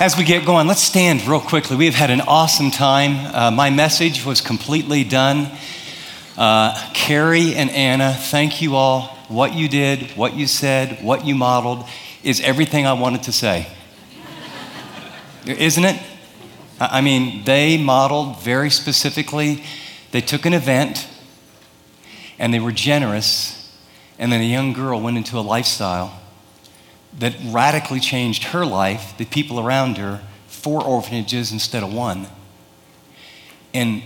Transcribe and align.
As 0.00 0.16
we 0.16 0.22
get 0.22 0.46
going, 0.46 0.68
let's 0.68 0.80
stand 0.80 1.26
real 1.26 1.40
quickly. 1.40 1.76
We 1.76 1.86
have 1.86 1.96
had 1.96 2.10
an 2.10 2.20
awesome 2.20 2.70
time. 2.70 3.34
Uh, 3.34 3.50
my 3.50 3.68
message 3.68 4.24
was 4.24 4.40
completely 4.40 5.02
done. 5.02 5.50
Uh, 6.36 6.92
Carrie 6.94 7.56
and 7.56 7.68
Anna, 7.70 8.12
thank 8.12 8.62
you 8.62 8.76
all. 8.76 9.08
What 9.26 9.54
you 9.54 9.68
did, 9.68 10.16
what 10.16 10.36
you 10.36 10.46
said, 10.46 11.02
what 11.02 11.24
you 11.24 11.34
modeled 11.34 11.84
is 12.22 12.40
everything 12.42 12.86
I 12.86 12.92
wanted 12.92 13.24
to 13.24 13.32
say. 13.32 13.66
Isn't 15.44 15.84
it? 15.84 16.00
I 16.78 17.00
mean, 17.00 17.42
they 17.42 17.76
modeled 17.76 18.40
very 18.40 18.70
specifically. 18.70 19.64
They 20.12 20.20
took 20.20 20.46
an 20.46 20.54
event 20.54 21.08
and 22.38 22.54
they 22.54 22.60
were 22.60 22.70
generous, 22.70 23.76
and 24.16 24.30
then 24.30 24.42
a 24.42 24.44
young 24.44 24.74
girl 24.74 25.00
went 25.00 25.16
into 25.16 25.36
a 25.36 25.40
lifestyle 25.42 26.16
that 27.18 27.34
radically 27.44 28.00
changed 28.00 28.44
her 28.44 28.64
life, 28.64 29.14
the 29.18 29.24
people 29.24 29.58
around 29.60 29.98
her, 29.98 30.22
four 30.46 30.82
orphanages 30.82 31.52
instead 31.52 31.82
of 31.82 31.92
one. 31.92 32.26
And 33.74 34.02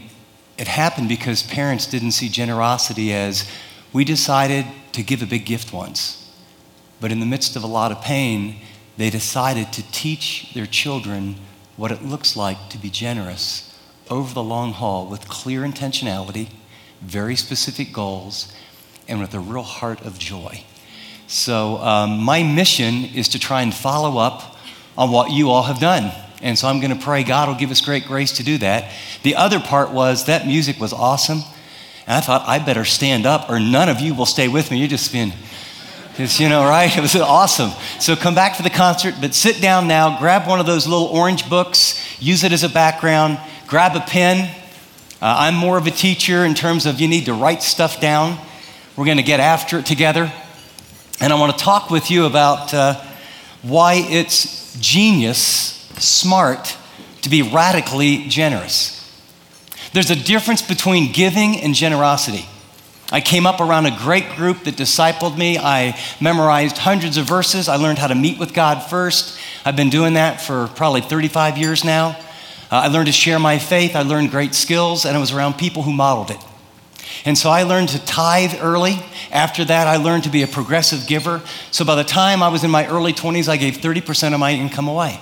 it 0.58 0.68
happened 0.68 1.08
because 1.08 1.42
parents 1.42 1.86
didn't 1.86 2.12
see 2.12 2.28
generosity 2.28 3.12
as 3.12 3.50
we 3.92 4.04
decided 4.04 4.66
to 4.92 5.02
give 5.02 5.22
a 5.22 5.26
big 5.26 5.44
gift 5.44 5.72
once. 5.72 6.30
But 7.00 7.12
in 7.12 7.20
the 7.20 7.26
midst 7.26 7.56
of 7.56 7.62
a 7.62 7.66
lot 7.66 7.92
of 7.92 8.00
pain, 8.00 8.56
they 8.96 9.10
decided 9.10 9.72
to 9.72 9.92
teach 9.92 10.52
their 10.54 10.66
children 10.66 11.36
what 11.76 11.90
it 11.90 12.02
looks 12.02 12.36
like 12.36 12.68
to 12.70 12.78
be 12.78 12.90
generous 12.90 13.76
over 14.10 14.34
the 14.34 14.42
long 14.42 14.72
haul 14.72 15.06
with 15.06 15.28
clear 15.28 15.62
intentionality, 15.62 16.48
very 17.00 17.34
specific 17.34 17.92
goals, 17.92 18.52
and 19.08 19.20
with 19.20 19.34
a 19.34 19.40
real 19.40 19.62
heart 19.62 20.00
of 20.02 20.18
joy. 20.18 20.64
So, 21.32 21.78
um, 21.78 22.22
my 22.22 22.42
mission 22.42 23.06
is 23.06 23.28
to 23.28 23.38
try 23.38 23.62
and 23.62 23.72
follow 23.72 24.18
up 24.18 24.54
on 24.98 25.10
what 25.10 25.30
you 25.30 25.48
all 25.48 25.62
have 25.62 25.80
done. 25.80 26.12
And 26.42 26.58
so, 26.58 26.68
I'm 26.68 26.78
going 26.78 26.94
to 26.94 27.02
pray 27.02 27.24
God 27.24 27.48
will 27.48 27.54
give 27.54 27.70
us 27.70 27.80
great 27.80 28.04
grace 28.04 28.32
to 28.32 28.42
do 28.42 28.58
that. 28.58 28.92
The 29.22 29.36
other 29.36 29.58
part 29.58 29.92
was 29.92 30.26
that 30.26 30.46
music 30.46 30.78
was 30.78 30.92
awesome. 30.92 31.38
And 32.06 32.18
I 32.18 32.20
thought, 32.20 32.46
I 32.46 32.58
better 32.58 32.84
stand 32.84 33.24
up 33.24 33.48
or 33.48 33.58
none 33.58 33.88
of 33.88 33.98
you 33.98 34.14
will 34.14 34.26
stay 34.26 34.46
with 34.46 34.70
me. 34.70 34.78
You're 34.78 34.88
just 34.88 35.10
being, 35.10 35.32
just, 36.16 36.38
you 36.38 36.50
know, 36.50 36.64
right? 36.64 36.94
It 36.98 37.00
was 37.00 37.16
awesome. 37.16 37.70
So 37.98 38.14
come 38.14 38.34
back 38.34 38.54
for 38.54 38.62
the 38.62 38.68
concert, 38.68 39.14
but 39.18 39.32
sit 39.32 39.62
down 39.62 39.88
now, 39.88 40.18
grab 40.18 40.46
one 40.46 40.60
of 40.60 40.66
those 40.66 40.86
little 40.86 41.06
orange 41.06 41.48
books, 41.48 41.98
use 42.20 42.44
it 42.44 42.52
as 42.52 42.62
a 42.62 42.68
background, 42.68 43.40
grab 43.66 43.96
a 43.96 44.00
pen. 44.00 44.54
Uh, 45.22 45.36
I'm 45.38 45.54
more 45.54 45.78
of 45.78 45.86
a 45.86 45.90
teacher 45.90 46.44
in 46.44 46.52
terms 46.52 46.84
of 46.84 47.00
you 47.00 47.08
need 47.08 47.24
to 47.24 47.32
write 47.32 47.62
stuff 47.62 48.02
down. 48.02 48.38
We're 48.96 49.06
going 49.06 49.16
to 49.16 49.22
get 49.22 49.40
after 49.40 49.78
it 49.78 49.86
together. 49.86 50.30
And 51.22 51.32
I 51.32 51.38
want 51.38 51.56
to 51.56 51.64
talk 51.64 51.88
with 51.88 52.10
you 52.10 52.24
about 52.24 52.74
uh, 52.74 53.00
why 53.62 53.94
it's 53.94 54.76
genius, 54.80 55.38
smart, 55.96 56.76
to 57.20 57.28
be 57.28 57.42
radically 57.42 58.26
generous. 58.26 58.98
There's 59.92 60.10
a 60.10 60.16
difference 60.16 60.62
between 60.62 61.12
giving 61.12 61.60
and 61.60 61.76
generosity. 61.76 62.44
I 63.12 63.20
came 63.20 63.46
up 63.46 63.60
around 63.60 63.86
a 63.86 63.96
great 63.96 64.30
group 64.30 64.64
that 64.64 64.74
discipled 64.74 65.38
me. 65.38 65.58
I 65.58 65.96
memorized 66.20 66.76
hundreds 66.78 67.16
of 67.16 67.26
verses. 67.26 67.68
I 67.68 67.76
learned 67.76 67.98
how 67.98 68.08
to 68.08 68.16
meet 68.16 68.40
with 68.40 68.52
God 68.52 68.80
first. 68.80 69.38
I've 69.64 69.76
been 69.76 69.90
doing 69.90 70.14
that 70.14 70.40
for 70.40 70.66
probably 70.74 71.02
35 71.02 71.56
years 71.56 71.84
now. 71.84 72.18
Uh, 72.68 72.82
I 72.82 72.88
learned 72.88 73.06
to 73.06 73.12
share 73.12 73.38
my 73.38 73.60
faith. 73.60 73.94
I 73.94 74.02
learned 74.02 74.32
great 74.32 74.54
skills, 74.54 75.04
and 75.04 75.16
I 75.16 75.20
was 75.20 75.30
around 75.30 75.56
people 75.56 75.84
who 75.84 75.92
modeled 75.92 76.32
it. 76.32 76.44
And 77.24 77.36
so 77.36 77.50
I 77.50 77.62
learned 77.62 77.90
to 77.90 78.04
tithe 78.04 78.54
early. 78.60 78.98
After 79.30 79.64
that, 79.64 79.86
I 79.86 79.96
learned 79.96 80.24
to 80.24 80.30
be 80.30 80.42
a 80.42 80.46
progressive 80.46 81.06
giver. 81.06 81.42
So 81.70 81.84
by 81.84 81.94
the 81.94 82.04
time 82.04 82.42
I 82.42 82.48
was 82.48 82.64
in 82.64 82.70
my 82.70 82.86
early 82.86 83.12
20s, 83.12 83.48
I 83.48 83.56
gave 83.56 83.78
30% 83.78 84.34
of 84.34 84.40
my 84.40 84.52
income 84.52 84.88
away. 84.88 85.20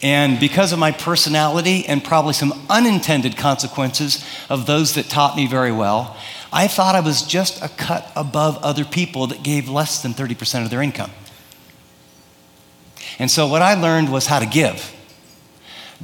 And 0.00 0.38
because 0.38 0.72
of 0.72 0.78
my 0.78 0.92
personality 0.92 1.84
and 1.86 2.02
probably 2.02 2.32
some 2.32 2.66
unintended 2.70 3.36
consequences 3.36 4.24
of 4.48 4.66
those 4.66 4.94
that 4.94 5.06
taught 5.06 5.36
me 5.36 5.46
very 5.46 5.72
well, 5.72 6.16
I 6.52 6.68
thought 6.68 6.94
I 6.94 7.00
was 7.00 7.22
just 7.22 7.62
a 7.62 7.68
cut 7.68 8.10
above 8.14 8.58
other 8.58 8.84
people 8.84 9.26
that 9.28 9.42
gave 9.42 9.68
less 9.68 10.02
than 10.02 10.14
30% 10.14 10.64
of 10.64 10.70
their 10.70 10.82
income. 10.82 11.10
And 13.18 13.30
so 13.30 13.46
what 13.48 13.60
I 13.60 13.74
learned 13.74 14.10
was 14.10 14.26
how 14.26 14.38
to 14.38 14.46
give. 14.46 14.94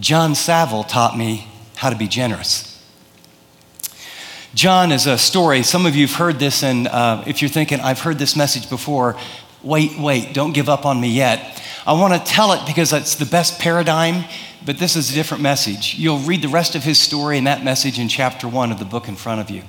John 0.00 0.34
Saville 0.34 0.82
taught 0.82 1.16
me 1.16 1.46
how 1.76 1.90
to 1.90 1.96
be 1.96 2.08
generous. 2.08 2.73
John 4.54 4.92
is 4.92 5.06
a 5.06 5.18
story. 5.18 5.64
Some 5.64 5.84
of 5.84 5.96
you 5.96 6.06
have 6.06 6.16
heard 6.16 6.38
this, 6.38 6.62
and 6.62 6.86
uh, 6.86 7.24
if 7.26 7.42
you're 7.42 7.48
thinking, 7.48 7.80
I've 7.80 7.98
heard 7.98 8.20
this 8.20 8.36
message 8.36 8.70
before, 8.70 9.16
wait, 9.64 9.98
wait, 9.98 10.32
don't 10.32 10.52
give 10.52 10.68
up 10.68 10.86
on 10.86 11.00
me 11.00 11.08
yet. 11.08 11.60
I 11.84 11.94
want 11.94 12.14
to 12.14 12.32
tell 12.32 12.52
it 12.52 12.64
because 12.64 12.92
it's 12.92 13.16
the 13.16 13.26
best 13.26 13.58
paradigm, 13.58 14.24
but 14.64 14.78
this 14.78 14.94
is 14.94 15.10
a 15.10 15.14
different 15.14 15.42
message. 15.42 15.96
You'll 15.96 16.20
read 16.20 16.40
the 16.40 16.48
rest 16.48 16.76
of 16.76 16.84
his 16.84 17.00
story 17.00 17.36
and 17.36 17.48
that 17.48 17.64
message 17.64 17.98
in 17.98 18.06
chapter 18.06 18.46
one 18.46 18.70
of 18.70 18.78
the 18.78 18.84
book 18.84 19.08
in 19.08 19.16
front 19.16 19.40
of 19.40 19.50
you. 19.50 19.64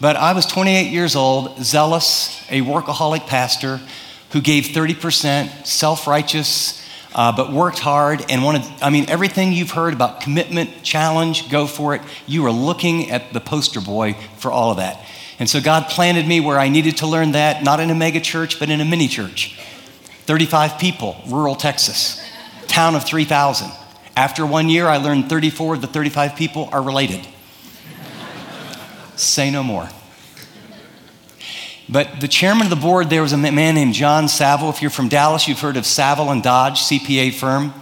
But 0.00 0.16
I 0.16 0.32
was 0.32 0.46
28 0.46 0.90
years 0.90 1.14
old, 1.14 1.58
zealous, 1.58 2.42
a 2.48 2.62
workaholic 2.62 3.26
pastor 3.26 3.78
who 4.30 4.40
gave 4.40 4.64
30%, 4.68 5.66
self 5.66 6.06
righteous, 6.06 6.77
uh, 7.18 7.32
but 7.32 7.52
worked 7.52 7.80
hard 7.80 8.24
and 8.30 8.44
wanted, 8.44 8.62
I 8.80 8.90
mean, 8.90 9.10
everything 9.10 9.52
you've 9.52 9.72
heard 9.72 9.92
about 9.92 10.20
commitment, 10.20 10.84
challenge, 10.84 11.50
go 11.50 11.66
for 11.66 11.96
it, 11.96 12.02
you 12.28 12.44
were 12.44 12.52
looking 12.52 13.10
at 13.10 13.32
the 13.32 13.40
poster 13.40 13.80
boy 13.80 14.12
for 14.36 14.52
all 14.52 14.70
of 14.70 14.76
that. 14.76 15.04
And 15.40 15.50
so 15.50 15.60
God 15.60 15.88
planted 15.88 16.28
me 16.28 16.38
where 16.38 16.60
I 16.60 16.68
needed 16.68 16.98
to 16.98 17.08
learn 17.08 17.32
that, 17.32 17.64
not 17.64 17.80
in 17.80 17.90
a 17.90 17.94
mega 17.94 18.20
church, 18.20 18.60
but 18.60 18.70
in 18.70 18.80
a 18.80 18.84
mini 18.84 19.08
church. 19.08 19.58
35 20.26 20.78
people, 20.78 21.20
rural 21.26 21.56
Texas, 21.56 22.24
town 22.68 22.94
of 22.94 23.04
3,000. 23.04 23.68
After 24.16 24.46
one 24.46 24.68
year, 24.68 24.86
I 24.86 24.98
learned 24.98 25.28
34 25.28 25.74
of 25.74 25.80
the 25.80 25.88
35 25.88 26.36
people 26.36 26.68
are 26.70 26.82
related. 26.82 27.26
Say 29.16 29.50
no 29.50 29.64
more. 29.64 29.88
But 31.88 32.20
the 32.20 32.28
chairman 32.28 32.66
of 32.66 32.70
the 32.70 32.76
board 32.76 33.08
there 33.08 33.22
was 33.22 33.32
a 33.32 33.38
man 33.38 33.74
named 33.74 33.94
John 33.94 34.28
Saville. 34.28 34.68
If 34.70 34.82
you're 34.82 34.90
from 34.90 35.08
Dallas, 35.08 35.48
you've 35.48 35.60
heard 35.60 35.76
of 35.76 35.86
Saville 35.86 36.30
and 36.30 36.42
Dodge, 36.42 36.80
CPA 36.80 37.32
firm. 37.32 37.72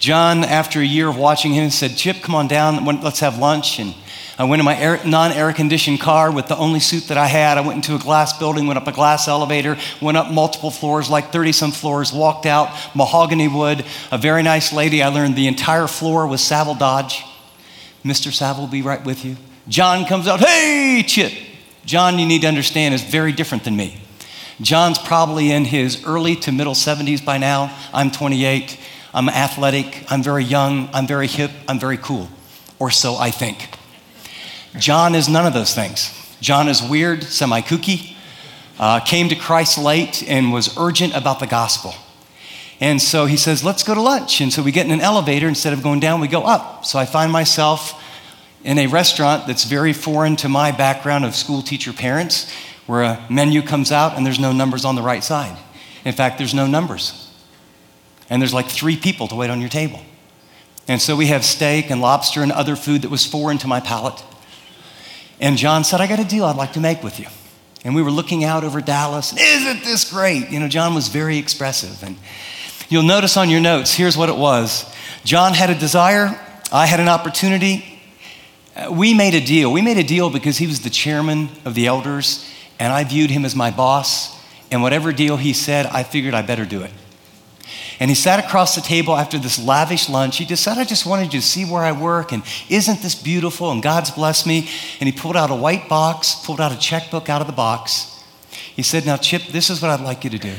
John, 0.00 0.44
after 0.44 0.80
a 0.80 0.84
year 0.84 1.08
of 1.08 1.16
watching 1.16 1.52
him, 1.52 1.70
said, 1.70 1.96
Chip, 1.96 2.22
come 2.22 2.34
on 2.34 2.48
down, 2.48 2.84
let's 2.84 3.20
have 3.20 3.38
lunch. 3.38 3.78
And 3.78 3.94
I 4.38 4.44
went 4.44 4.60
in 4.60 4.66
my 4.66 5.00
non 5.06 5.32
air 5.32 5.52
conditioned 5.52 6.00
car 6.00 6.30
with 6.30 6.48
the 6.48 6.56
only 6.56 6.80
suit 6.80 7.04
that 7.04 7.16
I 7.16 7.26
had. 7.26 7.56
I 7.56 7.62
went 7.62 7.76
into 7.76 7.94
a 7.94 7.98
glass 7.98 8.38
building, 8.38 8.66
went 8.66 8.78
up 8.78 8.86
a 8.86 8.92
glass 8.92 9.28
elevator, 9.28 9.78
went 10.02 10.18
up 10.18 10.30
multiple 10.30 10.70
floors, 10.70 11.08
like 11.08 11.32
30 11.32 11.52
some 11.52 11.72
floors, 11.72 12.12
walked 12.12 12.46
out, 12.46 12.68
mahogany 12.94 13.48
wood, 13.48 13.84
a 14.10 14.18
very 14.18 14.42
nice 14.42 14.72
lady. 14.72 15.02
I 15.02 15.08
learned 15.08 15.36
the 15.36 15.46
entire 15.46 15.86
floor 15.86 16.26
was 16.26 16.42
Saville 16.42 16.74
Dodge. 16.74 17.24
Mr. 18.04 18.32
Saville 18.32 18.62
will 18.62 18.68
be 18.70 18.82
right 18.82 19.04
with 19.04 19.24
you. 19.24 19.36
John 19.68 20.04
comes 20.04 20.28
out, 20.28 20.40
hey, 20.40 21.02
Chip. 21.06 21.32
John, 21.86 22.18
you 22.18 22.26
need 22.26 22.42
to 22.42 22.48
understand, 22.48 22.94
is 22.94 23.02
very 23.02 23.30
different 23.30 23.62
than 23.62 23.76
me. 23.76 24.00
John's 24.60 24.98
probably 24.98 25.52
in 25.52 25.64
his 25.64 26.04
early 26.04 26.34
to 26.36 26.50
middle 26.50 26.74
70s 26.74 27.24
by 27.24 27.38
now. 27.38 27.74
I'm 27.94 28.10
28. 28.10 28.78
I'm 29.14 29.28
athletic. 29.28 30.04
I'm 30.10 30.22
very 30.22 30.42
young. 30.42 30.90
I'm 30.92 31.06
very 31.06 31.28
hip. 31.28 31.52
I'm 31.68 31.78
very 31.78 31.96
cool. 31.96 32.28
Or 32.80 32.90
so 32.90 33.14
I 33.14 33.30
think. 33.30 33.70
John 34.78 35.14
is 35.14 35.28
none 35.28 35.46
of 35.46 35.54
those 35.54 35.74
things. 35.74 36.12
John 36.40 36.68
is 36.68 36.82
weird, 36.82 37.22
semi 37.22 37.60
kooky, 37.60 38.14
uh, 38.78 39.00
came 39.00 39.28
to 39.28 39.36
Christ 39.36 39.78
late, 39.78 40.22
and 40.28 40.52
was 40.52 40.76
urgent 40.76 41.14
about 41.14 41.38
the 41.38 41.46
gospel. 41.46 41.94
And 42.80 43.00
so 43.00 43.26
he 43.26 43.36
says, 43.36 43.64
Let's 43.64 43.82
go 43.82 43.94
to 43.94 44.02
lunch. 44.02 44.40
And 44.40 44.52
so 44.52 44.62
we 44.62 44.72
get 44.72 44.86
in 44.86 44.92
an 44.92 45.00
elevator. 45.00 45.48
Instead 45.48 45.72
of 45.72 45.82
going 45.82 46.00
down, 46.00 46.20
we 46.20 46.28
go 46.28 46.42
up. 46.42 46.84
So 46.84 46.98
I 46.98 47.06
find 47.06 47.32
myself 47.32 48.02
in 48.66 48.78
a 48.78 48.88
restaurant 48.88 49.46
that's 49.46 49.62
very 49.62 49.92
foreign 49.92 50.34
to 50.34 50.48
my 50.48 50.72
background 50.72 51.24
of 51.24 51.36
school 51.36 51.62
teacher 51.62 51.92
parents, 51.92 52.52
where 52.86 53.02
a 53.02 53.24
menu 53.30 53.62
comes 53.62 53.92
out 53.92 54.16
and 54.16 54.26
there's 54.26 54.40
no 54.40 54.52
numbers 54.52 54.84
on 54.84 54.96
the 54.96 55.02
right 55.02 55.22
side. 55.22 55.56
In 56.04 56.12
fact, 56.12 56.36
there's 56.36 56.52
no 56.52 56.66
numbers. 56.66 57.32
And 58.28 58.42
there's 58.42 58.52
like 58.52 58.66
three 58.68 58.96
people 58.96 59.28
to 59.28 59.36
wait 59.36 59.50
on 59.50 59.60
your 59.60 59.70
table. 59.70 60.00
And 60.88 61.00
so 61.00 61.14
we 61.14 61.28
have 61.28 61.44
steak 61.44 61.90
and 61.90 62.00
lobster 62.00 62.42
and 62.42 62.50
other 62.50 62.74
food 62.74 63.02
that 63.02 63.10
was 63.10 63.24
foreign 63.24 63.58
to 63.58 63.68
my 63.68 63.78
palate. 63.78 64.20
And 65.40 65.56
John 65.56 65.84
said, 65.84 66.00
I 66.00 66.08
got 66.08 66.18
a 66.18 66.24
deal 66.24 66.44
I'd 66.44 66.56
like 66.56 66.72
to 66.72 66.80
make 66.80 67.04
with 67.04 67.20
you. 67.20 67.26
And 67.84 67.94
we 67.94 68.02
were 68.02 68.10
looking 68.10 68.42
out 68.42 68.64
over 68.64 68.80
Dallas. 68.80 69.32
Isn't 69.32 69.84
this 69.84 70.10
great? 70.10 70.50
You 70.50 70.58
know, 70.58 70.66
John 70.66 70.92
was 70.92 71.06
very 71.06 71.38
expressive. 71.38 72.02
And 72.02 72.16
you'll 72.88 73.04
notice 73.04 73.36
on 73.36 73.48
your 73.48 73.60
notes, 73.60 73.94
here's 73.94 74.16
what 74.16 74.28
it 74.28 74.36
was 74.36 74.92
John 75.24 75.54
had 75.54 75.70
a 75.70 75.78
desire, 75.78 76.36
I 76.72 76.86
had 76.86 76.98
an 76.98 77.08
opportunity, 77.08 77.95
Uh, 78.76 78.92
we 78.92 79.14
made 79.14 79.34
a 79.34 79.40
deal. 79.40 79.72
We 79.72 79.80
made 79.80 79.96
a 79.96 80.04
deal 80.04 80.28
because 80.28 80.58
he 80.58 80.66
was 80.66 80.80
the 80.80 80.90
chairman 80.90 81.48
of 81.64 81.74
the 81.74 81.86
elders, 81.86 82.46
and 82.78 82.92
I 82.92 83.04
viewed 83.04 83.30
him 83.30 83.44
as 83.44 83.56
my 83.56 83.70
boss. 83.70 84.36
And 84.70 84.82
whatever 84.82 85.12
deal 85.12 85.36
he 85.36 85.52
said, 85.52 85.86
I 85.86 86.02
figured 86.02 86.34
I 86.34 86.42
better 86.42 86.66
do 86.66 86.82
it. 86.82 86.90
And 87.98 88.10
he 88.10 88.14
sat 88.14 88.44
across 88.44 88.74
the 88.74 88.82
table 88.82 89.16
after 89.16 89.38
this 89.38 89.58
lavish 89.58 90.10
lunch. 90.10 90.36
He 90.36 90.44
just 90.44 90.62
said, 90.62 90.76
I 90.76 90.84
just 90.84 91.06
wanted 91.06 91.32
you 91.32 91.40
to 91.40 91.46
see 91.46 91.64
where 91.64 91.82
I 91.82 91.92
work, 91.92 92.32
and 92.32 92.42
isn't 92.68 93.00
this 93.00 93.14
beautiful? 93.14 93.70
And 93.70 93.82
God's 93.82 94.10
blessed 94.10 94.46
me. 94.46 94.68
And 95.00 95.08
he 95.08 95.12
pulled 95.12 95.36
out 95.36 95.50
a 95.50 95.54
white 95.54 95.88
box, 95.88 96.34
pulled 96.44 96.60
out 96.60 96.72
a 96.72 96.78
checkbook 96.78 97.30
out 97.30 97.40
of 97.40 97.46
the 97.46 97.54
box. 97.54 98.22
He 98.74 98.82
said, 98.82 99.06
Now, 99.06 99.16
Chip, 99.16 99.44
this 99.44 99.70
is 99.70 99.80
what 99.80 99.90
I'd 99.90 100.00
like 100.00 100.24
you 100.24 100.30
to 100.30 100.38
do. 100.38 100.54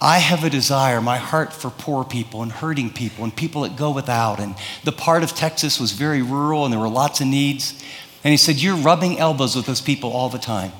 I 0.00 0.18
have 0.18 0.44
a 0.44 0.50
desire, 0.50 1.00
my 1.00 1.18
heart 1.18 1.52
for 1.52 1.68
poor 1.68 2.04
people 2.04 2.42
and 2.42 2.50
hurting 2.50 2.90
people 2.90 3.22
and 3.22 3.34
people 3.34 3.62
that 3.62 3.76
go 3.76 3.90
without. 3.90 4.40
And 4.40 4.54
the 4.82 4.92
part 4.92 5.22
of 5.22 5.34
Texas 5.34 5.78
was 5.78 5.92
very 5.92 6.22
rural 6.22 6.64
and 6.64 6.72
there 6.72 6.80
were 6.80 6.88
lots 6.88 7.20
of 7.20 7.26
needs. 7.26 7.82
And 8.24 8.30
he 8.30 8.38
said, 8.38 8.56
You're 8.56 8.76
rubbing 8.76 9.18
elbows 9.18 9.54
with 9.54 9.66
those 9.66 9.82
people 9.82 10.10
all 10.10 10.30
the 10.30 10.38
time. 10.38 10.72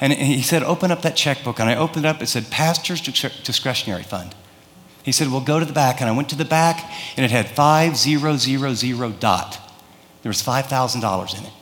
And 0.00 0.12
he 0.12 0.42
said, 0.42 0.64
Open 0.64 0.90
up 0.90 1.02
that 1.02 1.14
checkbook. 1.14 1.60
And 1.60 1.70
I 1.70 1.76
opened 1.76 2.04
it 2.04 2.08
up. 2.08 2.20
It 2.20 2.26
said, 2.26 2.50
Pastor's 2.50 3.00
Discretionary 3.00 4.02
Fund. 4.02 4.34
He 5.04 5.12
said, 5.12 5.28
Well, 5.28 5.40
go 5.40 5.60
to 5.60 5.64
the 5.64 5.72
back. 5.72 6.00
And 6.00 6.10
I 6.10 6.12
went 6.12 6.28
to 6.30 6.36
the 6.36 6.44
back 6.44 6.90
and 7.16 7.24
it 7.24 7.30
had 7.30 7.48
5000 7.48 9.20
dot. 9.20 9.58
There 10.22 10.30
was 10.30 10.42
$5,000 10.42 11.38
in 11.38 11.44
it. 11.44 11.52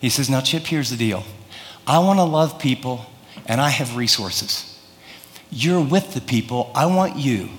He 0.00 0.08
says, 0.08 0.28
Now, 0.28 0.40
Chip, 0.40 0.64
here's 0.64 0.90
the 0.90 0.96
deal. 0.96 1.22
I 1.86 2.00
want 2.00 2.18
to 2.18 2.24
love 2.24 2.58
people 2.58 3.06
and 3.46 3.60
I 3.60 3.70
have 3.70 3.96
resources. 3.96 4.71
You're 5.52 5.82
with 5.82 6.14
the 6.14 6.20
people. 6.22 6.72
I 6.74 6.86
want 6.86 7.16
you 7.16 7.50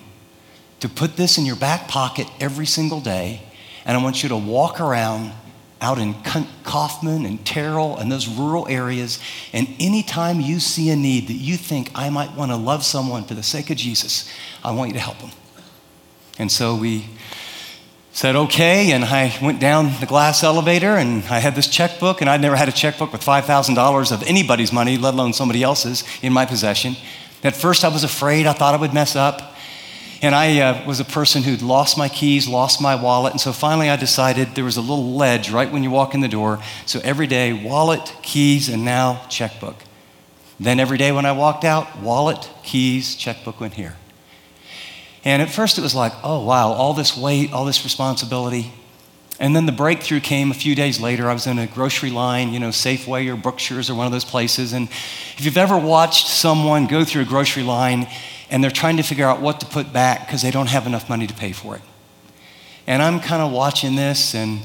to 0.79 0.89
put 0.89 1.15
this 1.15 1.37
in 1.37 1.45
your 1.45 1.55
back 1.55 1.87
pocket 1.87 2.27
every 2.39 2.65
single 2.65 2.99
day, 2.99 3.41
and 3.85 3.95
I 3.95 4.03
want 4.03 4.23
you 4.23 4.29
to 4.29 4.35
walk 4.35 4.81
around 4.81 5.31
out 5.79 5.99
in 5.99 6.15
Kaufman 6.63 7.25
and 7.25 7.45
Terrell 7.45 7.97
and 7.97 8.11
those 8.11 8.27
rural 8.27 8.67
areas, 8.69 9.19
and 9.51 9.67
anytime 9.79 10.39
you 10.39 10.59
see 10.59 10.89
a 10.89 10.95
need 10.95 11.27
that 11.27 11.33
you 11.33 11.57
think 11.57 11.91
I 11.93 12.09
might 12.09 12.35
want 12.35 12.51
to 12.51 12.57
love 12.57 12.83
someone 12.83 13.25
for 13.25 13.33
the 13.33 13.43
sake 13.43 13.69
of 13.69 13.77
Jesus, 13.77 14.29
I 14.63 14.71
want 14.71 14.89
you 14.89 14.93
to 14.93 14.99
help 14.99 15.19
them. 15.19 15.31
And 16.39 16.51
so 16.51 16.75
we 16.75 17.05
said 18.13 18.35
okay, 18.35 18.91
and 18.91 19.03
I 19.03 19.37
went 19.41 19.59
down 19.59 19.91
the 19.99 20.05
glass 20.05 20.43
elevator 20.43 20.95
and 20.95 21.23
I 21.25 21.39
had 21.39 21.53
this 21.53 21.67
checkbook, 21.67 22.21
and 22.21 22.29
I'd 22.29 22.41
never 22.41 22.55
had 22.55 22.69
a 22.69 22.71
checkbook 22.71 23.11
with 23.11 23.21
$5,000 23.21 24.11
of 24.11 24.23
anybody's 24.23 24.71
money, 24.71 24.97
let 24.97 25.13
alone 25.13 25.33
somebody 25.33 25.63
else's, 25.63 26.03
in 26.21 26.31
my 26.31 26.45
possession. 26.45 26.95
At 27.43 27.55
first, 27.55 27.83
I 27.83 27.89
was 27.89 28.03
afraid, 28.03 28.45
I 28.45 28.53
thought 28.53 28.73
I 28.73 28.77
would 28.77 28.93
mess 28.93 29.15
up. 29.15 29.53
And 30.21 30.33
I 30.33 30.59
uh, 30.61 30.87
was 30.87 31.01
a 31.01 31.05
person 31.05 31.43
who'd 31.43 31.61
lost 31.61 31.97
my 31.97 32.07
keys, 32.07 32.47
lost 32.47 32.79
my 32.79 32.95
wallet, 32.95 33.33
and 33.33 33.41
so 33.41 33.51
finally 33.51 33.89
I 33.89 33.97
decided 33.97 34.55
there 34.55 34.63
was 34.63 34.77
a 34.77 34.81
little 34.81 35.15
ledge 35.15 35.51
right 35.51 35.69
when 35.69 35.83
you 35.83 35.91
walk 35.91 36.13
in 36.13 36.21
the 36.21 36.29
door. 36.29 36.61
So 36.85 37.01
every 37.03 37.27
day, 37.27 37.51
wallet, 37.51 38.15
keys, 38.21 38.69
and 38.69 38.85
now 38.85 39.25
checkbook. 39.27 39.75
Then 40.61 40.79
every 40.79 40.97
day 40.97 41.11
when 41.11 41.25
I 41.25 41.33
walked 41.33 41.65
out, 41.65 41.99
wallet, 41.99 42.49
keys, 42.63 43.15
checkbook 43.15 43.59
went 43.59 43.73
here. 43.73 43.97
And 45.25 45.41
at 45.41 45.49
first 45.49 45.77
it 45.77 45.81
was 45.81 45.93
like, 45.93 46.13
oh, 46.23 46.45
wow, 46.45 46.69
all 46.71 46.93
this 46.93 47.17
weight, 47.17 47.51
all 47.51 47.65
this 47.65 47.83
responsibility. 47.83 48.71
And 49.43 49.53
then 49.53 49.65
the 49.65 49.73
breakthrough 49.73 50.21
came 50.21 50.51
a 50.51 50.53
few 50.53 50.73
days 50.73 51.01
later. 51.01 51.29
I 51.29 51.33
was 51.33 51.47
in 51.47 51.59
a 51.59 51.67
grocery 51.67 52.11
line, 52.11 52.53
you 52.53 52.61
know, 52.61 52.69
Safeway 52.69 53.27
or 53.27 53.35
Brookshire's 53.35 53.89
or 53.89 53.93
one 53.93 54.05
of 54.05 54.13
those 54.13 54.23
places. 54.23 54.71
And 54.71 54.87
if 54.87 55.43
you've 55.43 55.57
ever 55.57 55.77
watched 55.77 56.27
someone 56.27 56.87
go 56.87 57.03
through 57.03 57.23
a 57.23 57.25
grocery 57.25 57.63
line 57.63 58.07
and 58.49 58.63
they're 58.63 58.71
trying 58.71 58.95
to 58.95 59.03
figure 59.03 59.27
out 59.27 59.41
what 59.41 59.59
to 59.59 59.65
put 59.65 59.91
back 59.91 60.25
because 60.25 60.43
they 60.43 60.49
don't 60.49 60.69
have 60.69 60.87
enough 60.87 61.09
money 61.09 61.27
to 61.27 61.33
pay 61.33 61.51
for 61.51 61.75
it. 61.75 61.81
And 62.87 63.01
I'm 63.01 63.19
kind 63.19 63.41
of 63.41 63.51
watching 63.51 63.97
this, 63.97 64.33
and, 64.33 64.61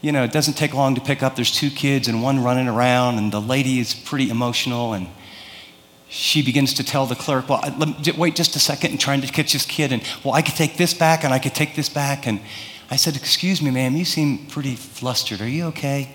you 0.00 0.12
know, 0.12 0.24
it 0.24 0.32
doesn't 0.32 0.54
take 0.54 0.72
long 0.72 0.94
to 0.94 1.02
pick 1.02 1.22
up. 1.22 1.36
There's 1.36 1.52
two 1.52 1.68
kids 1.68 2.08
and 2.08 2.22
one 2.22 2.42
running 2.42 2.68
around, 2.68 3.18
and 3.18 3.30
the 3.30 3.40
lady 3.40 3.80
is 3.80 3.92
pretty 3.92 4.30
emotional. 4.30 4.94
And 4.94 5.08
she 6.08 6.42
begins 6.42 6.72
to 6.74 6.84
tell 6.84 7.04
the 7.04 7.16
clerk, 7.16 7.50
well, 7.50 7.62
wait 8.16 8.34
just 8.34 8.56
a 8.56 8.58
second 8.58 8.92
and 8.92 9.00
trying 9.00 9.20
to 9.20 9.26
catch 9.26 9.52
this 9.52 9.66
kid. 9.66 9.92
And, 9.92 10.02
well, 10.24 10.32
I 10.32 10.40
could 10.40 10.54
take 10.54 10.78
this 10.78 10.94
back 10.94 11.22
and 11.22 11.34
I 11.34 11.38
could 11.38 11.54
take 11.54 11.74
this 11.74 11.90
back. 11.90 12.26
And 12.26 12.40
I 12.92 12.96
said, 12.96 13.16
Excuse 13.16 13.62
me, 13.62 13.70
ma'am, 13.70 13.96
you 13.96 14.04
seem 14.04 14.46
pretty 14.48 14.76
flustered. 14.76 15.40
Are 15.40 15.48
you 15.48 15.64
okay? 15.68 16.14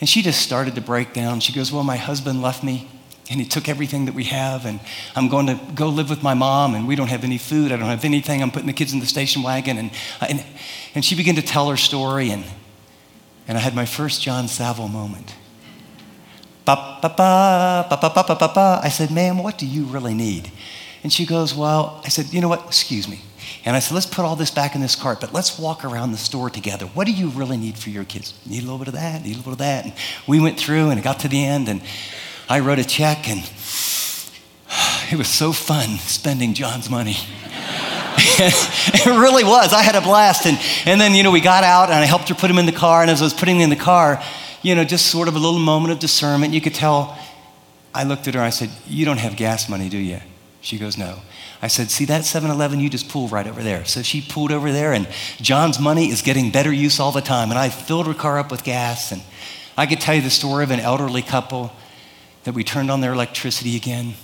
And 0.00 0.08
she 0.08 0.22
just 0.22 0.42
started 0.42 0.76
to 0.76 0.80
break 0.80 1.12
down. 1.12 1.40
She 1.40 1.52
goes, 1.52 1.72
Well, 1.72 1.82
my 1.82 1.96
husband 1.96 2.40
left 2.40 2.62
me 2.62 2.88
and 3.28 3.40
he 3.40 3.46
took 3.46 3.68
everything 3.68 4.04
that 4.04 4.14
we 4.14 4.24
have, 4.24 4.64
and 4.64 4.78
I'm 5.16 5.28
going 5.28 5.46
to 5.46 5.58
go 5.74 5.88
live 5.88 6.10
with 6.10 6.22
my 6.22 6.34
mom, 6.34 6.74
and 6.74 6.86
we 6.86 6.94
don't 6.94 7.08
have 7.08 7.24
any 7.24 7.38
food. 7.38 7.72
I 7.72 7.76
don't 7.76 7.88
have 7.88 8.04
anything. 8.04 8.42
I'm 8.42 8.50
putting 8.50 8.66
the 8.68 8.74
kids 8.74 8.92
in 8.92 9.00
the 9.00 9.06
station 9.06 9.42
wagon. 9.42 9.76
And, 9.76 9.90
and, 10.20 10.44
and 10.94 11.04
she 11.04 11.16
began 11.16 11.34
to 11.36 11.42
tell 11.42 11.68
her 11.70 11.76
story, 11.76 12.30
and, 12.30 12.44
and 13.48 13.58
I 13.58 13.60
had 13.62 13.74
my 13.74 13.86
first 13.86 14.22
John 14.22 14.46
Saville 14.46 14.88
moment. 14.88 15.34
Ba, 16.64 16.98
ba, 17.02 17.08
ba, 17.08 17.86
ba, 17.88 17.96
ba, 18.00 18.24
ba, 18.24 18.36
ba, 18.36 18.52
ba. 18.54 18.80
I 18.84 18.88
said, 18.88 19.10
Ma'am, 19.10 19.42
what 19.42 19.58
do 19.58 19.66
you 19.66 19.84
really 19.84 20.14
need? 20.14 20.52
And 21.04 21.12
she 21.12 21.26
goes, 21.26 21.54
well, 21.54 22.00
I 22.02 22.08
said, 22.08 22.32
you 22.32 22.40
know 22.40 22.48
what? 22.48 22.64
Excuse 22.66 23.06
me. 23.06 23.20
And 23.66 23.76
I 23.76 23.78
said, 23.78 23.94
let's 23.94 24.06
put 24.06 24.24
all 24.24 24.36
this 24.36 24.50
back 24.50 24.74
in 24.74 24.80
this 24.80 24.96
cart, 24.96 25.20
but 25.20 25.32
let's 25.32 25.58
walk 25.58 25.84
around 25.84 26.12
the 26.12 26.18
store 26.18 26.50
together. 26.50 26.86
What 26.86 27.06
do 27.06 27.12
you 27.12 27.28
really 27.28 27.56
need 27.56 27.78
for 27.78 27.90
your 27.90 28.04
kids? 28.04 28.34
Need 28.46 28.58
a 28.58 28.62
little 28.62 28.78
bit 28.78 28.88
of 28.88 28.94
that, 28.94 29.22
need 29.22 29.34
a 29.34 29.36
little 29.36 29.44
bit 29.44 29.52
of 29.52 29.58
that. 29.58 29.84
And 29.84 29.94
we 30.26 30.40
went 30.40 30.58
through 30.58 30.90
and 30.90 30.98
it 30.98 31.02
got 31.02 31.20
to 31.20 31.28
the 31.28 31.44
end 31.44 31.68
and 31.68 31.82
I 32.48 32.60
wrote 32.60 32.78
a 32.78 32.84
check 32.84 33.28
and 33.28 33.40
it 35.12 35.16
was 35.16 35.28
so 35.28 35.52
fun 35.52 35.98
spending 35.98 36.54
John's 36.54 36.90
money. 36.90 37.16
it 38.16 39.06
really 39.06 39.44
was. 39.44 39.72
I 39.72 39.82
had 39.82 39.94
a 39.94 40.00
blast. 40.00 40.46
And, 40.46 40.58
and 40.86 41.00
then, 41.00 41.14
you 41.14 41.22
know, 41.22 41.30
we 41.30 41.40
got 41.40 41.64
out 41.64 41.90
and 41.90 41.98
I 41.98 42.04
helped 42.04 42.28
her 42.30 42.34
put 42.34 42.50
him 42.50 42.58
in 42.58 42.66
the 42.66 42.72
car. 42.72 43.02
And 43.02 43.10
as 43.10 43.20
I 43.20 43.24
was 43.24 43.34
putting 43.34 43.56
him 43.56 43.62
in 43.62 43.70
the 43.70 43.76
car, 43.76 44.22
you 44.62 44.74
know, 44.74 44.84
just 44.84 45.06
sort 45.06 45.28
of 45.28 45.36
a 45.36 45.38
little 45.38 45.60
moment 45.60 45.92
of 45.92 45.98
discernment. 45.98 46.54
You 46.54 46.60
could 46.60 46.74
tell. 46.74 47.18
I 47.94 48.04
looked 48.04 48.26
at 48.26 48.34
her. 48.34 48.40
and 48.40 48.46
I 48.46 48.50
said, 48.50 48.70
You 48.86 49.04
don't 49.04 49.18
have 49.18 49.36
gas 49.36 49.68
money, 49.68 49.88
do 49.88 49.98
you? 49.98 50.20
She 50.64 50.78
goes, 50.78 50.96
No. 50.96 51.18
I 51.60 51.68
said, 51.68 51.90
See 51.90 52.06
that 52.06 52.24
7 52.24 52.50
Eleven? 52.50 52.80
You 52.80 52.88
just 52.88 53.10
pull 53.10 53.28
right 53.28 53.46
over 53.46 53.62
there. 53.62 53.84
So 53.84 54.00
she 54.00 54.22
pulled 54.22 54.50
over 54.50 54.72
there, 54.72 54.94
and 54.94 55.06
John's 55.36 55.78
money 55.78 56.10
is 56.10 56.22
getting 56.22 56.50
better 56.50 56.72
use 56.72 56.98
all 56.98 57.12
the 57.12 57.20
time. 57.20 57.50
And 57.50 57.58
I 57.58 57.68
filled 57.68 58.06
her 58.06 58.14
car 58.14 58.38
up 58.38 58.50
with 58.50 58.64
gas. 58.64 59.12
And 59.12 59.20
I 59.76 59.84
could 59.84 60.00
tell 60.00 60.14
you 60.14 60.22
the 60.22 60.30
story 60.30 60.64
of 60.64 60.70
an 60.70 60.80
elderly 60.80 61.20
couple 61.20 61.70
that 62.44 62.54
we 62.54 62.64
turned 62.64 62.90
on 62.90 63.02
their 63.02 63.12
electricity 63.12 63.76
again. 63.76 64.14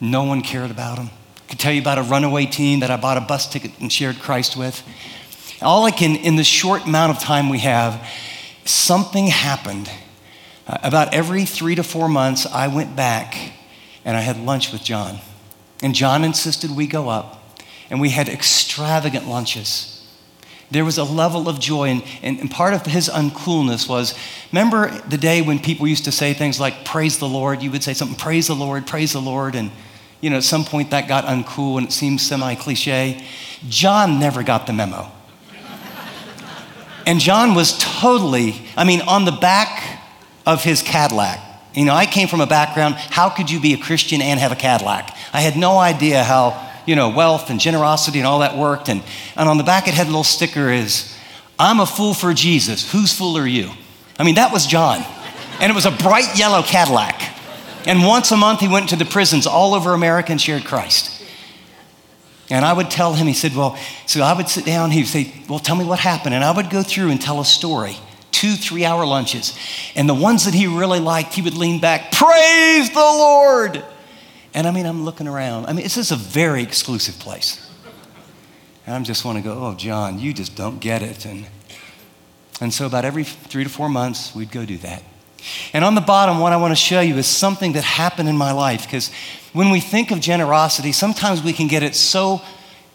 No 0.00 0.22
one 0.22 0.42
cared 0.42 0.70
about 0.70 0.96
them. 0.96 1.10
I 1.38 1.50
could 1.50 1.58
tell 1.58 1.72
you 1.72 1.80
about 1.80 1.98
a 1.98 2.02
runaway 2.02 2.46
teen 2.46 2.80
that 2.80 2.92
I 2.92 2.96
bought 2.96 3.16
a 3.16 3.20
bus 3.20 3.48
ticket 3.50 3.72
and 3.80 3.92
shared 3.92 4.20
Christ 4.20 4.56
with. 4.56 4.80
All 5.60 5.84
I 5.84 5.90
can, 5.90 6.14
in 6.14 6.36
the 6.36 6.44
short 6.44 6.84
amount 6.84 7.16
of 7.16 7.20
time 7.20 7.48
we 7.48 7.58
have, 7.58 8.08
something 8.64 9.26
happened. 9.26 9.90
Uh, 10.68 10.78
about 10.84 11.12
every 11.12 11.44
three 11.44 11.74
to 11.74 11.82
four 11.82 12.08
months, 12.08 12.46
I 12.46 12.68
went 12.68 12.94
back 12.94 13.34
and 14.04 14.16
I 14.16 14.20
had 14.20 14.38
lunch 14.38 14.70
with 14.70 14.84
John. 14.84 15.18
And 15.82 15.94
John 15.94 16.24
insisted 16.24 16.70
we 16.70 16.86
go 16.86 17.08
up, 17.08 17.42
and 17.90 18.00
we 18.00 18.10
had 18.10 18.28
extravagant 18.28 19.28
lunches. 19.28 19.90
There 20.70 20.84
was 20.84 20.98
a 20.98 21.04
level 21.04 21.48
of 21.48 21.60
joy, 21.60 21.88
and, 21.88 22.02
and, 22.22 22.40
and, 22.40 22.50
part 22.50 22.74
of 22.74 22.86
his 22.86 23.08
uncoolness 23.08 23.88
was 23.88 24.14
remember 24.50 24.90
the 25.08 25.18
day 25.18 25.42
when 25.42 25.58
people 25.58 25.86
used 25.86 26.04
to 26.04 26.12
say 26.12 26.32
things 26.32 26.58
like, 26.58 26.84
Praise 26.84 27.18
the 27.18 27.28
Lord? 27.28 27.62
You 27.62 27.70
would 27.70 27.84
say 27.84 27.92
something, 27.92 28.16
Praise 28.16 28.46
the 28.46 28.56
Lord, 28.56 28.86
praise 28.86 29.12
the 29.12 29.20
Lord. 29.20 29.54
And, 29.54 29.70
you 30.20 30.30
know, 30.30 30.38
at 30.38 30.42
some 30.42 30.64
point 30.64 30.90
that 30.90 31.06
got 31.06 31.26
uncool 31.26 31.78
and 31.78 31.88
it 31.88 31.92
seemed 31.92 32.20
semi 32.20 32.54
cliche. 32.54 33.24
John 33.68 34.18
never 34.18 34.42
got 34.42 34.66
the 34.66 34.72
memo. 34.72 35.10
And 37.06 37.20
John 37.20 37.54
was 37.54 37.78
totally, 37.78 38.62
I 38.76 38.84
mean, 38.84 39.02
on 39.02 39.26
the 39.26 39.32
back 39.32 40.00
of 40.46 40.64
his 40.64 40.82
Cadillac. 40.82 41.38
You 41.74 41.84
know, 41.84 41.94
I 41.94 42.06
came 42.06 42.28
from 42.28 42.40
a 42.40 42.46
background, 42.46 42.94
how 42.94 43.28
could 43.28 43.50
you 43.50 43.60
be 43.60 43.74
a 43.74 43.78
Christian 43.78 44.22
and 44.22 44.38
have 44.38 44.52
a 44.52 44.56
Cadillac? 44.56 45.14
I 45.32 45.40
had 45.40 45.56
no 45.56 45.78
idea 45.78 46.22
how, 46.22 46.70
you 46.86 46.94
know, 46.94 47.10
wealth 47.10 47.50
and 47.50 47.58
generosity 47.58 48.18
and 48.18 48.26
all 48.26 48.38
that 48.40 48.56
worked. 48.56 48.88
And, 48.88 49.02
and 49.36 49.48
on 49.48 49.58
the 49.58 49.64
back, 49.64 49.88
it 49.88 49.94
had 49.94 50.06
a 50.06 50.10
little 50.10 50.24
sticker 50.24 50.70
is, 50.70 51.16
I'm 51.58 51.80
a 51.80 51.86
fool 51.86 52.14
for 52.14 52.32
Jesus. 52.32 52.90
Whose 52.92 53.16
fool 53.16 53.36
are 53.36 53.46
you? 53.46 53.70
I 54.18 54.24
mean, 54.24 54.36
that 54.36 54.52
was 54.52 54.66
John. 54.66 55.04
And 55.60 55.70
it 55.70 55.74
was 55.74 55.86
a 55.86 55.90
bright 55.90 56.38
yellow 56.38 56.62
Cadillac. 56.62 57.20
And 57.86 58.04
once 58.04 58.30
a 58.30 58.36
month, 58.36 58.60
he 58.60 58.68
went 58.68 58.88
to 58.90 58.96
the 58.96 59.04
prisons 59.04 59.46
all 59.46 59.74
over 59.74 59.92
America 59.92 60.32
and 60.32 60.40
shared 60.40 60.64
Christ. 60.64 61.22
And 62.50 62.64
I 62.64 62.72
would 62.72 62.90
tell 62.90 63.14
him, 63.14 63.26
he 63.26 63.32
said, 63.32 63.54
Well, 63.54 63.76
so 64.06 64.20
I 64.20 64.32
would 64.34 64.48
sit 64.48 64.64
down, 64.64 64.90
he 64.90 65.00
would 65.00 65.08
say, 65.08 65.32
Well, 65.48 65.58
tell 65.58 65.76
me 65.76 65.84
what 65.84 65.98
happened. 65.98 66.34
And 66.34 66.44
I 66.44 66.50
would 66.50 66.70
go 66.70 66.82
through 66.82 67.10
and 67.10 67.20
tell 67.20 67.40
a 67.40 67.44
story, 67.44 67.96
two, 68.34 68.54
three 68.56 68.84
hour 68.84 69.06
lunches. 69.06 69.56
And 69.94 70.08
the 70.08 70.14
ones 70.14 70.44
that 70.44 70.54
he 70.54 70.66
really 70.66 71.00
liked, 71.00 71.34
he 71.34 71.42
would 71.42 71.54
lean 71.54 71.80
back, 71.80 72.10
Praise 72.12 72.90
the 72.90 72.98
Lord. 72.98 73.82
And 74.52 74.66
I 74.66 74.72
mean, 74.72 74.86
I'm 74.86 75.04
looking 75.04 75.28
around. 75.28 75.66
I 75.66 75.72
mean, 75.72 75.84
this 75.84 75.96
is 75.96 76.10
a 76.10 76.16
very 76.16 76.62
exclusive 76.62 77.18
place. 77.18 77.70
And 78.86 78.94
I 78.94 79.02
just 79.02 79.24
want 79.24 79.38
to 79.38 79.44
go, 79.44 79.56
Oh, 79.58 79.74
John, 79.74 80.18
you 80.18 80.34
just 80.34 80.56
don't 80.56 80.80
get 80.80 81.00
it. 81.00 81.24
And, 81.24 81.46
and 82.60 82.74
so 82.74 82.86
about 82.86 83.04
every 83.04 83.24
three 83.24 83.64
to 83.64 83.70
four 83.70 83.88
months, 83.88 84.34
we'd 84.34 84.50
go 84.50 84.66
do 84.66 84.78
that. 84.78 85.02
And 85.72 85.84
on 85.84 85.94
the 85.94 86.00
bottom, 86.00 86.40
what 86.40 86.52
I 86.52 86.56
want 86.56 86.72
to 86.72 86.76
show 86.76 87.00
you 87.00 87.16
is 87.16 87.26
something 87.26 87.74
that 87.74 87.84
happened 87.84 88.28
in 88.28 88.36
my 88.36 88.52
life 88.52 88.84
because 88.84 89.10
when 89.52 89.70
we 89.70 89.78
think 89.78 90.10
of 90.10 90.20
generosity, 90.20 90.90
sometimes 90.90 91.42
we 91.42 91.52
can 91.52 91.68
get 91.68 91.82
it 91.82 91.94
so 91.94 92.40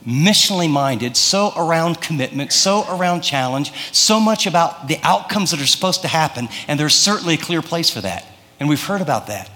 missionally 0.06 0.70
minded, 0.70 1.18
so 1.18 1.52
around 1.56 2.02
commitment, 2.02 2.54
so 2.54 2.86
around 2.90 3.22
challenge, 3.22 3.72
so 3.92 4.20
much 4.20 4.48
about 4.48 4.88
the 4.88 4.98
outcomes 5.04 5.52
that 5.52 5.62
are 5.62 5.66
supposed 5.66 6.02
to 6.02 6.08
happen, 6.08 6.48
and 6.68 6.80
there's 6.80 6.96
certainly 6.96 7.34
a 7.36 7.38
clear 7.38 7.62
place 7.62 7.90
for 7.90 8.02
that. 8.02 8.26
And 8.60 8.70
we've 8.70 8.84
heard 8.84 9.02
about 9.02 9.28
that. 9.28 9.50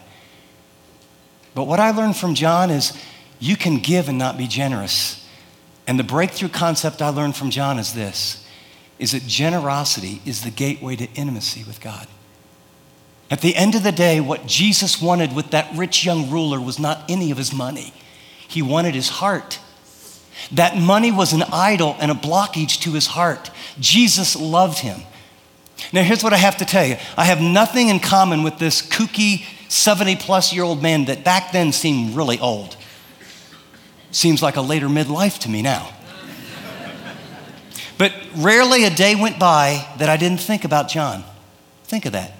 But 1.55 1.65
what 1.65 1.79
I 1.79 1.91
learned 1.91 2.17
from 2.17 2.35
John 2.35 2.71
is 2.71 2.97
you 3.39 3.55
can 3.55 3.77
give 3.77 4.09
and 4.09 4.17
not 4.17 4.37
be 4.37 4.47
generous. 4.47 5.27
And 5.85 5.99
the 5.99 6.03
breakthrough 6.03 6.49
concept 6.49 7.01
I 7.01 7.09
learned 7.09 7.35
from 7.35 7.49
John 7.49 7.79
is 7.79 7.93
this 7.93 8.39
is 8.99 9.11
that 9.11 9.25
generosity 9.27 10.21
is 10.23 10.43
the 10.43 10.51
gateway 10.51 10.95
to 10.95 11.11
intimacy 11.13 11.63
with 11.63 11.81
God. 11.81 12.07
At 13.29 13.41
the 13.41 13.55
end 13.55 13.75
of 13.75 13.83
the 13.83 13.91
day, 13.91 14.21
what 14.21 14.45
Jesus 14.45 15.01
wanted 15.01 15.35
with 15.35 15.49
that 15.49 15.75
rich 15.75 16.05
young 16.05 16.29
ruler 16.29 16.61
was 16.61 16.79
not 16.79 17.03
any 17.09 17.31
of 17.31 17.37
his 17.37 17.51
money. 17.51 17.91
He 18.47 18.61
wanted 18.61 18.93
his 18.93 19.09
heart. 19.09 19.59
That 20.51 20.77
money 20.77 21.11
was 21.11 21.33
an 21.33 21.43
idol 21.51 21.95
and 21.99 22.11
a 22.11 22.15
blockage 22.15 22.81
to 22.81 22.93
his 22.93 23.07
heart. 23.07 23.51
Jesus 23.79 24.35
loved 24.35 24.79
him. 24.79 25.01
Now, 25.91 26.03
here's 26.03 26.23
what 26.23 26.33
I 26.33 26.37
have 26.37 26.57
to 26.57 26.65
tell 26.65 26.85
you 26.85 26.97
I 27.17 27.25
have 27.25 27.41
nothing 27.41 27.89
in 27.89 27.99
common 27.99 28.43
with 28.43 28.57
this 28.57 28.81
kooky 28.81 29.45
70 29.69 30.17
plus 30.17 30.53
year 30.53 30.63
old 30.63 30.81
man 30.81 31.05
that 31.05 31.23
back 31.23 31.51
then 31.51 31.71
seemed 31.71 32.15
really 32.15 32.39
old. 32.39 32.77
Seems 34.11 34.43
like 34.43 34.55
a 34.55 34.61
later 34.61 34.87
midlife 34.87 35.39
to 35.39 35.49
me 35.49 35.61
now. 35.61 35.89
But 37.97 38.13
rarely 38.35 38.85
a 38.85 38.89
day 38.89 39.15
went 39.15 39.39
by 39.39 39.87
that 39.97 40.09
I 40.09 40.17
didn't 40.17 40.39
think 40.39 40.65
about 40.65 40.89
John. 40.89 41.23
Think 41.85 42.05
of 42.05 42.11
that. 42.13 42.33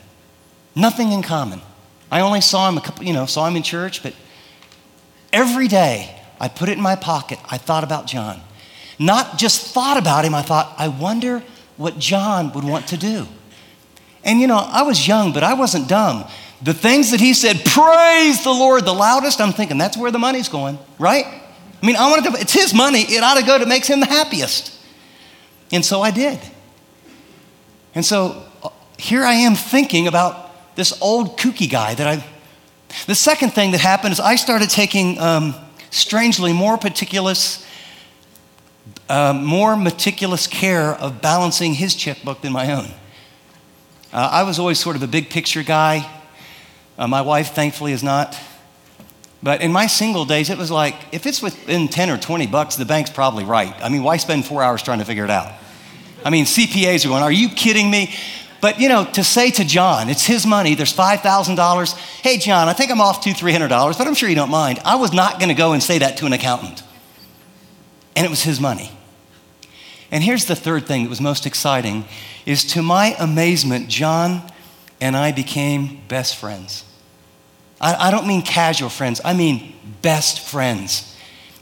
Nothing 0.76 1.12
in 1.12 1.22
common. 1.22 1.62
I 2.12 2.22
only 2.22 2.42
saw 2.42 2.68
him 2.70 2.78
a 2.78 2.82
couple, 2.82 3.06
you 3.06 3.14
know, 3.14 3.26
saw 3.26 3.48
him 3.48 3.56
in 3.56 3.64
church, 3.64 4.04
but 4.04 4.14
every 5.32 5.68
day 5.68 6.20
I 6.44 6.50
put 6.50 6.68
it 6.68 6.74
in 6.74 6.84
my 6.84 6.98
pocket. 6.98 7.40
I 7.50 7.58
thought 7.58 7.86
about 7.86 8.06
John. 8.06 8.42
Not 9.00 9.38
just 9.38 9.74
thought 9.74 9.96
about 9.96 10.26
him, 10.26 10.36
I 10.36 10.42
thought, 10.42 10.76
I 10.78 10.90
wonder 10.90 11.42
what 11.78 11.98
John 11.98 12.52
would 12.52 12.66
want 12.66 12.88
to 12.90 12.98
do. 12.98 13.28
And 14.26 14.42
you 14.42 14.48
know, 14.48 14.58
I 14.58 14.82
was 14.82 15.08
young, 15.08 15.32
but 15.32 15.44
I 15.44 15.54
wasn't 15.54 15.88
dumb. 15.88 16.26
The 16.62 16.74
things 16.74 17.12
that 17.12 17.22
he 17.22 17.34
said, 17.34 17.64
praise 17.64 18.44
the 18.44 18.52
Lord 18.52 18.84
the 18.84 18.92
loudest, 18.92 19.40
I'm 19.40 19.54
thinking 19.54 19.78
that's 19.78 19.96
where 19.96 20.12
the 20.12 20.20
money's 20.20 20.50
going, 20.50 20.78
right? 21.00 21.24
I 21.26 21.86
mean, 21.86 21.96
I 21.96 22.10
wanted 22.10 22.34
to, 22.34 22.42
it's 22.42 22.52
his 22.52 22.74
money. 22.74 23.04
It 23.04 23.24
ought 23.24 23.38
to 23.38 23.46
go 23.46 23.58
to 23.58 23.66
makes 23.66 23.88
him 23.88 24.02
the 24.02 24.06
happiest. 24.06 24.78
And 25.72 25.86
so 25.86 26.02
I 26.02 26.12
did. 26.12 26.42
And 27.96 28.04
so 28.04 28.44
uh, 28.62 28.70
here 28.98 29.24
I 29.24 29.36
am 29.36 29.56
thinking 29.56 30.10
about 30.10 30.76
this 30.76 31.02
old 31.02 31.38
kooky 31.38 31.72
guy 31.72 31.96
that 31.96 32.06
I. 32.06 32.26
The 33.08 33.16
second 33.16 33.52
thing 33.52 33.72
that 33.72 33.80
happened 33.80 34.12
is 34.12 34.20
I 34.20 34.36
started 34.36 34.70
taking, 34.70 35.20
um, 35.20 35.56
strangely, 35.94 36.52
more 36.52 36.78
meticulous, 36.84 37.66
uh, 39.10 39.34
more 39.34 39.78
meticulous 39.78 40.48
care 40.48 40.96
of 40.96 41.22
balancing 41.22 41.76
his 41.76 41.96
checkbook 41.96 42.42
than 42.42 42.52
my 42.52 42.74
own. 42.74 42.90
Uh, 44.12 44.30
I 44.32 44.44
was 44.44 44.60
always 44.60 44.80
sort 44.80 44.96
of 44.96 45.04
a 45.04 45.08
big 45.08 45.30
picture 45.30 45.64
guy. 45.64 46.10
Uh, 46.98 47.08
my 47.08 47.22
wife, 47.22 47.54
thankfully, 47.54 47.94
is 47.94 48.04
not. 48.04 48.38
But 49.42 49.62
in 49.62 49.72
my 49.72 49.88
single 49.88 50.26
days, 50.26 50.50
it 50.50 50.58
was 50.58 50.72
like, 50.72 50.96
if 51.12 51.26
it's 51.26 51.42
within 51.42 51.88
10 51.88 52.10
or 52.10 52.18
20 52.18 52.48
bucks, 52.48 52.76
the 52.76 52.86
bank's 52.86 53.10
probably 53.10 53.44
right. 53.44 53.74
I 53.82 53.90
mean, 53.90 54.04
why 54.04 54.18
spend 54.18 54.46
four 54.46 54.64
hours 54.64 54.82
trying 54.82 55.00
to 55.00 55.06
figure 55.06 55.26
it 55.26 55.30
out? 55.30 55.52
I 56.24 56.30
mean, 56.30 56.46
CPAs 56.46 57.06
are 57.06 57.10
going, 57.10 57.24
are 57.24 57.32
you 57.32 57.50
kidding 57.50 57.92
me? 57.92 58.16
But, 58.64 58.80
you 58.80 58.88
know, 58.88 59.04
to 59.04 59.26
say 59.26 59.52
to 59.52 59.66
John, 59.66 60.08
it's 60.08 60.26
his 60.26 60.46
money, 60.46 60.74
there's 60.74 60.94
$5,000. 60.94 61.98
Hey, 62.22 62.38
John, 62.38 62.70
I 62.70 62.72
think 62.72 62.92
I'm 62.92 63.02
off 63.02 63.22
two, 63.22 63.32
$300, 63.32 63.98
but 63.98 64.08
I'm 64.08 64.14
sure 64.14 64.30
you 64.30 64.36
don't 64.36 64.50
mind. 64.50 64.80
I 64.86 64.96
was 64.96 65.12
not 65.12 65.38
going 65.38 65.50
to 65.50 65.54
go 65.54 65.74
and 65.74 65.84
say 65.84 65.98
that 65.98 66.16
to 66.20 66.26
an 66.28 66.32
accountant. 66.32 66.82
And 68.16 68.26
it 68.26 68.30
was 68.30 68.44
his 68.44 68.62
money. 68.62 68.90
And 70.12 70.24
here's 70.24 70.46
the 70.46 70.56
third 70.56 70.88
thing 70.88 71.04
that 71.04 71.10
was 71.10 71.20
most 71.20 71.46
exciting 71.46 72.06
is 72.46 72.64
to 72.68 72.82
my 72.82 73.18
amazement, 73.20 73.90
John 73.90 74.50
and 75.02 75.18
I 75.18 75.34
became 75.34 76.00
best 76.08 76.38
friends. 76.38 76.86
I, 77.82 78.08
I 78.08 78.12
don't 78.12 78.28
mean 78.28 78.44
casual 78.44 78.88
friends, 78.88 79.20
I 79.26 79.34
mean 79.34 79.74
best 80.02 80.40
friends. 80.40 81.13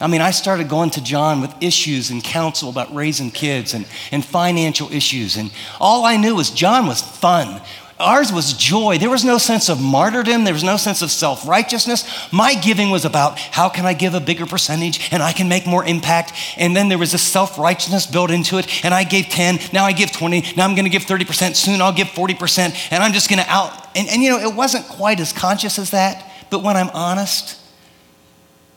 I 0.01 0.07
mean, 0.07 0.21
I 0.21 0.31
started 0.31 0.67
going 0.67 0.89
to 0.91 1.03
John 1.03 1.41
with 1.41 1.53
issues 1.61 2.09
and 2.09 2.23
counsel 2.23 2.69
about 2.69 2.93
raising 2.93 3.29
kids 3.29 3.73
and, 3.73 3.85
and 4.11 4.25
financial 4.25 4.91
issues. 4.91 5.37
And 5.37 5.51
all 5.79 6.05
I 6.05 6.17
knew 6.17 6.35
was 6.35 6.49
John 6.49 6.87
was 6.87 7.01
fun. 7.01 7.61
Ours 8.01 8.33
was 8.33 8.53
joy. 8.53 8.97
There 8.97 9.11
was 9.11 9.23
no 9.23 9.37
sense 9.37 9.69
of 9.69 9.79
martyrdom. 9.79 10.43
There 10.43 10.55
was 10.55 10.63
no 10.63 10.75
sense 10.75 11.03
of 11.03 11.11
self 11.11 11.47
righteousness. 11.47 12.03
My 12.31 12.55
giving 12.55 12.89
was 12.89 13.05
about 13.05 13.37
how 13.37 13.69
can 13.69 13.85
I 13.85 13.93
give 13.93 14.15
a 14.15 14.19
bigger 14.19 14.47
percentage 14.47 15.09
and 15.11 15.21
I 15.21 15.33
can 15.33 15.47
make 15.47 15.67
more 15.67 15.85
impact. 15.85 16.33
And 16.57 16.75
then 16.75 16.89
there 16.89 16.97
was 16.97 17.13
a 17.13 17.19
self 17.19 17.59
righteousness 17.59 18.07
built 18.07 18.31
into 18.31 18.57
it. 18.57 18.83
And 18.83 18.93
I 18.93 19.03
gave 19.03 19.25
10, 19.27 19.59
now 19.71 19.85
I 19.85 19.93
give 19.93 20.11
20, 20.11 20.55
now 20.57 20.65
I'm 20.65 20.73
going 20.73 20.85
to 20.85 20.89
give 20.89 21.03
30%, 21.03 21.55
soon 21.55 21.79
I'll 21.79 21.93
give 21.93 22.07
40%, 22.07 22.91
and 22.91 23.03
I'm 23.03 23.13
just 23.13 23.29
going 23.29 23.41
to 23.41 23.49
out. 23.49 23.71
And, 23.95 24.07
and 24.09 24.23
you 24.23 24.31
know, 24.31 24.39
it 24.39 24.55
wasn't 24.55 24.87
quite 24.87 25.19
as 25.19 25.31
conscious 25.31 25.77
as 25.77 25.91
that. 25.91 26.27
But 26.49 26.63
when 26.63 26.75
I'm 26.75 26.89
honest, 26.89 27.60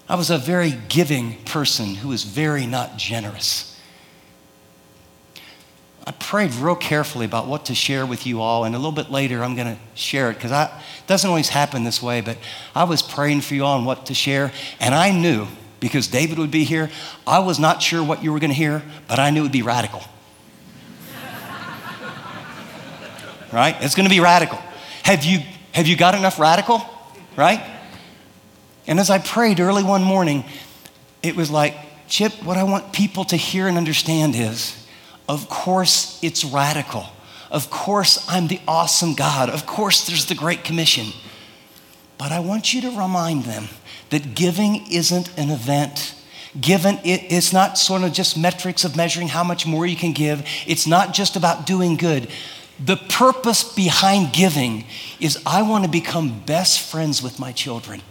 I 0.09 0.17
was 0.17 0.31
a 0.31 0.39
very 0.39 0.73
giving 0.89 1.43
person 1.45 1.95
who 1.95 2.09
was 2.09 2.25
very 2.25 2.67
not 2.67 2.99
generous. 2.99 3.71
I 6.07 6.13
prayed 6.13 6.53
real 6.55 6.77
carefully 6.77 7.25
about 7.25 7.47
what 7.47 7.65
to 7.67 7.75
share 7.75 8.05
with 8.05 8.27
you 8.27 8.43
all, 8.43 8.65
and 8.65 8.75
a 8.75 8.79
little 8.79 8.93
bit 8.93 9.11
later 9.11 9.43
I'm 9.43 9.55
going 9.55 9.75
to 9.75 9.81
share 9.95 10.31
it 10.31 10.35
because 10.35 10.53
it 10.53 10.71
doesn't 11.07 11.29
always 11.29 11.49
happen 11.49 11.85
this 11.85 12.03
way. 12.03 12.21
But 12.21 12.37
I 12.75 12.85
was 12.85 13.01
praying 13.01 13.41
for 13.41 13.55
you 13.55 13.65
all 13.65 13.79
on 13.79 13.87
what 13.87 14.07
to 14.07 14.15
share, 14.15 14.53
and 14.81 14.95
I 14.95 15.11
knew 15.11 15.47
because 15.81 16.07
David 16.07 16.39
would 16.39 16.51
be 16.51 16.65
here. 16.65 16.91
I 17.27 17.39
was 17.39 17.59
not 17.59 17.83
sure 17.83 18.05
what 18.05 18.23
you 18.23 18.33
were 18.33 18.39
going 18.39 18.51
to 18.51 18.57
hear, 18.57 18.83
but 19.09 19.19
I 19.19 19.31
knew 19.31 19.41
it 19.41 19.45
would 19.45 19.53
be 19.53 19.63
radical. 19.63 20.01
right? 23.53 23.77
It's 23.81 23.95
going 23.95 24.07
to 24.07 24.15
be 24.15 24.21
radical. 24.21 24.59
Have 25.05 25.25
you 25.25 25.41
have 25.73 25.87
you 25.87 25.97
got 25.97 26.15
enough 26.15 26.39
radical? 26.39 26.83
Right? 27.37 27.74
And 28.87 29.01
as 29.01 29.11
I 29.11 29.19
prayed 29.19 29.61
early 29.61 29.83
one 29.83 30.03
morning, 30.03 30.45
it 31.23 31.37
was 31.37 31.51
like, 31.51 31.75
Chip, 32.07 32.33
what 32.45 32.57
I 32.57 32.65
want 32.65 32.93
people 32.93 33.25
to 33.27 33.37
hear 33.37 33.67
and 33.67 33.79
understand 33.79 34.35
is 34.37 34.85
of 35.29 35.49
course, 35.49 36.19
it's 36.23 36.45
radical. 36.45 37.07
Of 37.51 37.71
course, 37.71 38.25
I'm 38.29 38.49
the 38.49 38.61
awesome 38.69 39.15
God. 39.15 39.49
Of 39.49 39.65
course, 39.65 40.07
there's 40.07 40.27
the 40.27 40.35
Great 40.35 40.65
Commission. 40.65 41.07
But 42.19 42.33
I 42.33 42.41
want 42.41 42.75
you 42.75 42.81
to 42.83 42.91
remind 42.91 43.45
them 43.45 43.69
that 44.11 44.35
giving 44.35 44.87
isn't 44.91 45.37
an 45.39 45.51
event. 45.51 46.15
Given 46.61 46.99
it, 46.99 47.33
it's 47.33 47.53
not 47.53 47.79
sort 47.79 48.03
of 48.03 48.13
just 48.13 48.37
metrics 48.37 48.85
of 48.85 48.97
measuring 48.97 49.29
how 49.29 49.45
much 49.45 49.67
more 49.67 49.87
you 49.87 49.97
can 49.97 50.13
give. 50.13 50.47
It's 50.67 50.87
not 50.87 51.15
just 51.15 51.37
about 51.37 51.67
doing 51.67 51.97
good. 51.97 52.29
The 52.85 52.97
purpose 52.97 53.75
behind 53.75 54.33
giving 54.33 54.85
is 55.21 55.41
I 55.47 55.63
want 55.63 55.85
to 55.85 55.91
become 55.91 56.41
best 56.45 56.81
friends 56.81 57.23
with 57.23 57.39
my 57.39 57.53
children. 57.53 58.03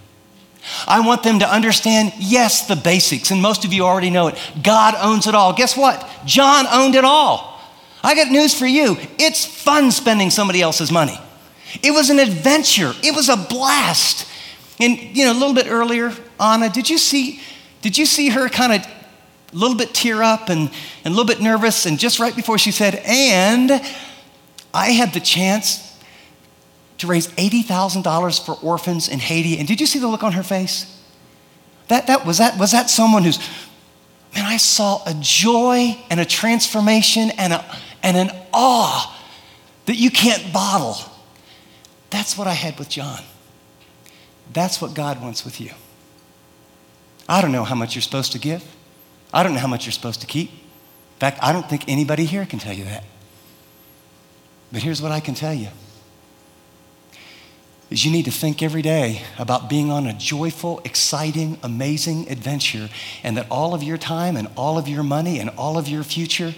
I 0.87 1.05
want 1.05 1.23
them 1.23 1.39
to 1.39 1.49
understand, 1.49 2.13
yes, 2.17 2.67
the 2.67 2.75
basics, 2.75 3.31
and 3.31 3.41
most 3.41 3.65
of 3.65 3.73
you 3.73 3.83
already 3.83 4.09
know 4.09 4.27
it. 4.27 4.37
God 4.61 4.95
owns 4.97 5.27
it 5.27 5.35
all. 5.35 5.53
Guess 5.53 5.75
what? 5.75 6.09
John 6.25 6.65
owned 6.67 6.95
it 6.95 7.03
all. 7.03 7.59
I 8.03 8.15
got 8.15 8.31
news 8.31 8.57
for 8.57 8.65
you. 8.65 8.97
It's 9.17 9.45
fun 9.45 9.91
spending 9.91 10.29
somebody 10.29 10.61
else's 10.61 10.91
money. 10.91 11.19
It 11.81 11.91
was 11.91 12.09
an 12.09 12.19
adventure. 12.19 12.93
It 13.03 13.15
was 13.15 13.29
a 13.29 13.37
blast. 13.37 14.27
And 14.79 14.97
you 14.97 15.25
know, 15.25 15.31
a 15.31 15.39
little 15.39 15.53
bit 15.53 15.67
earlier, 15.69 16.13
Anna, 16.39 16.69
did 16.69 16.89
you 16.89 16.97
see, 16.97 17.41
did 17.81 17.97
you 17.97 18.05
see 18.05 18.29
her 18.29 18.49
kind 18.49 18.73
of 18.73 18.81
a 18.81 19.55
little 19.55 19.77
bit 19.77 19.93
tear 19.93 20.21
up 20.21 20.49
and, 20.49 20.69
and 21.03 21.05
a 21.05 21.09
little 21.09 21.25
bit 21.25 21.41
nervous? 21.41 21.85
And 21.85 21.97
just 21.97 22.19
right 22.19 22.35
before 22.35 22.57
she 22.57 22.71
said, 22.71 23.01
and 23.05 23.71
I 24.73 24.91
had 24.91 25.13
the 25.13 25.19
chance 25.19 25.92
to 26.99 27.07
raise 27.07 27.27
$80,000 27.27 28.45
for 28.45 28.53
orphans 28.55 29.07
in 29.07 29.19
Haiti. 29.19 29.57
And 29.57 29.67
did 29.67 29.81
you 29.81 29.87
see 29.87 29.99
the 29.99 30.07
look 30.07 30.23
on 30.23 30.33
her 30.33 30.43
face? 30.43 31.01
That, 31.87 32.07
that, 32.07 32.25
was, 32.25 32.37
that, 32.37 32.57
was 32.57 32.71
that 32.71 32.89
someone 32.89 33.23
who's, 33.23 33.39
man, 34.33 34.45
I 34.45 34.57
saw 34.57 35.01
a 35.05 35.13
joy 35.19 35.97
and 36.09 36.19
a 36.19 36.25
transformation 36.25 37.31
and, 37.37 37.53
a, 37.53 37.65
and 38.01 38.15
an 38.15 38.31
awe 38.53 39.19
that 39.85 39.95
you 39.95 40.09
can't 40.09 40.53
bottle. 40.53 40.97
That's 42.09 42.37
what 42.37 42.47
I 42.47 42.53
had 42.53 42.79
with 42.79 42.89
John. 42.89 43.21
That's 44.53 44.81
what 44.81 44.93
God 44.93 45.21
wants 45.21 45.43
with 45.43 45.59
you. 45.59 45.71
I 47.27 47.41
don't 47.41 47.51
know 47.51 47.63
how 47.63 47.75
much 47.75 47.95
you're 47.95 48.01
supposed 48.01 48.31
to 48.33 48.39
give. 48.39 48.63
I 49.33 49.43
don't 49.43 49.53
know 49.53 49.59
how 49.59 49.67
much 49.67 49.85
you're 49.85 49.93
supposed 49.93 50.21
to 50.21 50.27
keep. 50.27 50.51
In 50.51 51.19
fact, 51.19 51.39
I 51.41 51.51
don't 51.51 51.67
think 51.67 51.87
anybody 51.87 52.25
here 52.25 52.45
can 52.45 52.59
tell 52.59 52.73
you 52.73 52.83
that. 52.85 53.03
But 54.71 54.83
here's 54.83 55.01
what 55.01 55.11
I 55.11 55.19
can 55.19 55.35
tell 55.35 55.53
you 55.53 55.69
is 57.93 58.03
you 58.03 58.11
need 58.11 58.25
to 58.25 58.31
think 58.31 58.63
every 58.63 58.81
day 58.81 59.21
about 59.37 59.69
being 59.69 59.91
on 59.91 60.07
a 60.07 60.13
joyful, 60.13 60.81
exciting, 60.83 61.59
amazing 61.61 62.27
adventure, 62.29 62.89
and 63.23 63.37
that 63.37 63.45
all 63.51 63.75
of 63.75 63.83
your 63.83 63.99
time 63.99 64.35
and 64.35 64.47
all 64.57 64.79
of 64.79 64.87
your 64.87 65.03
money 65.03 65.39
and 65.39 65.51
all 65.51 65.77
of 65.77 65.87
your 65.87 66.03
future, 66.03 66.55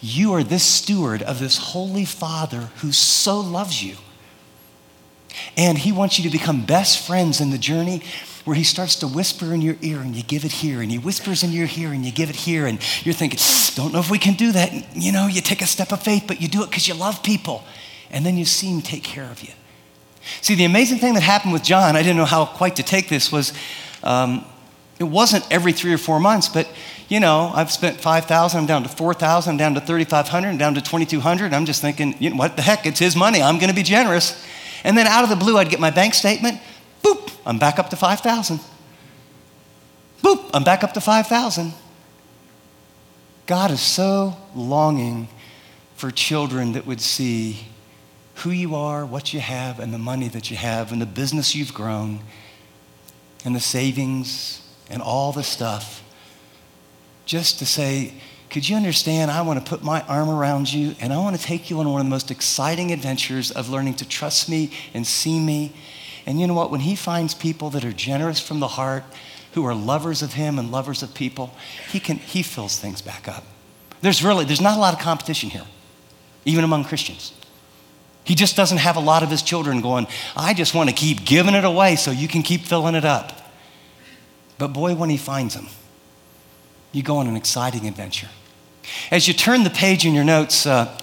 you 0.00 0.32
are 0.32 0.44
this 0.44 0.62
steward 0.62 1.22
of 1.22 1.40
this 1.40 1.58
Holy 1.58 2.04
Father 2.04 2.70
who 2.76 2.92
so 2.92 3.40
loves 3.40 3.82
you. 3.82 3.96
And 5.56 5.76
He 5.76 5.90
wants 5.90 6.18
you 6.18 6.30
to 6.30 6.30
become 6.30 6.64
best 6.64 7.04
friends 7.04 7.40
in 7.40 7.50
the 7.50 7.58
journey 7.58 8.02
where 8.44 8.54
He 8.54 8.62
starts 8.62 8.94
to 8.96 9.08
whisper 9.08 9.52
in 9.52 9.60
your 9.60 9.76
ear 9.82 9.98
and 9.98 10.14
you 10.14 10.22
give 10.22 10.44
it 10.44 10.52
here, 10.52 10.80
and 10.82 10.90
He 10.90 10.98
whispers 10.98 11.42
in 11.42 11.50
your 11.50 11.68
ear 11.76 11.90
and 11.90 12.06
you 12.06 12.12
give 12.12 12.30
it 12.30 12.36
here, 12.36 12.64
and 12.64 12.78
you're 13.04 13.12
thinking, 13.12 13.40
don't 13.74 13.92
know 13.92 13.98
if 13.98 14.10
we 14.10 14.20
can 14.20 14.34
do 14.34 14.52
that. 14.52 14.72
And, 14.72 14.86
you 14.94 15.10
know, 15.10 15.26
you 15.26 15.40
take 15.40 15.62
a 15.62 15.66
step 15.66 15.90
of 15.90 16.00
faith, 16.00 16.24
but 16.28 16.40
you 16.40 16.46
do 16.46 16.62
it 16.62 16.70
because 16.70 16.86
you 16.86 16.94
love 16.94 17.24
people. 17.24 17.64
And 18.08 18.24
then 18.24 18.36
you 18.36 18.44
see 18.44 18.68
Him 18.68 18.82
take 18.82 19.02
care 19.02 19.28
of 19.28 19.42
you. 19.42 19.52
See, 20.40 20.54
the 20.54 20.64
amazing 20.64 20.98
thing 20.98 21.14
that 21.14 21.22
happened 21.22 21.52
with 21.52 21.62
John, 21.62 21.96
I 21.96 22.02
didn't 22.02 22.16
know 22.16 22.24
how 22.24 22.46
quite 22.46 22.76
to 22.76 22.82
take 22.82 23.08
this, 23.08 23.30
was 23.30 23.52
um, 24.02 24.44
it 24.98 25.04
wasn't 25.04 25.46
every 25.50 25.72
three 25.72 25.92
or 25.92 25.98
four 25.98 26.20
months, 26.20 26.48
but 26.48 26.68
you 27.08 27.20
know, 27.20 27.52
I've 27.54 27.70
spent 27.70 28.00
5,000, 28.00 28.58
I'm 28.58 28.66
down 28.66 28.82
to 28.82 28.88
4,000, 28.88 29.52
I'm 29.52 29.56
down 29.56 29.74
to 29.74 29.80
3,500, 29.80 30.48
I'm 30.48 30.58
down 30.58 30.74
to 30.74 30.80
2,200. 30.80 31.52
I'm 31.52 31.64
just 31.64 31.80
thinking, 31.80 32.16
you 32.18 32.30
know, 32.30 32.36
what 32.36 32.56
the 32.56 32.62
heck, 32.62 32.84
it's 32.86 32.98
his 32.98 33.14
money, 33.14 33.42
I'm 33.42 33.58
going 33.58 33.68
to 33.68 33.76
be 33.76 33.84
generous. 33.84 34.44
And 34.82 34.98
then 34.98 35.06
out 35.06 35.22
of 35.22 35.30
the 35.30 35.36
blue, 35.36 35.56
I'd 35.56 35.68
get 35.68 35.80
my 35.80 35.90
bank 35.90 36.14
statement, 36.14 36.60
boop, 37.02 37.32
I'm 37.44 37.58
back 37.58 37.78
up 37.78 37.90
to 37.90 37.96
5,000. 37.96 38.60
Boop, 40.22 40.50
I'm 40.52 40.64
back 40.64 40.82
up 40.82 40.94
to 40.94 41.00
5,000. 41.00 41.72
God 43.46 43.70
is 43.70 43.80
so 43.80 44.36
longing 44.54 45.28
for 45.94 46.10
children 46.10 46.72
that 46.72 46.86
would 46.86 47.00
see 47.00 47.66
who 48.36 48.50
you 48.50 48.74
are, 48.74 49.04
what 49.04 49.32
you 49.32 49.40
have, 49.40 49.80
and 49.80 49.92
the 49.92 49.98
money 49.98 50.28
that 50.28 50.50
you 50.50 50.56
have, 50.56 50.92
and 50.92 51.00
the 51.00 51.06
business 51.06 51.54
you've 51.54 51.74
grown, 51.74 52.20
and 53.44 53.54
the 53.54 53.60
savings, 53.60 54.62
and 54.90 55.02
all 55.02 55.32
the 55.32 55.42
stuff. 55.42 56.02
Just 57.24 57.58
to 57.58 57.66
say, 57.66 58.14
could 58.50 58.68
you 58.68 58.76
understand? 58.76 59.30
I 59.30 59.42
want 59.42 59.64
to 59.64 59.68
put 59.68 59.82
my 59.82 60.02
arm 60.02 60.28
around 60.28 60.72
you 60.72 60.94
and 61.00 61.12
I 61.12 61.18
want 61.18 61.36
to 61.36 61.42
take 61.42 61.68
you 61.68 61.80
on 61.80 61.90
one 61.90 62.00
of 62.00 62.06
the 62.06 62.10
most 62.10 62.30
exciting 62.30 62.92
adventures 62.92 63.50
of 63.50 63.68
learning 63.68 63.94
to 63.94 64.08
trust 64.08 64.48
me 64.48 64.70
and 64.94 65.04
see 65.04 65.40
me. 65.40 65.74
And 66.24 66.40
you 66.40 66.46
know 66.46 66.54
what? 66.54 66.70
When 66.70 66.80
he 66.80 66.94
finds 66.94 67.34
people 67.34 67.70
that 67.70 67.84
are 67.84 67.92
generous 67.92 68.38
from 68.38 68.60
the 68.60 68.68
heart, 68.68 69.02
who 69.56 69.64
are 69.64 69.74
lovers 69.74 70.20
of 70.20 70.34
him 70.34 70.58
and 70.58 70.70
lovers 70.70 71.02
of 71.02 71.14
people, 71.14 71.50
he 71.90 71.98
can 71.98 72.18
he 72.18 72.42
fills 72.42 72.78
things 72.78 73.00
back 73.00 73.26
up. 73.26 73.42
There's 74.02 74.22
really 74.22 74.44
there's 74.44 74.60
not 74.60 74.76
a 74.76 74.80
lot 74.80 74.92
of 74.92 75.00
competition 75.00 75.48
here, 75.48 75.64
even 76.44 76.62
among 76.62 76.84
Christians. 76.84 77.32
He 78.26 78.34
just 78.34 78.56
doesn't 78.56 78.78
have 78.78 78.96
a 78.96 79.00
lot 79.00 79.22
of 79.22 79.30
his 79.30 79.40
children 79.40 79.80
going, 79.80 80.08
I 80.36 80.52
just 80.52 80.74
want 80.74 80.90
to 80.90 80.94
keep 80.94 81.24
giving 81.24 81.54
it 81.54 81.64
away 81.64 81.94
so 81.94 82.10
you 82.10 82.26
can 82.26 82.42
keep 82.42 82.62
filling 82.62 82.96
it 82.96 83.04
up. 83.04 83.52
But 84.58 84.68
boy, 84.68 84.96
when 84.96 85.10
he 85.10 85.16
finds 85.16 85.54
them, 85.54 85.68
you 86.90 87.04
go 87.04 87.18
on 87.18 87.28
an 87.28 87.36
exciting 87.36 87.86
adventure. 87.86 88.28
As 89.12 89.28
you 89.28 89.34
turn 89.34 89.62
the 89.62 89.70
page 89.70 90.04
in 90.04 90.12
your 90.12 90.24
notes, 90.24 90.66
uh, 90.66 90.98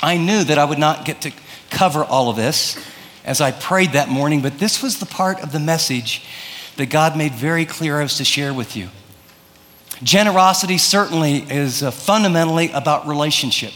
I 0.00 0.16
knew 0.16 0.44
that 0.44 0.56
I 0.56 0.64
would 0.64 0.78
not 0.78 1.04
get 1.04 1.22
to 1.22 1.32
cover 1.70 2.04
all 2.04 2.30
of 2.30 2.36
this 2.36 2.78
as 3.24 3.40
I 3.40 3.50
prayed 3.50 3.92
that 3.92 4.08
morning, 4.08 4.40
but 4.40 4.60
this 4.60 4.80
was 4.80 5.00
the 5.00 5.06
part 5.06 5.42
of 5.42 5.50
the 5.50 5.60
message 5.60 6.24
that 6.76 6.86
God 6.86 7.16
made 7.16 7.32
very 7.32 7.64
clear 7.64 7.98
I 7.98 8.04
was 8.04 8.16
to 8.18 8.24
share 8.24 8.54
with 8.54 8.76
you. 8.76 8.90
Generosity 10.04 10.78
certainly 10.78 11.38
is 11.38 11.82
uh, 11.82 11.90
fundamentally 11.90 12.70
about 12.70 13.08
relationship. 13.08 13.72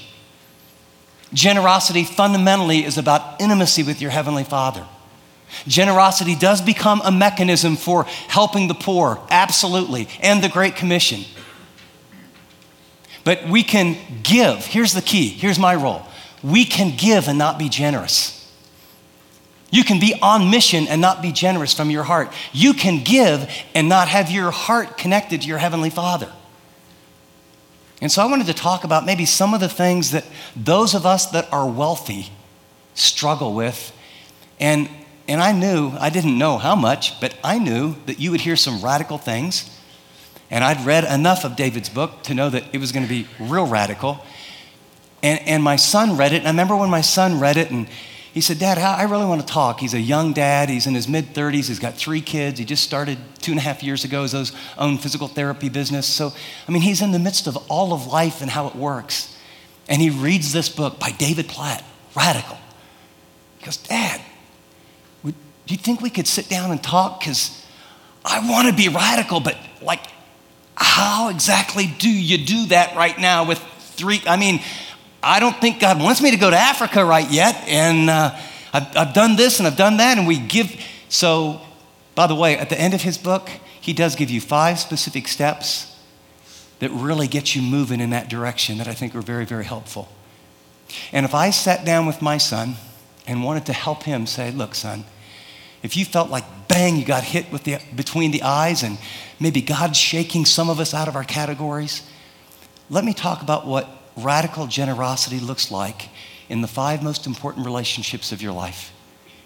Generosity 1.32 2.04
fundamentally 2.04 2.84
is 2.84 2.96
about 2.98 3.40
intimacy 3.40 3.82
with 3.82 4.00
your 4.00 4.10
Heavenly 4.10 4.44
Father. 4.44 4.86
Generosity 5.66 6.34
does 6.34 6.60
become 6.60 7.00
a 7.04 7.10
mechanism 7.10 7.76
for 7.76 8.04
helping 8.28 8.68
the 8.68 8.74
poor, 8.74 9.20
absolutely, 9.30 10.08
and 10.20 10.42
the 10.42 10.48
Great 10.48 10.76
Commission. 10.76 11.24
But 13.24 13.48
we 13.48 13.62
can 13.62 13.96
give. 14.22 14.64
Here's 14.64 14.92
the 14.92 15.02
key. 15.02 15.28
Here's 15.28 15.58
my 15.58 15.74
role. 15.74 16.02
We 16.42 16.64
can 16.64 16.96
give 16.96 17.28
and 17.28 17.38
not 17.38 17.58
be 17.58 17.68
generous. 17.68 18.34
You 19.70 19.84
can 19.84 20.00
be 20.00 20.14
on 20.22 20.50
mission 20.50 20.88
and 20.88 21.00
not 21.00 21.20
be 21.20 21.32
generous 21.32 21.74
from 21.74 21.90
your 21.90 22.04
heart. 22.04 22.32
You 22.52 22.72
can 22.72 23.04
give 23.04 23.50
and 23.74 23.88
not 23.88 24.08
have 24.08 24.30
your 24.30 24.50
heart 24.50 24.96
connected 24.96 25.42
to 25.42 25.48
your 25.48 25.58
Heavenly 25.58 25.90
Father. 25.90 26.32
And 28.00 28.12
so 28.12 28.22
I 28.22 28.26
wanted 28.26 28.46
to 28.46 28.54
talk 28.54 28.84
about 28.84 29.04
maybe 29.04 29.24
some 29.24 29.54
of 29.54 29.60
the 29.60 29.68
things 29.68 30.12
that 30.12 30.24
those 30.54 30.94
of 30.94 31.04
us 31.04 31.26
that 31.32 31.52
are 31.52 31.68
wealthy 31.68 32.30
struggle 32.94 33.54
with. 33.54 33.92
And, 34.60 34.88
and 35.26 35.40
I 35.40 35.52
knew, 35.52 35.92
I 35.98 36.10
didn't 36.10 36.38
know 36.38 36.58
how 36.58 36.76
much, 36.76 37.20
but 37.20 37.36
I 37.42 37.58
knew 37.58 37.96
that 38.06 38.20
you 38.20 38.30
would 38.30 38.40
hear 38.40 38.56
some 38.56 38.80
radical 38.80 39.18
things 39.18 39.74
and 40.50 40.64
I'd 40.64 40.84
read 40.84 41.04
enough 41.04 41.44
of 41.44 41.56
David's 41.56 41.88
book 41.88 42.22
to 42.24 42.34
know 42.34 42.48
that 42.48 42.64
it 42.72 42.78
was 42.78 42.92
going 42.92 43.06
to 43.06 43.08
be 43.08 43.26
real 43.38 43.66
radical. 43.66 44.24
And, 45.22 45.40
and 45.40 45.62
my 45.62 45.76
son 45.76 46.16
read 46.16 46.32
it. 46.32 46.38
And 46.38 46.46
I 46.46 46.50
remember 46.50 46.76
when 46.76 46.90
my 46.90 47.02
son 47.02 47.38
read 47.38 47.56
it, 47.56 47.70
and 47.70 47.86
he 48.38 48.42
said, 48.42 48.60
Dad, 48.60 48.78
I 48.78 49.02
really 49.02 49.26
want 49.26 49.40
to 49.40 49.46
talk. 49.52 49.80
He's 49.80 49.94
a 49.94 50.00
young 50.00 50.32
dad. 50.32 50.68
He's 50.68 50.86
in 50.86 50.94
his 50.94 51.08
mid 51.08 51.34
30s. 51.34 51.66
He's 51.66 51.80
got 51.80 51.94
three 51.94 52.20
kids. 52.20 52.56
He 52.60 52.64
just 52.64 52.84
started 52.84 53.18
two 53.40 53.50
and 53.50 53.58
a 53.58 53.62
half 53.64 53.82
years 53.82 54.04
ago 54.04 54.22
his 54.22 54.52
own 54.78 54.96
physical 54.96 55.26
therapy 55.26 55.68
business. 55.68 56.06
So, 56.06 56.32
I 56.68 56.70
mean, 56.70 56.82
he's 56.82 57.02
in 57.02 57.10
the 57.10 57.18
midst 57.18 57.48
of 57.48 57.56
all 57.68 57.92
of 57.92 58.06
life 58.06 58.40
and 58.40 58.48
how 58.48 58.68
it 58.68 58.76
works. 58.76 59.36
And 59.88 60.00
he 60.00 60.08
reads 60.08 60.52
this 60.52 60.68
book 60.68 61.00
by 61.00 61.10
David 61.10 61.48
Platt, 61.48 61.82
Radical. 62.14 62.58
He 63.58 63.64
goes, 63.64 63.76
Dad, 63.76 64.20
would, 65.24 65.34
do 65.66 65.74
you 65.74 65.78
think 65.78 66.00
we 66.00 66.08
could 66.08 66.28
sit 66.28 66.48
down 66.48 66.70
and 66.70 66.80
talk? 66.80 67.18
Because 67.18 67.66
I 68.24 68.48
want 68.48 68.68
to 68.68 68.72
be 68.72 68.88
radical, 68.88 69.40
but 69.40 69.56
like, 69.82 70.02
how 70.76 71.30
exactly 71.30 71.92
do 71.98 72.08
you 72.08 72.38
do 72.38 72.66
that 72.66 72.94
right 72.94 73.18
now 73.18 73.48
with 73.48 73.58
three? 73.58 74.22
I 74.28 74.36
mean, 74.36 74.60
I 75.22 75.40
don't 75.40 75.56
think 75.60 75.80
God 75.80 76.00
wants 76.00 76.22
me 76.22 76.30
to 76.30 76.36
go 76.36 76.50
to 76.50 76.56
Africa 76.56 77.04
right 77.04 77.28
yet. 77.30 77.56
And 77.66 78.08
uh, 78.08 78.38
I've, 78.72 78.96
I've 78.96 79.14
done 79.14 79.36
this 79.36 79.58
and 79.58 79.66
I've 79.66 79.76
done 79.76 79.96
that. 79.98 80.18
And 80.18 80.26
we 80.26 80.38
give. 80.38 80.80
So, 81.08 81.60
by 82.14 82.26
the 82.26 82.34
way, 82.34 82.56
at 82.56 82.68
the 82.68 82.80
end 82.80 82.94
of 82.94 83.02
his 83.02 83.18
book, 83.18 83.48
he 83.80 83.92
does 83.92 84.16
give 84.16 84.30
you 84.30 84.40
five 84.40 84.78
specific 84.78 85.28
steps 85.28 85.96
that 86.78 86.90
really 86.90 87.26
get 87.26 87.56
you 87.56 87.62
moving 87.62 88.00
in 88.00 88.10
that 88.10 88.28
direction 88.28 88.78
that 88.78 88.86
I 88.86 88.94
think 88.94 89.14
are 89.14 89.22
very, 89.22 89.44
very 89.44 89.64
helpful. 89.64 90.08
And 91.12 91.26
if 91.26 91.34
I 91.34 91.50
sat 91.50 91.84
down 91.84 92.06
with 92.06 92.22
my 92.22 92.38
son 92.38 92.76
and 93.26 93.42
wanted 93.42 93.66
to 93.66 93.72
help 93.72 94.04
him 94.04 94.26
say, 94.26 94.50
look, 94.50 94.74
son, 94.74 95.04
if 95.82 95.96
you 95.96 96.04
felt 96.04 96.30
like 96.30 96.44
bang, 96.68 96.96
you 96.96 97.04
got 97.04 97.24
hit 97.24 97.50
with 97.52 97.64
the, 97.64 97.78
between 97.94 98.30
the 98.30 98.42
eyes 98.42 98.82
and 98.82 98.98
maybe 99.40 99.60
God's 99.60 99.98
shaking 99.98 100.44
some 100.44 100.70
of 100.70 100.80
us 100.80 100.94
out 100.94 101.08
of 101.08 101.16
our 101.16 101.24
categories, 101.24 102.02
let 102.90 103.04
me 103.04 103.12
talk 103.12 103.42
about 103.42 103.66
what 103.66 103.88
radical 104.18 104.66
generosity 104.66 105.40
looks 105.40 105.70
like 105.70 106.08
in 106.48 106.60
the 106.60 106.68
five 106.68 107.02
most 107.02 107.26
important 107.26 107.64
relationships 107.64 108.32
of 108.32 108.42
your 108.42 108.52
life 108.52 108.92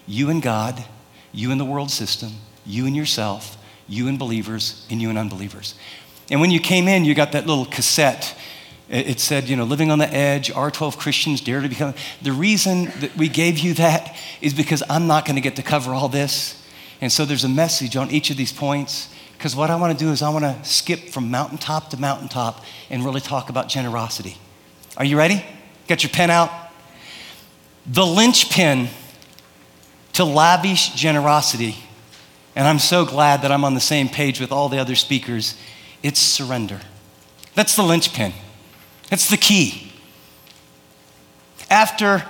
you 0.05 0.29
and 0.29 0.41
God, 0.41 0.83
you 1.31 1.51
and 1.51 1.59
the 1.59 1.65
world 1.65 1.89
system, 1.89 2.31
you 2.65 2.85
and 2.85 2.95
yourself, 2.95 3.57
you 3.87 4.09
and 4.09 4.19
believers, 4.19 4.85
and 4.89 5.01
you 5.01 5.09
and 5.09 5.17
unbelievers. 5.17 5.75
And 6.29 6.41
when 6.41 6.51
you 6.51 6.59
came 6.59 6.89
in, 6.89 7.05
you 7.05 7.15
got 7.15 7.31
that 7.33 7.47
little 7.47 7.65
cassette. 7.65 8.37
It 8.89 9.21
said, 9.21 9.47
you 9.47 9.55
know, 9.55 9.63
living 9.63 9.91
on 9.91 9.99
the 9.99 10.13
edge, 10.13 10.51
R12 10.51 10.97
Christians 10.97 11.39
dare 11.39 11.61
to 11.61 11.69
become. 11.69 11.93
The 12.21 12.33
reason 12.33 12.85
that 12.99 13.15
we 13.15 13.29
gave 13.29 13.59
you 13.59 13.73
that 13.75 14.15
is 14.41 14.53
because 14.53 14.83
I'm 14.89 15.07
not 15.07 15.25
going 15.25 15.35
to 15.35 15.41
get 15.41 15.55
to 15.55 15.63
cover 15.63 15.93
all 15.93 16.09
this. 16.09 16.61
And 16.99 17.11
so 17.11 17.25
there's 17.25 17.43
a 17.43 17.49
message 17.49 17.95
on 17.95 18.11
each 18.11 18.29
of 18.29 18.37
these 18.37 18.51
points. 18.51 19.13
Because 19.37 19.55
what 19.55 19.69
I 19.69 19.75
want 19.75 19.97
to 19.97 20.05
do 20.05 20.11
is 20.11 20.21
I 20.21 20.29
want 20.29 20.45
to 20.45 20.69
skip 20.69 21.09
from 21.09 21.31
mountaintop 21.31 21.89
to 21.89 21.97
mountaintop 21.97 22.63
and 22.89 23.03
really 23.03 23.21
talk 23.21 23.49
about 23.49 23.67
generosity. 23.67 24.37
Are 24.97 25.05
you 25.05 25.17
ready? 25.17 25.43
Got 25.87 26.03
your 26.03 26.11
pen 26.11 26.29
out? 26.29 26.51
The 27.85 28.05
linchpin 28.05 28.89
to 30.13 30.23
lavish 30.23 30.89
generosity, 30.89 31.75
and 32.55 32.67
I'm 32.67 32.79
so 32.79 33.05
glad 33.05 33.41
that 33.41 33.51
I'm 33.51 33.65
on 33.65 33.73
the 33.73 33.81
same 33.81 34.07
page 34.07 34.39
with 34.39 34.51
all 34.51 34.69
the 34.69 34.77
other 34.77 34.95
speakers, 34.95 35.57
it's 36.03 36.19
surrender. 36.19 36.79
That's 37.55 37.75
the 37.75 37.83
linchpin. 37.83 38.33
That's 39.09 39.29
the 39.29 39.37
key. 39.37 39.91
After 41.69 42.23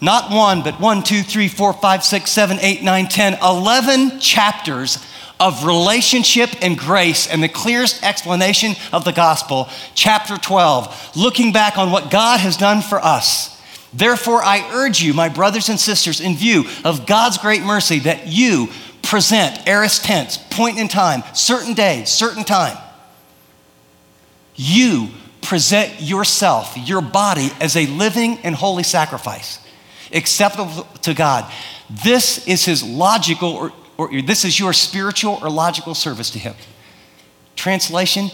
not 0.00 0.30
one, 0.30 0.62
but 0.62 0.80
one, 0.80 1.02
two, 1.02 1.22
three, 1.22 1.48
four, 1.48 1.72
five, 1.72 2.02
six, 2.02 2.30
seven, 2.30 2.58
eight, 2.60 2.82
nine, 2.82 3.06
ten, 3.06 3.38
eleven 3.42 4.18
chapters 4.20 4.98
of 5.40 5.64
relationship 5.64 6.50
and 6.62 6.78
grace 6.78 7.26
and 7.26 7.42
the 7.42 7.48
clearest 7.48 8.02
explanation 8.02 8.74
of 8.92 9.04
the 9.04 9.12
gospel, 9.12 9.68
chapter 9.94 10.36
12, 10.36 11.16
looking 11.16 11.52
back 11.52 11.76
on 11.76 11.90
what 11.90 12.10
God 12.10 12.40
has 12.40 12.56
done 12.56 12.82
for 12.82 12.98
us. 12.98 13.50
Therefore, 13.92 14.42
I 14.42 14.68
urge 14.72 15.02
you, 15.02 15.14
my 15.14 15.28
brothers 15.28 15.68
and 15.68 15.78
sisters, 15.78 16.20
in 16.20 16.36
view 16.36 16.64
of 16.84 17.06
God's 17.06 17.38
great 17.38 17.62
mercy, 17.62 18.00
that 18.00 18.26
you 18.26 18.68
present, 19.02 19.68
aorist 19.68 20.04
tense, 20.04 20.36
point 20.36 20.78
in 20.78 20.88
time, 20.88 21.22
certain 21.34 21.74
day, 21.74 22.04
certain 22.04 22.44
time. 22.44 22.76
You 24.56 25.08
present 25.42 26.00
yourself, 26.00 26.76
your 26.76 27.02
body, 27.02 27.50
as 27.60 27.76
a 27.76 27.86
living 27.86 28.38
and 28.38 28.54
holy 28.54 28.82
sacrifice 28.82 29.60
acceptable 30.14 30.86
to 31.02 31.12
God. 31.12 31.50
This 31.90 32.46
is 32.46 32.64
his 32.64 32.82
logical, 32.82 33.50
or, 33.50 33.72
or 33.96 34.10
this 34.22 34.44
is 34.44 34.58
your 34.58 34.72
spiritual 34.72 35.38
or 35.42 35.50
logical 35.50 35.94
service 35.94 36.30
to 36.30 36.38
him. 36.38 36.54
Translation 37.56 38.30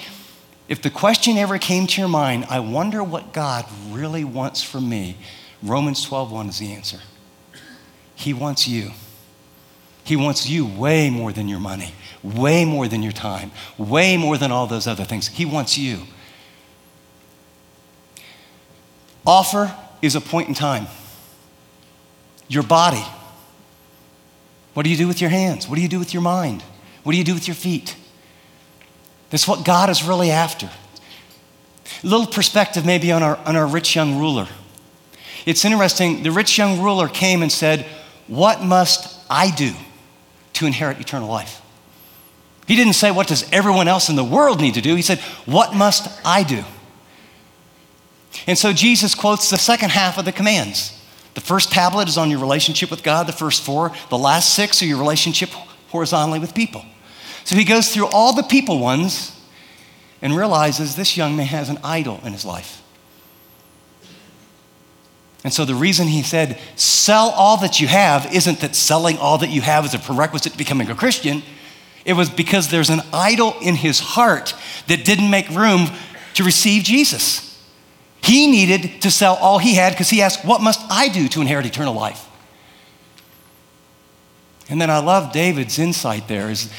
If 0.69 0.83
the 0.83 0.91
question 0.91 1.37
ever 1.37 1.59
came 1.59 1.87
to 1.87 2.01
your 2.01 2.09
mind, 2.09 2.47
I 2.49 2.61
wonder 2.61 3.03
what 3.03 3.33
God 3.33 3.67
really 3.89 4.25
wants 4.25 4.63
from 4.63 4.89
me, 4.89 5.17
Romans 5.63 6.05
12 6.05 6.31
1 6.33 6.49
is 6.49 6.59
the 6.59 6.73
answer. 6.73 7.01
He 8.15 8.33
wants 8.33 8.69
you. 8.69 8.93
He 10.05 10.17
wants 10.17 10.49
you 10.49 10.67
way 10.67 11.09
more 11.11 11.33
than 11.33 11.49
your 11.49 11.61
money, 11.61 11.95
way 12.23 12.65
more 12.65 12.89
than 12.89 13.03
your 13.03 13.13
time, 13.13 13.53
way 13.79 14.17
more 14.17 14.37
than 14.37 14.51
all 14.51 14.67
those 14.67 14.87
other 14.87 15.05
things. 15.05 15.29
He 15.29 15.45
wants 15.45 15.79
you. 15.79 16.01
Offer 19.27 19.75
is 20.03 20.15
a 20.17 20.21
point 20.21 20.49
in 20.49 20.55
time 20.55 20.87
your 22.49 22.65
body. 22.65 23.05
What 24.75 24.85
do 24.85 24.91
you 24.91 24.97
do 24.97 25.09
with 25.09 25.21
your 25.21 25.31
hands? 25.31 25.69
What 25.69 25.77
do 25.77 25.83
you 25.83 25.89
do 25.89 25.99
with 25.99 26.15
your 26.15 26.23
mind? 26.23 26.63
What 27.03 27.13
do 27.13 27.19
you 27.19 27.25
do 27.25 27.35
with 27.35 27.49
your 27.49 27.55
feet? 27.55 27.97
That's 29.31 29.49
what 29.49 29.65
God 29.65 29.91
is 29.91 30.03
really 30.03 30.31
after. 30.31 30.67
A 30.67 32.07
little 32.07 32.27
perspective 32.27 32.87
maybe 32.87 33.13
on 33.13 33.23
our, 33.23 33.37
on 33.39 33.57
our 33.57 33.67
rich 33.67 33.97
young 33.97 34.19
ruler. 34.19 34.49
It's 35.47 35.65
interesting, 35.65 36.23
the 36.23 36.31
rich 36.31 36.59
young 36.59 36.81
ruler 36.81 37.09
came 37.09 37.43
and 37.43 37.51
said, 37.51 37.87
What 38.27 38.63
must 38.63 39.19
I 39.29 39.51
do 39.51 39.73
to 40.55 40.67
inherit 40.67 41.01
eternal 41.01 41.29
life? 41.29 41.63
He 42.67 42.77
didn't 42.77 42.93
say, 42.93 43.11
What 43.11 43.27
does 43.27 43.51
everyone 43.53 43.89
else 43.89 44.09
in 44.09 44.17
the 44.17 44.25
world 44.25 44.61
need 44.61 44.75
to 44.75 44.81
do? 44.81 44.95
He 44.95 45.03
said, 45.03 45.19
What 45.47 45.75
must 45.75 46.09
I 46.25 46.43
do? 46.43 46.65
And 48.47 48.57
so 48.57 48.73
Jesus 48.73 49.15
quotes 49.15 49.51
the 49.51 49.59
second 49.59 49.91
half 49.91 50.19
of 50.19 50.25
the 50.25 50.33
commands. 50.33 51.00
The 51.41 51.47
first 51.47 51.73
tablet 51.73 52.07
is 52.07 52.19
on 52.19 52.31
your 52.31 52.39
relationship 52.39 52.91
with 52.91 53.03
God, 53.03 53.27
the 53.27 53.33
first 53.33 53.63
four. 53.63 53.93
The 54.11 54.19
last 54.19 54.55
six 54.55 54.83
are 54.83 54.85
your 54.85 54.99
relationship 54.99 55.49
horizontally 55.89 56.39
with 56.39 56.55
people. 56.55 56.85
So 57.45 57.57
he 57.57 57.65
goes 57.65 57.95
through 57.95 58.09
all 58.09 58.35
the 58.35 58.43
people 58.43 58.79
ones 58.79 59.41
and 60.21 60.37
realizes 60.37 60.97
this 60.97 61.17
young 61.17 61.37
man 61.37 61.47
has 61.47 61.71
an 61.71 61.79
idol 61.83 62.21
in 62.25 62.35
his 62.35 62.45
life. 62.45 62.83
And 65.43 65.51
so 65.51 65.65
the 65.65 65.75
reason 65.75 66.09
he 66.09 66.23
said, 66.23 66.59
sell 66.77 67.31
all 67.31 67.57
that 67.63 67.81
you 67.81 67.89
have, 67.89 68.35
isn't 68.35 68.61
that 68.61 68.77
selling 68.77 69.17
all 69.17 69.39
that 69.39 69.49
you 69.49 69.63
have 69.63 69.87
is 69.87 69.95
a 69.95 69.99
prerequisite 69.99 70.53
to 70.53 70.59
becoming 70.59 70.91
a 70.91 70.95
Christian. 70.95 71.43
It 72.05 72.13
was 72.13 72.29
because 72.29 72.69
there's 72.69 72.91
an 72.91 73.01
idol 73.15 73.55
in 73.63 73.77
his 73.77 73.99
heart 73.99 74.55
that 74.89 75.07
didn't 75.07 75.31
make 75.31 75.49
room 75.49 75.87
to 76.35 76.45
receive 76.45 76.83
Jesus. 76.83 77.50
He 78.23 78.51
needed 78.51 79.03
to 79.03 79.11
sell 79.11 79.37
all 79.37 79.59
he 79.59 79.75
had 79.75 79.93
because 79.93 80.11
he 80.11 80.23
asked, 80.23 80.45
What 80.45 80.61
must 80.61 80.81
I 80.91 81.09
do 81.09 81.29
to 81.29 81.41
inherit 81.41 81.67
eternal 81.67 81.95
life? 81.95 82.27
And 84.69 84.81
then 84.81 84.91
I 84.91 84.99
love 84.99 85.33
David's 85.33 85.79
insight 85.79 86.29
there 86.29 86.51
is 86.51 86.71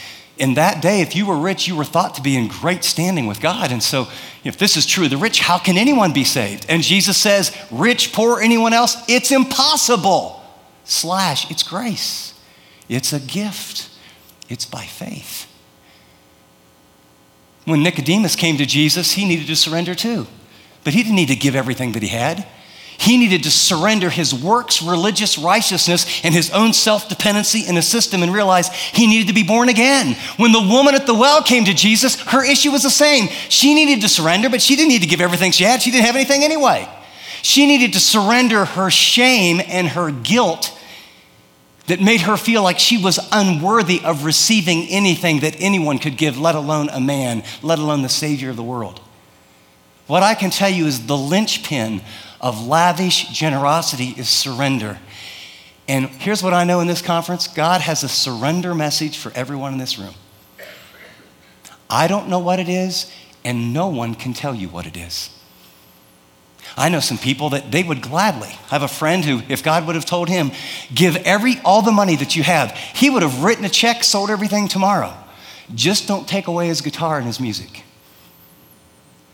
in 0.42 0.56
that 0.56 0.82
day, 0.82 1.02
if 1.02 1.16
you 1.16 1.28
were 1.28 1.38
rich, 1.38 1.68
you 1.68 1.76
were 1.76 1.84
thought 1.84 2.16
to 2.16 2.22
be 2.22 2.36
in 2.36 2.48
great 2.48 2.84
standing 2.84 3.28
with 3.28 3.40
God. 3.40 3.72
And 3.72 3.84
so, 3.84 4.08
if 4.44 4.58
this 4.58 4.76
is 4.76 4.88
true 4.88 5.04
of 5.04 5.12
the 5.12 5.18
rich, 5.18 5.40
how 5.40 5.60
can 5.60 5.78
anyone 5.78 6.14
be 6.14 6.24
saved? 6.24 6.66
And 6.68 6.82
Jesus 6.82 7.16
says, 7.16 7.56
rich, 7.70 8.12
poor, 8.12 8.42
anyone 8.42 8.74
else, 8.74 8.98
it's 9.08 9.32
impossible. 9.32 10.44
Slash, 10.84 11.52
it's 11.52 11.62
grace, 11.62 12.34
it's 12.90 13.14
a 13.14 13.20
gift, 13.20 13.90
it's 14.50 14.66
by 14.66 14.86
faith. 14.86 15.48
When 17.66 17.84
Nicodemus 17.84 18.36
came 18.36 18.58
to 18.58 18.66
Jesus, 18.66 19.12
he 19.12 19.26
needed 19.26 19.46
to 19.46 19.56
surrender 19.56 19.94
too. 19.94 20.26
But 20.84 20.94
he 20.94 21.04
didn't 21.04 21.16
need 21.16 21.28
to 21.28 21.36
give 21.36 21.56
everything 21.56 21.92
that 21.94 22.02
he 22.02 22.10
had. 22.10 22.46
He 23.02 23.18
needed 23.18 23.44
to 23.44 23.52
surrender 23.52 24.12
his 24.12 24.32
works, 24.32 24.84
religious 24.84 25.40
righteousness, 25.40 26.22
and 26.24 26.36
his 26.36 26.52
own 26.52 26.72
self 26.72 27.10
dependency 27.10 27.66
in 27.66 27.76
a 27.76 27.82
system 27.82 28.22
and 28.22 28.32
realize 28.32 28.72
he 28.72 29.08
needed 29.08 29.28
to 29.28 29.34
be 29.34 29.42
born 29.42 29.70
again. 29.70 30.16
When 30.38 30.52
the 30.52 30.62
woman 30.62 30.94
at 30.94 31.08
the 31.08 31.16
well 31.16 31.42
came 31.42 31.66
to 31.66 31.74
Jesus, 31.74 32.20
her 32.22 32.46
issue 32.46 32.70
was 32.70 32.84
the 32.84 32.92
same. 32.92 33.28
She 33.50 33.74
needed 33.74 34.02
to 34.02 34.08
surrender, 34.08 34.52
but 34.52 34.62
she 34.62 34.76
didn't 34.76 34.90
need 34.90 35.02
to 35.02 35.08
give 35.08 35.20
everything 35.20 35.52
she 35.52 35.64
had. 35.64 35.82
She 35.82 35.90
didn't 35.90 36.06
have 36.06 36.16
anything 36.16 36.44
anyway. 36.44 36.88
She 37.42 37.66
needed 37.66 37.94
to 37.94 38.00
surrender 38.00 38.66
her 38.66 38.92
shame 38.92 39.62
and 39.66 39.88
her 39.88 40.12
guilt 40.12 40.78
that 41.88 42.00
made 42.00 42.22
her 42.22 42.38
feel 42.38 42.62
like 42.62 42.78
she 42.78 43.04
was 43.04 43.20
unworthy 43.32 44.00
of 44.04 44.26
receiving 44.26 44.88
anything 44.90 45.40
that 45.40 45.60
anyone 45.60 45.98
could 45.98 46.18
give, 46.18 46.38
let 46.38 46.54
alone 46.54 46.88
a 46.90 47.02
man, 47.02 47.44
let 47.64 47.80
alone 47.80 48.04
the 48.04 48.10
Savior 48.10 48.52
of 48.52 48.58
the 48.58 48.64
world. 48.64 49.02
What 50.12 50.24
I 50.24 50.36
can 50.36 50.50
tell 50.50 50.70
you 50.70 50.88
is 50.88 51.06
the 51.06 51.16
linchpin 51.16 52.02
of 52.42 52.68
lavish 52.68 53.30
generosity 53.30 54.14
is 54.18 54.28
surrender. 54.28 55.00
And 55.88 56.08
here's 56.10 56.44
what 56.44 56.54
I 56.54 56.66
know 56.66 56.82
in 56.82 56.88
this 56.88 57.02
conference 57.02 57.48
God 57.48 57.80
has 57.80 58.04
a 58.04 58.10
surrender 58.10 58.76
message 58.76 59.18
for 59.18 59.32
everyone 59.36 59.72
in 59.72 59.80
this 59.80 59.98
room. 59.98 60.14
I 61.90 62.10
don't 62.10 62.28
know 62.28 62.40
what 62.40 62.60
it 62.60 62.68
is, 62.68 63.10
and 63.46 63.72
no 63.72 63.88
one 63.88 64.16
can 64.16 64.34
tell 64.34 64.54
you 64.54 64.68
what 64.68 64.86
it 64.86 64.98
is. 64.98 65.30
I 66.76 66.90
know 66.90 67.00
some 67.00 67.18
people 67.18 67.52
that 67.52 67.72
they 67.72 67.82
would 67.82 68.02
gladly. 68.02 68.50
I 68.50 68.72
have 68.72 68.84
a 68.84 68.90
friend 68.90 69.24
who, 69.24 69.42
if 69.48 69.64
God 69.64 69.88
would 69.88 69.96
have 69.96 70.06
told 70.06 70.28
him, 70.28 70.52
give 70.94 71.16
every 71.16 71.62
all 71.64 71.84
the 71.84 71.94
money 71.94 72.18
that 72.18 72.36
you 72.36 72.44
have, 72.44 72.72
he 72.72 73.10
would 73.10 73.22
have 73.22 73.46
written 73.46 73.64
a 73.64 73.70
check, 73.70 74.04
sold 74.04 74.30
everything 74.30 74.68
tomorrow. 74.68 75.14
Just 75.74 76.06
don't 76.06 76.28
take 76.28 76.48
away 76.48 76.68
his 76.68 76.82
guitar 76.82 77.18
and 77.18 77.26
his 77.26 77.40
music. 77.40 77.86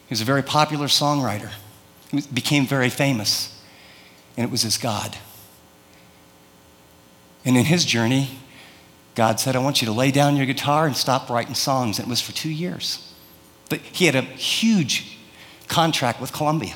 He 0.07 0.13
was 0.13 0.21
a 0.21 0.25
very 0.25 0.41
popular 0.41 0.87
songwriter 0.87 1.51
He 2.11 2.21
became 2.33 2.65
very 2.65 2.89
famous, 2.89 3.61
and 4.35 4.45
it 4.45 4.51
was 4.51 4.61
his 4.61 4.77
God. 4.77 5.17
And 7.43 7.57
in 7.57 7.65
his 7.65 7.85
journey, 7.85 8.39
God 9.15 9.39
said, 9.39 9.55
I 9.55 9.59
want 9.59 9.81
you 9.81 9.85
to 9.87 9.93
lay 9.93 10.11
down 10.11 10.35
your 10.35 10.45
guitar 10.45 10.85
and 10.85 10.95
stop 10.95 11.29
writing 11.29 11.55
songs. 11.55 11.97
And 11.97 12.07
it 12.07 12.09
was 12.09 12.21
for 12.21 12.33
two 12.33 12.49
years. 12.49 13.13
But 13.69 13.79
he 13.79 14.05
had 14.05 14.15
a 14.15 14.21
huge 14.21 15.17
contract 15.67 16.21
with 16.21 16.33
Columbia. 16.33 16.75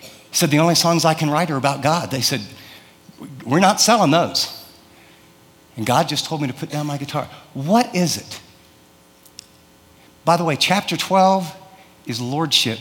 He 0.00 0.08
said, 0.36 0.50
The 0.50 0.58
only 0.58 0.74
songs 0.74 1.04
I 1.04 1.14
can 1.14 1.28
write 1.28 1.50
are 1.50 1.56
about 1.56 1.82
God. 1.82 2.10
They 2.10 2.20
said, 2.20 2.40
We're 3.44 3.60
not 3.60 3.80
selling 3.80 4.10
those. 4.10 4.64
And 5.76 5.84
God 5.84 6.08
just 6.08 6.24
told 6.24 6.40
me 6.40 6.48
to 6.48 6.54
put 6.54 6.70
down 6.70 6.86
my 6.86 6.98
guitar. 6.98 7.28
What 7.52 7.94
is 7.94 8.16
it? 8.16 8.40
By 10.24 10.36
the 10.36 10.44
way, 10.44 10.56
chapter 10.56 10.96
12 10.96 11.61
is 12.06 12.20
lordship 12.20 12.78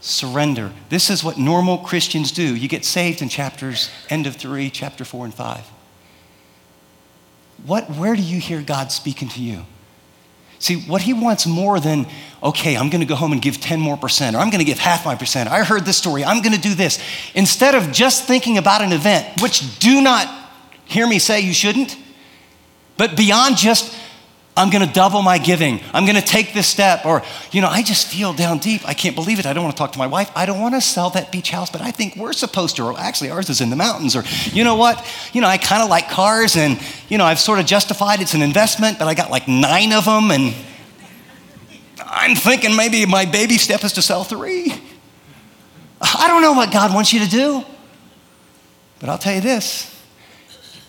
surrender. 0.00 0.72
This 0.88 1.10
is 1.10 1.22
what 1.22 1.38
normal 1.38 1.78
Christians 1.78 2.32
do. 2.32 2.56
You 2.56 2.68
get 2.68 2.84
saved 2.84 3.22
in 3.22 3.28
chapters, 3.28 3.90
end 4.08 4.26
of 4.26 4.36
three, 4.36 4.70
chapter 4.70 5.04
four 5.04 5.24
and 5.24 5.34
five. 5.34 5.66
What, 7.64 7.90
where 7.90 8.16
do 8.16 8.22
you 8.22 8.40
hear 8.40 8.62
God 8.62 8.90
speaking 8.90 9.28
to 9.28 9.42
you? 9.42 9.64
See, 10.58 10.82
what 10.82 11.02
he 11.02 11.14
wants 11.14 11.46
more 11.46 11.80
than, 11.80 12.06
okay, 12.42 12.76
I'm 12.76 12.90
going 12.90 13.00
to 13.00 13.06
go 13.06 13.14
home 13.14 13.32
and 13.32 13.40
give 13.40 13.60
10 13.60 13.80
more 13.80 13.96
percent, 13.96 14.36
or 14.36 14.40
I'm 14.40 14.50
going 14.50 14.58
to 14.58 14.64
give 14.64 14.78
half 14.78 15.06
my 15.06 15.14
percent. 15.14 15.48
I 15.48 15.64
heard 15.64 15.86
this 15.86 15.96
story, 15.96 16.24
I'm 16.24 16.42
going 16.42 16.54
to 16.54 16.60
do 16.60 16.74
this. 16.74 17.02
Instead 17.34 17.74
of 17.74 17.92
just 17.92 18.26
thinking 18.26 18.58
about 18.58 18.82
an 18.82 18.92
event, 18.92 19.40
which 19.40 19.78
do 19.78 20.02
not 20.02 20.28
hear 20.84 21.06
me 21.06 21.18
say 21.18 21.40
you 21.40 21.54
shouldn't, 21.54 21.96
but 22.98 23.16
beyond 23.16 23.56
just 23.56 23.96
I'm 24.60 24.68
going 24.68 24.86
to 24.86 24.92
double 24.92 25.22
my 25.22 25.38
giving. 25.38 25.80
I'm 25.94 26.04
going 26.04 26.16
to 26.16 26.26
take 26.26 26.52
this 26.52 26.66
step. 26.66 27.06
Or, 27.06 27.22
you 27.50 27.62
know, 27.62 27.68
I 27.68 27.82
just 27.82 28.08
feel 28.08 28.34
down 28.34 28.58
deep. 28.58 28.86
I 28.86 28.92
can't 28.92 29.16
believe 29.16 29.38
it. 29.38 29.46
I 29.46 29.54
don't 29.54 29.64
want 29.64 29.74
to 29.74 29.78
talk 29.78 29.92
to 29.92 29.98
my 29.98 30.06
wife. 30.06 30.30
I 30.36 30.44
don't 30.44 30.60
want 30.60 30.74
to 30.74 30.82
sell 30.82 31.08
that 31.10 31.32
beach 31.32 31.50
house, 31.50 31.70
but 31.70 31.80
I 31.80 31.90
think 31.90 32.14
we're 32.14 32.34
supposed 32.34 32.76
to. 32.76 32.82
Or 32.84 32.98
actually, 32.98 33.30
ours 33.30 33.48
is 33.48 33.62
in 33.62 33.70
the 33.70 33.76
mountains. 33.76 34.14
Or, 34.14 34.22
you 34.52 34.62
know 34.62 34.74
what? 34.74 35.02
You 35.32 35.40
know, 35.40 35.46
I 35.46 35.56
kind 35.56 35.82
of 35.82 35.88
like 35.88 36.10
cars 36.10 36.56
and, 36.56 36.78
you 37.08 37.16
know, 37.16 37.24
I've 37.24 37.40
sort 37.40 37.58
of 37.58 37.64
justified 37.64 38.20
it's 38.20 38.34
an 38.34 38.42
investment, 38.42 38.98
but 38.98 39.08
I 39.08 39.14
got 39.14 39.30
like 39.30 39.48
nine 39.48 39.94
of 39.94 40.04
them. 40.04 40.30
And 40.30 40.54
I'm 42.00 42.36
thinking 42.36 42.76
maybe 42.76 43.06
my 43.06 43.24
baby 43.24 43.56
step 43.56 43.82
is 43.82 43.94
to 43.94 44.02
sell 44.02 44.24
three. 44.24 44.74
I 46.02 46.28
don't 46.28 46.42
know 46.42 46.52
what 46.52 46.70
God 46.70 46.92
wants 46.92 47.14
you 47.14 47.20
to 47.20 47.30
do. 47.30 47.64
But 48.98 49.08
I'll 49.08 49.16
tell 49.16 49.34
you 49.34 49.40
this 49.40 49.86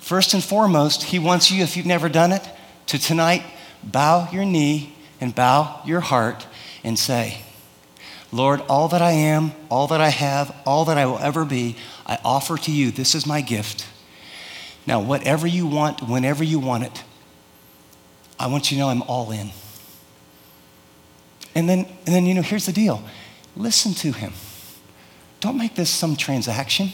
first 0.02 0.34
and 0.34 0.44
foremost, 0.44 1.04
He 1.04 1.20
wants 1.20 1.50
you, 1.50 1.64
if 1.64 1.78
you've 1.78 1.86
never 1.86 2.10
done 2.10 2.34
it, 2.34 2.46
to 2.88 3.00
tonight 3.00 3.44
bow 3.84 4.30
your 4.32 4.46
knee 4.46 4.96
and 5.20 5.34
bow 5.34 5.82
your 5.86 6.00
heart 6.00 6.48
and 6.84 6.98
say, 6.98 7.42
Lord, 8.32 8.62
all 8.70 8.88
that 8.90 9.02
I 9.02 9.12
am, 9.12 9.52
all 9.70 9.88
that 9.88 10.00
I 10.02 10.10
have, 10.10 10.56
all 10.66 10.86
that 10.86 10.98
I 10.98 11.06
will 11.06 11.20
ever 11.20 11.44
be, 11.44 11.76
I 12.06 12.18
offer 12.24 12.58
to 12.58 12.72
you. 12.72 12.92
This 12.92 13.14
is 13.14 13.26
my 13.26 13.42
gift. 13.42 13.86
Now, 14.88 15.02
whatever 15.02 15.46
you 15.46 15.68
want, 15.68 16.02
whenever 16.02 16.44
you 16.44 16.60
want 16.60 16.86
it, 16.86 17.04
I 18.40 18.48
want 18.48 18.72
you 18.72 18.78
to 18.78 18.82
know 18.82 18.90
I'm 18.90 19.04
all 19.04 19.32
in. 19.32 19.52
And 21.54 21.70
then, 21.70 21.86
and 22.06 22.16
then, 22.16 22.26
you 22.26 22.34
know, 22.34 22.42
here's 22.42 22.66
the 22.66 22.72
deal 22.72 23.04
listen 23.56 23.94
to 23.96 24.14
him. 24.14 24.34
Don't 25.42 25.58
make 25.58 25.76
this 25.76 25.90
some 25.90 26.16
transaction. 26.16 26.90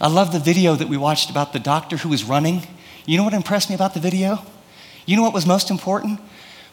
I 0.00 0.08
love 0.08 0.32
the 0.32 0.38
video 0.38 0.74
that 0.74 0.88
we 0.88 0.96
watched 0.96 1.30
about 1.30 1.52
the 1.52 1.58
doctor 1.58 1.96
who 1.96 2.08
was 2.08 2.24
running. 2.24 2.62
You 3.06 3.16
know 3.16 3.24
what 3.24 3.34
impressed 3.34 3.68
me 3.68 3.74
about 3.74 3.94
the 3.94 4.00
video? 4.00 4.44
You 5.08 5.16
know 5.16 5.22
what 5.22 5.32
was 5.32 5.46
most 5.46 5.70
important? 5.70 6.20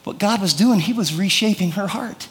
What 0.04 0.18
God 0.18 0.42
was 0.42 0.52
doing, 0.52 0.78
He 0.78 0.92
was 0.92 1.14
reshaping 1.14 1.72
her 1.72 1.86
heart. 1.86 2.28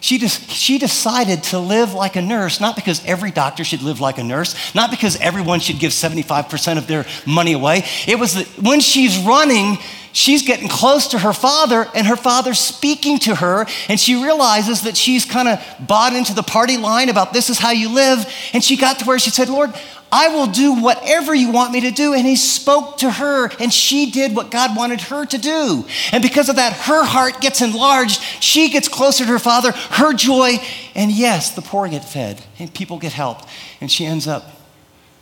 She, 0.00 0.18
just, 0.18 0.48
she 0.48 0.78
decided 0.78 1.42
to 1.44 1.58
live 1.58 1.92
like 1.94 2.14
a 2.14 2.22
nurse, 2.22 2.60
not 2.60 2.76
because 2.76 3.04
every 3.04 3.32
doctor 3.32 3.64
should 3.64 3.82
live 3.82 3.98
like 3.98 4.18
a 4.18 4.22
nurse, 4.22 4.72
not 4.72 4.92
because 4.92 5.16
everyone 5.16 5.58
should 5.58 5.80
give 5.80 5.90
75% 5.90 6.78
of 6.78 6.86
their 6.86 7.04
money 7.26 7.54
away. 7.54 7.84
It 8.06 8.20
was 8.20 8.34
that 8.34 8.46
when 8.62 8.78
she's 8.78 9.18
running, 9.18 9.78
she's 10.12 10.46
getting 10.46 10.68
close 10.68 11.08
to 11.08 11.18
her 11.18 11.32
father, 11.32 11.88
and 11.96 12.06
her 12.06 12.14
father's 12.14 12.60
speaking 12.60 13.18
to 13.20 13.34
her, 13.34 13.66
and 13.88 13.98
she 13.98 14.22
realizes 14.22 14.82
that 14.82 14.96
she's 14.96 15.24
kind 15.24 15.48
of 15.48 15.60
bought 15.80 16.12
into 16.12 16.32
the 16.32 16.44
party 16.44 16.76
line 16.76 17.08
about 17.08 17.32
this 17.32 17.50
is 17.50 17.58
how 17.58 17.72
you 17.72 17.92
live. 17.92 18.32
And 18.52 18.62
she 18.62 18.76
got 18.76 19.00
to 19.00 19.04
where 19.04 19.18
she 19.18 19.30
said, 19.30 19.48
Lord, 19.48 19.74
I 20.10 20.28
will 20.28 20.46
do 20.46 20.80
whatever 20.80 21.34
you 21.34 21.50
want 21.50 21.72
me 21.72 21.82
to 21.82 21.90
do. 21.90 22.14
And 22.14 22.26
he 22.26 22.36
spoke 22.36 22.98
to 22.98 23.10
her, 23.10 23.50
and 23.60 23.72
she 23.72 24.10
did 24.10 24.34
what 24.34 24.50
God 24.50 24.76
wanted 24.76 25.02
her 25.02 25.26
to 25.26 25.38
do. 25.38 25.84
And 26.12 26.22
because 26.22 26.48
of 26.48 26.56
that, 26.56 26.72
her 26.72 27.04
heart 27.04 27.40
gets 27.40 27.60
enlarged. 27.60 28.20
She 28.40 28.70
gets 28.70 28.88
closer 28.88 29.24
to 29.24 29.30
her 29.30 29.38
father, 29.38 29.72
her 29.72 30.14
joy. 30.14 30.56
And 30.94 31.10
yes, 31.10 31.54
the 31.54 31.62
poor 31.62 31.88
get 31.88 32.04
fed, 32.04 32.42
and 32.58 32.72
people 32.72 32.98
get 32.98 33.12
helped. 33.12 33.46
And 33.80 33.90
she 33.90 34.06
ends 34.06 34.26
up. 34.26 34.44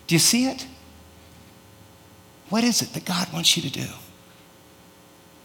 Do 0.06 0.14
you 0.14 0.20
see 0.20 0.46
it? 0.46 0.66
What 2.48 2.62
is 2.62 2.80
it 2.80 2.92
that 2.94 3.04
God 3.04 3.32
wants 3.32 3.56
you 3.56 3.62
to 3.64 3.70
do? 3.70 3.88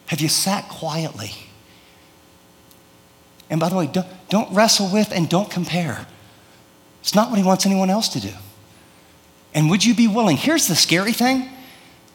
Have 0.07 0.21
you 0.21 0.29
sat 0.29 0.67
quietly? 0.69 1.31
And 3.49 3.59
by 3.59 3.69
the 3.69 3.75
way, 3.75 3.87
don't, 3.87 4.07
don't 4.29 4.53
wrestle 4.53 4.89
with 4.91 5.11
and 5.11 5.27
don't 5.27 5.49
compare. 5.49 6.05
It's 7.01 7.15
not 7.15 7.29
what 7.29 7.37
he 7.37 7.43
wants 7.43 7.65
anyone 7.65 7.89
else 7.89 8.07
to 8.09 8.19
do. 8.19 8.33
And 9.53 9.69
would 9.69 9.83
you 9.83 9.93
be 9.93 10.07
willing? 10.07 10.37
Here's 10.37 10.67
the 10.67 10.75
scary 10.75 11.13
thing 11.13 11.49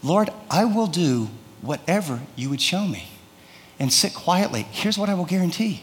Lord, 0.03 0.31
I 0.51 0.65
will 0.65 0.87
do 0.87 1.29
whatever 1.63 2.21
you 2.37 2.51
would 2.51 2.61
show 2.61 2.87
me. 2.87 3.09
and 3.79 3.93
sit 3.93 4.15
quietly. 4.15 4.63
Here's 4.71 4.97
what 4.97 5.11
I 5.11 5.15
will 5.15 5.27
guarantee 5.27 5.83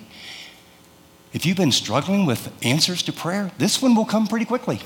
if 1.33 1.47
you've 1.47 1.57
been 1.57 1.71
struggling 1.71 2.25
with 2.27 2.51
answers 2.63 3.01
to 3.03 3.13
prayer, 3.13 3.51
this 3.57 3.81
one 3.81 3.95
will 3.95 4.05
come 4.05 4.27
pretty 4.27 4.45
quickly. 4.45 4.79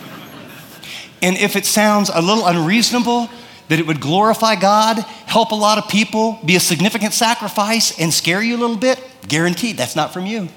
and 1.22 1.36
if 1.36 1.54
it 1.54 1.66
sounds 1.66 2.10
a 2.12 2.22
little 2.22 2.46
unreasonable, 2.46 3.28
that 3.68 3.78
it 3.78 3.86
would 3.86 4.00
glorify 4.00 4.56
God, 4.56 4.98
help 5.26 5.52
a 5.52 5.54
lot 5.54 5.76
of 5.76 5.88
people, 5.88 6.38
be 6.44 6.56
a 6.56 6.60
significant 6.60 7.12
sacrifice, 7.12 7.98
and 8.00 8.12
scare 8.12 8.42
you 8.42 8.56
a 8.56 8.60
little 8.60 8.76
bit, 8.76 8.98
guaranteed 9.28 9.76
that's 9.76 9.94
not 9.94 10.14
from 10.14 10.24
you. 10.24 10.48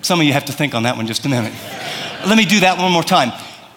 Some 0.00 0.20
of 0.20 0.26
you 0.26 0.32
have 0.32 0.46
to 0.46 0.52
think 0.52 0.74
on 0.74 0.82
that 0.84 0.96
one 0.96 1.06
just 1.06 1.24
a 1.26 1.28
minute. 1.28 1.52
Let 2.26 2.36
me 2.36 2.44
do 2.44 2.60
that 2.60 2.78
one 2.78 2.92
more 2.92 3.02
time. 3.02 3.32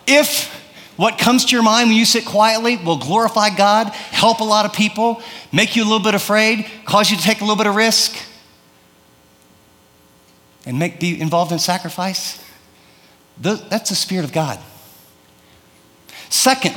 If 0.06 0.54
what 0.98 1.20
comes 1.20 1.46
to 1.46 1.56
your 1.56 1.64
mind 1.64 1.90
when 1.90 1.98
you 1.98 2.06
sit 2.06 2.26
quietly 2.26 2.78
will 2.78 2.98
glorify 2.98 3.56
God, 3.56 3.90
help 3.90 4.40
a 4.40 4.44
lot 4.44 4.66
of 4.66 4.74
people, 4.74 5.22
make 5.52 5.76
you 5.76 5.84
a 5.84 5.86
little 5.86 6.00
bit 6.00 6.16
afraid, 6.16 6.66
cause 6.86 7.12
you 7.12 7.18
to 7.18 7.24
take 7.24 7.40
a 7.40 7.44
little 7.44 7.56
bit 7.56 7.68
of 7.68 7.76
risk, 7.76 8.16
and 10.66 10.80
make, 10.80 11.00
be 11.00 11.20
involved 11.20 11.52
in 11.52 11.60
sacrifice, 11.60 12.44
that's 13.40 13.90
the 13.90 13.96
Spirit 13.96 14.26
of 14.26 14.34
God. 14.34 14.60
Second, 16.30 16.76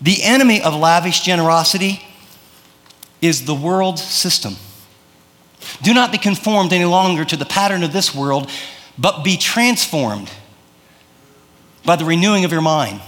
the 0.00 0.22
enemy 0.22 0.62
of 0.62 0.74
lavish 0.74 1.20
generosity 1.20 2.02
is 3.20 3.44
the 3.44 3.54
world 3.54 3.98
system. 3.98 4.54
Do 5.82 5.92
not 5.92 6.12
be 6.12 6.18
conformed 6.18 6.72
any 6.72 6.86
longer 6.86 7.24
to 7.24 7.36
the 7.36 7.44
pattern 7.44 7.82
of 7.82 7.92
this 7.92 8.14
world, 8.14 8.48
but 8.96 9.24
be 9.24 9.36
transformed 9.36 10.30
by 11.90 11.96
the 11.96 12.04
renewing 12.04 12.44
of 12.44 12.52
your 12.52 12.60
mind. 12.60 13.00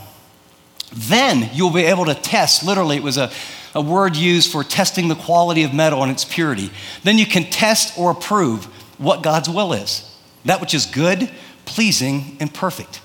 Then 0.92 1.48
you'll 1.52 1.70
be 1.70 1.84
able 1.84 2.04
to 2.06 2.16
test, 2.16 2.64
literally, 2.64 2.96
it 2.96 3.02
was 3.04 3.16
a, 3.16 3.30
a 3.76 3.80
word 3.80 4.16
used 4.16 4.50
for 4.50 4.64
testing 4.64 5.06
the 5.06 5.14
quality 5.14 5.62
of 5.62 5.72
metal 5.72 6.02
and 6.02 6.10
its 6.10 6.24
purity. 6.24 6.68
Then 7.04 7.16
you 7.16 7.24
can 7.24 7.44
test 7.44 7.96
or 7.96 8.10
approve 8.10 8.64
what 8.98 9.22
God's 9.22 9.48
will 9.48 9.72
is 9.72 10.12
that 10.44 10.60
which 10.60 10.74
is 10.74 10.84
good, 10.84 11.30
pleasing, 11.64 12.36
and 12.40 12.52
perfect. 12.52 13.00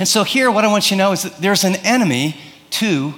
And 0.00 0.08
so, 0.08 0.24
here, 0.24 0.50
what 0.50 0.64
I 0.64 0.68
want 0.68 0.90
you 0.90 0.96
to 0.96 0.98
know 0.98 1.12
is 1.12 1.22
that 1.22 1.36
there's 1.36 1.62
an 1.62 1.76
enemy 1.86 2.34
to 2.70 3.14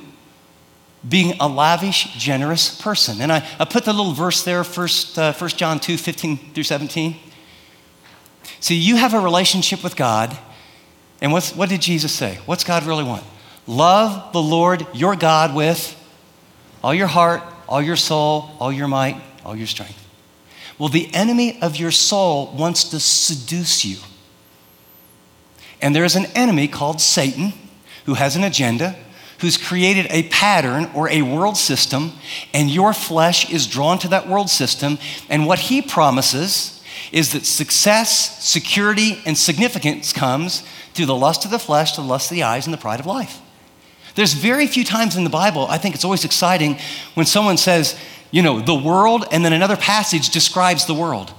being 1.09 1.35
a 1.41 1.49
lavish, 1.49 2.13
generous 2.19 2.79
person. 2.79 3.23
And 3.23 3.33
I, 3.33 3.49
I 3.59 3.65
put 3.65 3.87
the 3.87 3.95
little 3.95 4.13
verse 4.13 4.45
there, 4.45 4.65
first, 4.65 5.19
uh, 5.19 5.33
1 5.33 5.51
John 5.53 5.81
2 5.81 5.97
15 5.97 6.53
through 6.53 6.65
17. 6.65 7.17
See, 8.61 8.75
you 8.75 8.97
have 8.97 9.15
a 9.15 9.21
relationship 9.21 9.83
with 9.83 9.97
God, 9.97 10.37
and 11.21 11.33
what's, 11.33 11.55
what 11.55 11.69
did 11.69 11.81
Jesus 11.81 12.13
say? 12.13 12.39
What's 12.47 12.65
God 12.65 12.85
really 12.85 13.05
want? 13.05 13.25
Love 13.67 14.33
the 14.33 14.43
Lord 14.43 14.87
your 14.95 15.17
God 15.17 15.55
with 15.55 15.95
all 16.83 16.95
your 16.95 17.07
heart, 17.07 17.43
all 17.69 17.83
your 17.83 17.97
soul, 17.97 18.51
all 18.59 18.73
your 18.73 18.89
might, 18.89 19.21
all 19.45 19.57
your 19.57 19.67
strength. 19.67 20.07
Well, 20.79 20.89
the 20.89 21.13
enemy 21.13 21.61
of 21.61 21.77
your 21.77 21.91
soul 21.91 22.55
wants 22.57 22.85
to 22.91 23.01
seduce 23.01 23.85
you. 23.85 23.99
And 25.83 25.95
there 25.95 26.05
is 26.05 26.17
an 26.17 26.27
enemy 26.35 26.69
called 26.69 27.01
Satan 27.01 27.53
who 28.07 28.15
has 28.15 28.37
an 28.37 28.45
agenda, 28.45 28.97
who's 29.41 29.57
created 29.57 30.07
a 30.11 30.29
pattern 30.29 30.91
or 30.95 31.09
a 31.11 31.23
world 31.23 31.57
system, 31.57 32.13
and 32.55 32.71
your 32.71 32.93
flesh 32.93 33.53
is 33.53 33.67
drawn 33.67 33.99
to 33.99 34.09
that 34.09 34.29
world 34.29 34.51
system. 34.51 34.99
And 35.29 35.47
what 35.47 35.59
he 35.59 35.83
promises 35.83 36.78
is 37.13 37.33
that 37.33 37.47
success, 37.47 38.45
security, 38.45 39.21
and 39.27 39.37
significance 39.37 40.13
comes 40.13 40.63
through 40.95 41.07
the 41.07 41.15
lust 41.15 41.45
of 41.45 41.51
the 41.51 41.59
flesh, 41.59 41.97
the 41.97 42.03
lust 42.03 42.31
of 42.31 42.35
the 42.35 42.43
eyes, 42.43 42.67
and 42.67 42.75
the 42.75 42.79
pride 42.79 43.01
of 43.01 43.07
life. 43.07 43.41
There's 44.15 44.33
very 44.35 44.67
few 44.67 44.85
times 44.85 45.17
in 45.17 45.25
the 45.25 45.31
Bible, 45.31 45.67
I 45.69 45.79
think 45.79 45.95
it's 45.95 46.05
always 46.05 46.25
exciting 46.25 46.79
when 47.15 47.27
someone 47.27 47.57
says, 47.57 47.99
you 48.31 48.43
know, 48.43 48.61
the 48.61 48.75
world, 48.75 49.27
and 49.31 49.45
then 49.45 49.53
another 49.53 49.77
passage 49.77 50.31
describes 50.31 50.87
the 50.87 50.95
world. 50.95 51.33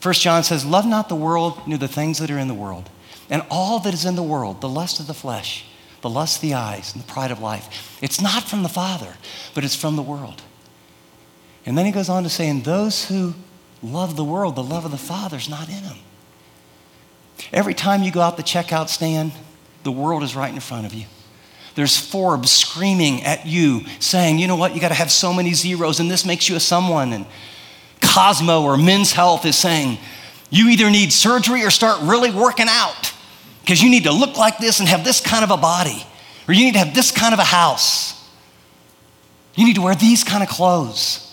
First 0.00 0.22
John 0.22 0.44
says, 0.44 0.64
Love 0.64 0.86
not 0.86 1.08
the 1.08 1.16
world, 1.16 1.60
nor 1.66 1.78
the 1.78 1.88
things 1.88 2.18
that 2.18 2.30
are 2.30 2.38
in 2.38 2.48
the 2.48 2.54
world 2.54 2.90
and 3.30 3.42
all 3.50 3.80
that 3.80 3.94
is 3.94 4.04
in 4.04 4.16
the 4.16 4.22
world, 4.22 4.60
the 4.60 4.68
lust 4.68 5.00
of 5.00 5.06
the 5.06 5.14
flesh, 5.14 5.64
the 6.00 6.10
lust 6.10 6.36
of 6.36 6.42
the 6.42 6.54
eyes, 6.54 6.94
and 6.94 7.02
the 7.02 7.12
pride 7.12 7.30
of 7.30 7.40
life. 7.40 7.98
It's 8.00 8.20
not 8.20 8.44
from 8.44 8.62
the 8.62 8.68
Father, 8.68 9.14
but 9.54 9.64
it's 9.64 9.74
from 9.74 9.96
the 9.96 10.02
world. 10.02 10.42
And 11.64 11.76
then 11.76 11.86
he 11.86 11.92
goes 11.92 12.08
on 12.08 12.22
to 12.22 12.28
say, 12.28 12.48
and 12.48 12.64
those 12.64 13.06
who 13.06 13.34
love 13.82 14.16
the 14.16 14.24
world, 14.24 14.56
the 14.56 14.62
love 14.62 14.84
of 14.84 14.90
the 14.90 14.96
Father 14.96 15.36
is 15.36 15.48
not 15.48 15.68
in 15.68 15.82
them. 15.82 15.98
Every 17.52 17.74
time 17.74 18.02
you 18.02 18.10
go 18.10 18.20
out 18.20 18.36
the 18.36 18.42
checkout 18.42 18.88
stand, 18.88 19.32
the 19.82 19.92
world 19.92 20.22
is 20.22 20.34
right 20.34 20.52
in 20.52 20.60
front 20.60 20.86
of 20.86 20.94
you. 20.94 21.06
There's 21.74 21.96
Forbes 21.98 22.50
screaming 22.50 23.22
at 23.22 23.46
you, 23.46 23.84
saying, 24.00 24.38
you 24.38 24.46
know 24.46 24.56
what, 24.56 24.74
you 24.74 24.80
got 24.80 24.88
to 24.88 24.94
have 24.94 25.12
so 25.12 25.32
many 25.32 25.52
zeros, 25.52 26.00
and 26.00 26.10
this 26.10 26.24
makes 26.24 26.48
you 26.48 26.56
a 26.56 26.60
someone. 26.60 27.12
And 27.12 27.26
Cosmo 28.00 28.62
or 28.62 28.78
Men's 28.78 29.12
Health 29.12 29.44
is 29.44 29.56
saying, 29.56 29.98
you 30.48 30.70
either 30.70 30.90
need 30.90 31.12
surgery 31.12 31.64
or 31.64 31.70
start 31.70 32.00
really 32.02 32.30
working 32.30 32.66
out 32.68 33.12
because 33.60 33.82
you 33.82 33.90
need 33.90 34.04
to 34.04 34.12
look 34.12 34.38
like 34.38 34.58
this 34.58 34.80
and 34.80 34.88
have 34.88 35.04
this 35.04 35.20
kind 35.20 35.44
of 35.44 35.50
a 35.50 35.56
body, 35.56 36.06
or 36.48 36.54
you 36.54 36.64
need 36.64 36.72
to 36.72 36.78
have 36.78 36.94
this 36.94 37.10
kind 37.10 37.34
of 37.34 37.40
a 37.40 37.44
house. 37.44 38.14
You 39.54 39.66
need 39.66 39.76
to 39.76 39.82
wear 39.82 39.94
these 39.94 40.24
kind 40.24 40.42
of 40.42 40.48
clothes. 40.48 41.25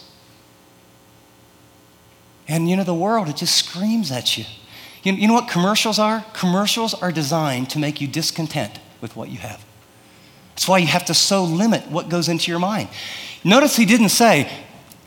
And 2.53 2.69
you 2.69 2.75
know, 2.75 2.83
the 2.83 2.93
world, 2.93 3.29
it 3.29 3.37
just 3.37 3.55
screams 3.55 4.11
at 4.11 4.37
you. 4.37 4.45
You, 5.01 5.27
know 5.27 5.33
what 5.33 5.49
commercials 5.49 5.97
are? 5.97 6.23
Commercials 6.33 6.93
are 6.93 7.11
designed 7.11 7.71
to 7.71 7.79
make 7.79 7.99
you 7.99 8.07
discontent 8.07 8.79
with 9.01 9.15
what 9.15 9.29
you 9.29 9.39
have. 9.39 9.65
That's 10.49 10.67
why 10.67 10.77
you 10.77 10.85
have 10.85 11.03
to 11.05 11.15
so 11.15 11.43
limit 11.43 11.89
what 11.89 12.09
goes 12.09 12.29
into 12.29 12.51
your 12.51 12.59
mind. 12.59 12.89
Notice 13.43 13.75
he 13.75 13.85
didn't 13.85 14.09
say, 14.09 14.51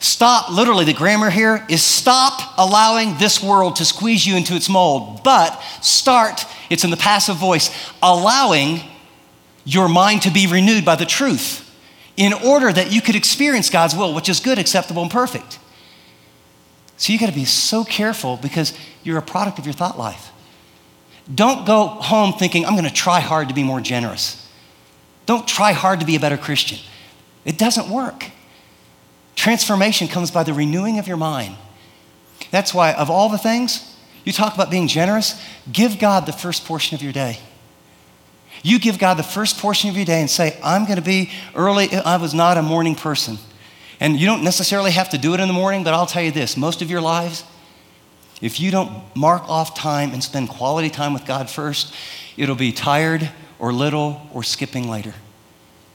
Stop, 0.01 0.51
literally, 0.51 0.85
the 0.85 0.93
grammar 0.93 1.31
here 1.31 1.65
is 1.71 1.85
stop 1.85 2.59
allowing 2.59 3.17
this 3.17 3.41
world 3.41 3.77
to 3.77 3.85
squeeze 3.85 4.27
you 4.27 4.37
into 4.37 4.55
its 4.55 4.69
mold, 4.69 5.23
but 5.23 5.57
start, 5.83 6.45
it's 6.69 6.83
in 6.83 6.91
the 6.91 6.97
passive 6.97 7.37
voice, 7.37 7.71
allowing 8.03 8.81
your 9.65 9.89
mind 9.89 10.23
to 10.23 10.33
be 10.33 10.49
renewed 10.49 10.85
by 10.85 10.97
the 10.97 11.07
truth 11.07 11.63
in 12.17 12.33
order 12.33 12.73
that 12.73 12.91
you 12.91 13.01
could 13.01 13.15
experience 13.15 13.71
God's 13.71 13.95
will, 13.95 14.13
which 14.13 14.29
is 14.29 14.41
good, 14.41 14.59
acceptable, 14.59 15.03
and 15.03 15.11
perfect. 15.13 15.61
So 16.97 17.13
you 17.13 17.19
got 17.19 17.29
to 17.29 17.35
be 17.35 17.45
so 17.45 17.85
careful 17.85 18.37
because 18.37 18.73
you're 19.03 19.19
a 19.19 19.23
product 19.23 19.59
of 19.59 19.67
your 19.67 19.75
thought 19.75 19.99
life. 19.99 20.33
Don't 21.33 21.67
go 21.67 21.87
home 21.87 22.33
thinking, 22.33 22.65
I'm 22.65 22.75
going 22.75 22.85
to 22.85 22.95
try 22.95 23.21
hard 23.21 23.49
to 23.49 23.55
be 23.55 23.63
more 23.63 23.81
generous. 23.81 24.49
Don't 25.27 25.47
try 25.47 25.73
hard 25.73 26.01
to 26.01 26.07
be 26.07 26.17
a 26.17 26.21
better 26.21 26.37
Christian. 26.37 26.79
It 27.45 27.59
doesn't 27.59 27.89
work. 27.89 28.31
Transformation 29.35 30.09
comes 30.09 30.31
by 30.31 30.45
the 30.45 30.55
renewing 30.55 30.99
of 30.99 31.07
your 31.07 31.17
mind. 31.17 31.57
That's 32.51 32.73
why, 32.73 32.93
of 32.93 33.11
all 33.11 33.29
the 33.29 33.39
things, 33.39 33.97
you 34.25 34.33
talk 34.33 34.55
about 34.55 34.71
being 34.71 34.89
generous, 34.89 35.41
give 35.71 35.99
God 35.99 36.27
the 36.27 36.33
first 36.33 36.65
portion 36.65 36.95
of 36.95 37.03
your 37.03 37.13
day. 37.13 37.39
You 38.63 38.79
give 38.79 38.99
God 38.99 39.15
the 39.15 39.23
first 39.23 39.59
portion 39.59 39.91
of 39.91 39.97
your 39.97 40.05
day 40.05 40.21
and 40.21 40.31
say, 40.31 40.59
I'm 40.63 40.85
going 40.85 40.97
to 40.97 41.03
be 41.03 41.31
early. 41.55 41.93
I 41.93 42.17
was 42.17 42.35
not 42.35 42.57
a 42.57 42.63
morning 42.63 42.95
person. 42.95 43.39
And 44.01 44.19
you 44.19 44.27
don't 44.27 44.45
necessarily 44.45 44.91
have 44.91 45.11
to 45.11 45.19
do 45.19 45.35
it 45.35 45.41
in 45.41 45.49
the 45.49 45.55
morning, 45.55 45.85
but 45.85 45.95
I'll 45.95 46.07
tell 46.07 46.23
you 46.23 46.33
this 46.33 46.57
most 46.57 46.83
of 46.83 46.91
your 46.91 47.01
lives, 47.01 47.45
if 48.41 48.61
you 48.61 48.71
don't 48.71 48.93
mark 49.17 49.49
off 49.49 49.75
time 49.75 50.13
and 50.13 50.23
spend 50.23 50.49
quality 50.51 50.91
time 50.91 51.15
with 51.15 51.25
God 51.25 51.49
first, 51.49 51.95
it'll 52.37 52.55
be 52.57 52.73
tired 52.73 53.31
or 53.59 53.73
little 53.73 54.29
or 54.33 54.43
skipping 54.43 54.89
later. 54.89 55.15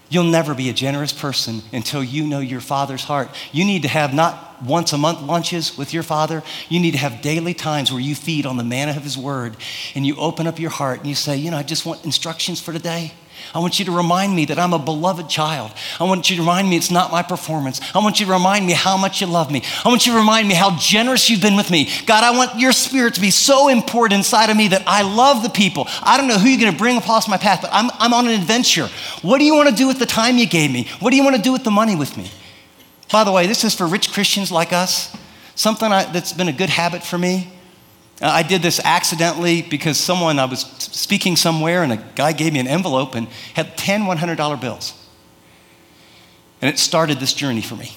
You'll 0.10 0.26
never 0.26 0.54
be 0.54 0.70
a 0.70 0.74
generous 0.74 1.14
person 1.14 1.62
until 1.72 2.04
you 2.04 2.28
know 2.28 2.40
your 2.40 2.60
Father's 2.60 3.04
heart. 3.04 3.30
You 3.54 3.64
need 3.64 3.84
to 3.84 3.88
have 3.88 4.14
not 4.14 4.62
once 4.62 4.92
a 4.92 4.98
month 4.98 5.22
lunches 5.22 5.78
with 5.78 5.94
your 5.94 6.04
Father. 6.04 6.44
You 6.68 6.82
need 6.82 6.92
to 6.92 6.98
have 6.98 7.22
daily 7.22 7.54
times 7.54 7.94
where 7.94 8.02
you 8.02 8.14
feed 8.14 8.46
on 8.46 8.58
the 8.58 8.64
manna 8.64 8.92
of 8.92 9.04
His 9.04 9.18
Word 9.18 9.56
and 9.96 10.06
you 10.06 10.18
open 10.18 10.48
up 10.48 10.60
your 10.60 10.70
heart 10.70 11.00
and 11.00 11.08
you 11.08 11.16
say, 11.16 11.38
You 11.38 11.52
know, 11.52 11.58
I 11.58 11.64
just 11.64 11.86
want 11.86 12.04
instructions 12.04 12.60
for 12.60 12.74
today. 12.74 13.14
I 13.54 13.60
want 13.60 13.80
you 13.80 13.86
to 13.86 13.92
remind 13.92 14.36
me 14.36 14.46
that 14.46 14.58
I'm 14.58 14.74
a 14.74 14.80
beloved 14.80 15.30
child. 15.30 15.72
I 16.00 16.06
want 16.06 16.30
you 16.30 16.38
to 16.38 16.42
remind 16.42 16.70
me 16.70 16.78
it's 16.78 16.92
not 16.92 17.12
my 17.12 17.22
performance. 17.22 17.82
I 17.94 18.00
want 18.00 18.20
you 18.20 18.26
to 18.26 18.32
remind 18.32 18.66
me 18.66 18.74
how 18.74 18.96
much 18.96 19.20
you 19.20 19.28
love 19.28 19.52
me. 19.52 19.64
I 19.84 19.90
want 19.90 20.06
you 20.06 20.14
to 20.14 20.18
remind 20.18 20.48
me 20.48 20.54
how 20.54 20.78
generous 20.78 21.30
you've 21.30 21.42
been 21.42 21.58
with 21.58 21.70
me. 21.70 21.90
God, 22.06 22.24
I 22.24 22.32
want 22.38 22.60
your 22.60 22.72
spirit 22.72 23.16
to 23.16 23.22
be 23.22 23.30
so 23.30 23.68
important 23.68 24.20
inside 24.20 24.50
of 24.50 24.56
me 24.56 24.70
that 24.70 24.84
I 24.88 25.02
love 25.02 25.44
the 25.44 25.50
people. 25.50 25.88
I 26.02 26.18
don't 26.18 26.28
know 26.28 26.38
who 26.38 26.48
you're 26.48 26.62
going 26.62 26.72
to 26.72 26.78
bring 26.78 26.98
across 26.98 27.28
my 27.28 27.38
path, 27.38 27.62
but 27.62 27.72
I'm, 27.74 27.90
I'm 27.96 28.14
on 28.14 28.28
an 28.28 28.40
adventure. 28.40 28.90
What 29.22 29.40
do 29.40 29.44
you 29.44 29.56
want 29.56 29.70
to 29.70 29.76
do 29.76 29.88
with 29.88 30.00
the 30.00 30.06
time 30.06 30.38
you 30.38 30.48
gave 30.48 30.72
me? 30.72 30.88
What 31.00 31.10
do 31.10 31.18
you 31.18 31.24
want 31.24 31.36
to 31.36 31.42
do 31.42 31.52
with 31.52 31.64
the 31.64 31.72
money 31.72 31.96
with 31.96 32.16
me? 32.16 32.32
By 33.12 33.26
the 33.26 33.32
way, 33.32 33.48
this 33.48 33.64
is 33.64 33.76
for 33.76 33.86
rich 33.86 34.14
Christians 34.14 34.52
like 34.52 34.72
us. 34.72 35.16
Something 35.56 35.92
I, 35.92 36.06
that's 36.06 36.32
been 36.32 36.48
a 36.48 36.54
good 36.54 36.70
habit 36.70 37.04
for 37.04 37.18
me 37.18 37.52
Uh, 38.22 38.28
I 38.28 38.44
did 38.44 38.62
this 38.62 38.80
accidentally 38.84 39.64
because 39.64 39.98
someone, 39.98 40.38
I 40.38 40.46
was 40.46 40.62
speaking 40.62 41.36
somewhere 41.36 41.84
and 41.84 41.94
a 41.94 41.98
guy 42.16 42.34
gave 42.34 42.54
me 42.54 42.60
an 42.60 42.68
envelope 42.68 43.16
and 43.16 43.28
had 43.56 43.78
10 43.78 44.04
$100 44.04 44.62
bills. 44.62 44.94
And 46.62 46.70
it 46.70 46.78
started 46.78 47.20
this 47.20 47.34
journey 47.34 47.62
for 47.62 47.76
me. 47.76 47.96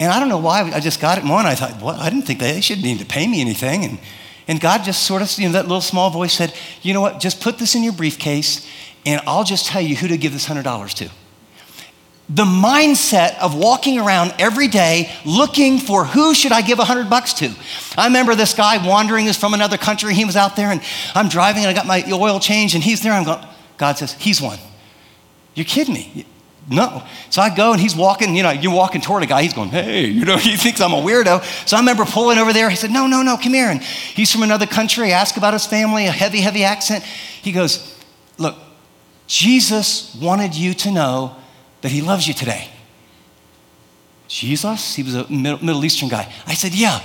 And 0.00 0.10
I 0.10 0.18
don't 0.18 0.28
know 0.28 0.38
why, 0.38 0.62
I 0.62 0.80
just 0.80 1.00
got 1.00 1.18
it. 1.18 1.24
One, 1.24 1.46
I 1.46 1.54
thought, 1.54 1.80
well, 1.80 2.00
I 2.00 2.10
didn't 2.10 2.26
think 2.26 2.40
they 2.40 2.60
should 2.60 2.82
need 2.82 2.98
to 2.98 3.04
pay 3.04 3.26
me 3.26 3.40
anything. 3.40 3.84
And, 3.84 3.98
and 4.48 4.60
God 4.60 4.82
just 4.82 5.04
sort 5.04 5.22
of, 5.22 5.30
you 5.38 5.46
know, 5.46 5.52
that 5.52 5.64
little 5.68 5.82
small 5.82 6.10
voice 6.10 6.32
said, 6.32 6.52
you 6.82 6.92
know 6.92 7.00
what, 7.00 7.20
just 7.20 7.40
put 7.40 7.58
this 7.58 7.74
in 7.74 7.84
your 7.84 7.92
briefcase 7.92 8.66
and 9.06 9.20
I'll 9.26 9.44
just 9.44 9.66
tell 9.66 9.80
you 9.80 9.96
who 9.96 10.08
to 10.08 10.18
give 10.18 10.32
this 10.32 10.48
$100 10.48 10.94
to. 10.94 11.10
The 12.32 12.44
mindset 12.44 13.36
of 13.38 13.56
walking 13.56 13.98
around 13.98 14.32
every 14.38 14.68
day 14.68 15.12
looking 15.24 15.78
for 15.78 16.04
who 16.04 16.32
should 16.32 16.52
I 16.52 16.62
give 16.62 16.78
a 16.78 16.84
hundred 16.84 17.10
bucks 17.10 17.32
to. 17.34 17.52
I 17.98 18.06
remember 18.06 18.36
this 18.36 18.54
guy 18.54 18.86
wandering 18.86 19.26
is 19.26 19.36
from 19.36 19.52
another 19.52 19.76
country. 19.76 20.14
He 20.14 20.24
was 20.24 20.36
out 20.36 20.54
there 20.54 20.68
and 20.68 20.80
I'm 21.16 21.28
driving 21.28 21.64
and 21.64 21.70
I 21.70 21.74
got 21.74 21.86
my 21.86 22.04
oil 22.12 22.38
change 22.38 22.74
and 22.74 22.84
he's 22.84 23.02
there. 23.02 23.12
I'm 23.12 23.24
going, 23.24 23.44
God 23.78 23.98
says, 23.98 24.12
he's 24.12 24.40
one. 24.40 24.58
You're 25.54 25.64
kidding 25.64 25.92
me. 25.92 26.24
No. 26.68 27.02
So 27.30 27.42
I 27.42 27.52
go 27.52 27.72
and 27.72 27.80
he's 27.80 27.96
walking, 27.96 28.36
you 28.36 28.44
know, 28.44 28.50
you're 28.50 28.72
walking 28.72 29.00
toward 29.00 29.24
a 29.24 29.26
guy. 29.26 29.42
He's 29.42 29.54
going, 29.54 29.70
hey, 29.70 30.06
you 30.06 30.24
know, 30.24 30.36
he 30.36 30.56
thinks 30.56 30.80
I'm 30.80 30.92
a 30.92 31.02
weirdo. 31.02 31.42
So 31.66 31.76
I 31.76 31.80
remember 31.80 32.04
pulling 32.04 32.38
over 32.38 32.52
there. 32.52 32.70
He 32.70 32.76
said, 32.76 32.92
no, 32.92 33.08
no, 33.08 33.22
no, 33.22 33.38
come 33.38 33.54
here. 33.54 33.70
And 33.70 33.82
he's 33.82 34.30
from 34.30 34.44
another 34.44 34.66
country. 34.66 35.12
I 35.12 35.18
ask 35.18 35.36
about 35.36 35.52
his 35.52 35.66
family, 35.66 36.06
a 36.06 36.12
heavy, 36.12 36.40
heavy 36.40 36.62
accent. 36.62 37.02
He 37.02 37.50
goes, 37.50 37.98
look, 38.38 38.56
Jesus 39.26 40.14
wanted 40.14 40.54
you 40.54 40.74
to 40.74 40.92
know 40.92 41.36
that 41.82 41.90
he 41.90 42.02
loves 42.02 42.26
you 42.28 42.34
today. 42.34 42.68
Jesus? 44.28 44.94
He 44.94 45.02
was 45.02 45.14
a 45.14 45.28
Middle 45.30 45.84
Eastern 45.84 46.08
guy. 46.08 46.32
I 46.46 46.54
said, 46.54 46.74
yeah. 46.74 47.00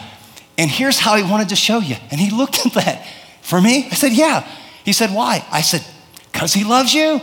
And 0.57 0.69
here's 0.69 0.99
how 0.99 1.15
he 1.15 1.23
wanted 1.23 1.49
to 1.49 1.55
show 1.55 1.79
you. 1.79 1.95
And 2.11 2.19
he 2.19 2.29
looked 2.29 2.65
at 2.65 2.73
that. 2.73 3.07
For 3.41 3.61
me? 3.61 3.87
I 3.91 3.95
said, 3.95 4.13
yeah. 4.13 4.47
He 4.83 4.93
said, 4.93 5.11
why? 5.11 5.45
I 5.51 5.61
said, 5.61 5.85
because 6.31 6.53
he 6.53 6.63
loves 6.63 6.93
you. 6.93 7.21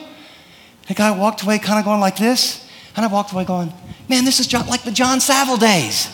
The 0.89 0.95
guy 0.95 1.11
walked 1.11 1.43
away 1.43 1.59
kind 1.59 1.79
of 1.79 1.85
going 1.85 2.01
like 2.01 2.17
this. 2.17 2.69
And 2.95 3.05
I 3.05 3.09
walked 3.09 3.33
away 3.33 3.45
going, 3.45 3.73
man, 4.09 4.25
this 4.25 4.39
is 4.39 4.53
like 4.53 4.83
the 4.83 4.93
John 4.93 5.21
Saville 5.21 5.57
days. 5.57 6.09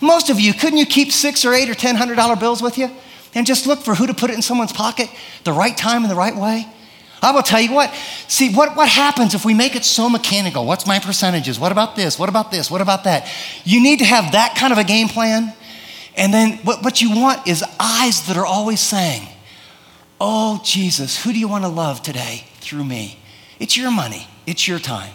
Most 0.00 0.30
of 0.30 0.40
you, 0.40 0.52
couldn't 0.52 0.78
you 0.78 0.86
keep 0.86 1.12
six 1.12 1.44
or 1.44 1.52
eight 1.52 1.68
or 1.68 1.74
ten 1.74 1.94
hundred 1.94 2.16
dollar 2.16 2.36
bills 2.36 2.62
with 2.62 2.78
you? 2.78 2.90
And 3.34 3.46
just 3.46 3.66
look 3.66 3.80
for 3.80 3.94
who 3.94 4.06
to 4.06 4.14
put 4.14 4.30
it 4.30 4.34
in 4.34 4.42
someone's 4.42 4.72
pocket 4.72 5.08
the 5.44 5.52
right 5.52 5.76
time 5.76 6.02
and 6.02 6.10
the 6.10 6.16
right 6.16 6.34
way? 6.34 6.66
I 7.22 7.30
will 7.30 7.42
tell 7.42 7.60
you 7.60 7.72
what, 7.72 7.94
see, 8.26 8.52
what, 8.52 8.76
what 8.76 8.88
happens 8.88 9.34
if 9.34 9.44
we 9.44 9.54
make 9.54 9.76
it 9.76 9.84
so 9.84 10.08
mechanical? 10.08 10.66
What's 10.66 10.88
my 10.88 10.98
percentages? 10.98 11.58
What 11.58 11.70
about 11.70 11.94
this? 11.94 12.18
What 12.18 12.28
about 12.28 12.50
this? 12.50 12.68
What 12.68 12.80
about 12.80 13.04
that? 13.04 13.32
You 13.64 13.80
need 13.80 14.00
to 14.00 14.04
have 14.04 14.32
that 14.32 14.56
kind 14.56 14.72
of 14.72 14.78
a 14.78 14.84
game 14.84 15.08
plan. 15.08 15.54
And 16.16 16.34
then 16.34 16.58
what, 16.58 16.82
what 16.82 17.00
you 17.00 17.14
want 17.14 17.46
is 17.46 17.64
eyes 17.78 18.26
that 18.26 18.36
are 18.36 18.44
always 18.44 18.80
saying, 18.80 19.28
Oh, 20.24 20.60
Jesus, 20.64 21.24
who 21.24 21.32
do 21.32 21.38
you 21.38 21.48
want 21.48 21.64
to 21.64 21.68
love 21.68 22.00
today 22.00 22.44
through 22.60 22.84
me? 22.84 23.18
It's 23.58 23.76
your 23.76 23.90
money, 23.90 24.28
it's 24.46 24.68
your 24.68 24.78
time. 24.78 25.12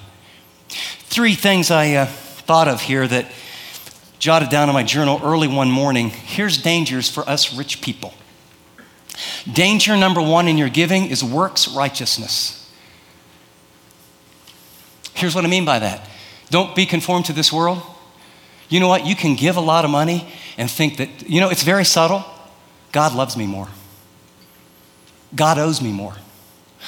Three 0.69 1.33
things 1.33 1.71
I 1.71 1.93
uh, 1.93 2.05
thought 2.05 2.67
of 2.67 2.81
here 2.81 3.07
that 3.07 3.31
jotted 4.19 4.49
down 4.49 4.67
in 4.67 4.73
my 4.73 4.83
journal 4.83 5.21
early 5.23 5.47
one 5.47 5.71
morning. 5.71 6.09
Here's 6.09 6.61
dangers 6.61 7.09
for 7.09 7.27
us 7.27 7.53
rich 7.53 7.81
people. 7.81 8.13
Danger 9.51 9.95
number 9.97 10.21
one 10.21 10.47
in 10.47 10.57
your 10.57 10.69
giving 10.69 11.05
is 11.05 11.23
works 11.23 11.67
righteousness. 11.67 12.53
Here's 15.13 15.33
what 15.33 15.45
I 15.45 15.47
mean 15.47 15.65
by 15.65 15.79
that 15.79 16.07
don't 16.49 16.75
be 16.75 16.85
conformed 16.85 17.25
to 17.25 17.33
this 17.33 17.51
world. 17.51 17.81
You 18.69 18.79
know 18.79 18.87
what? 18.87 19.05
You 19.05 19.15
can 19.15 19.35
give 19.35 19.55
a 19.55 19.61
lot 19.61 19.85
of 19.85 19.91
money 19.91 20.27
and 20.57 20.69
think 20.69 20.97
that, 20.97 21.29
you 21.29 21.39
know, 21.39 21.49
it's 21.49 21.63
very 21.63 21.85
subtle. 21.85 22.25
God 22.91 23.15
loves 23.15 23.37
me 23.37 23.47
more. 23.47 23.67
God 25.35 25.57
owes 25.57 25.81
me 25.81 25.91
more. 25.91 26.15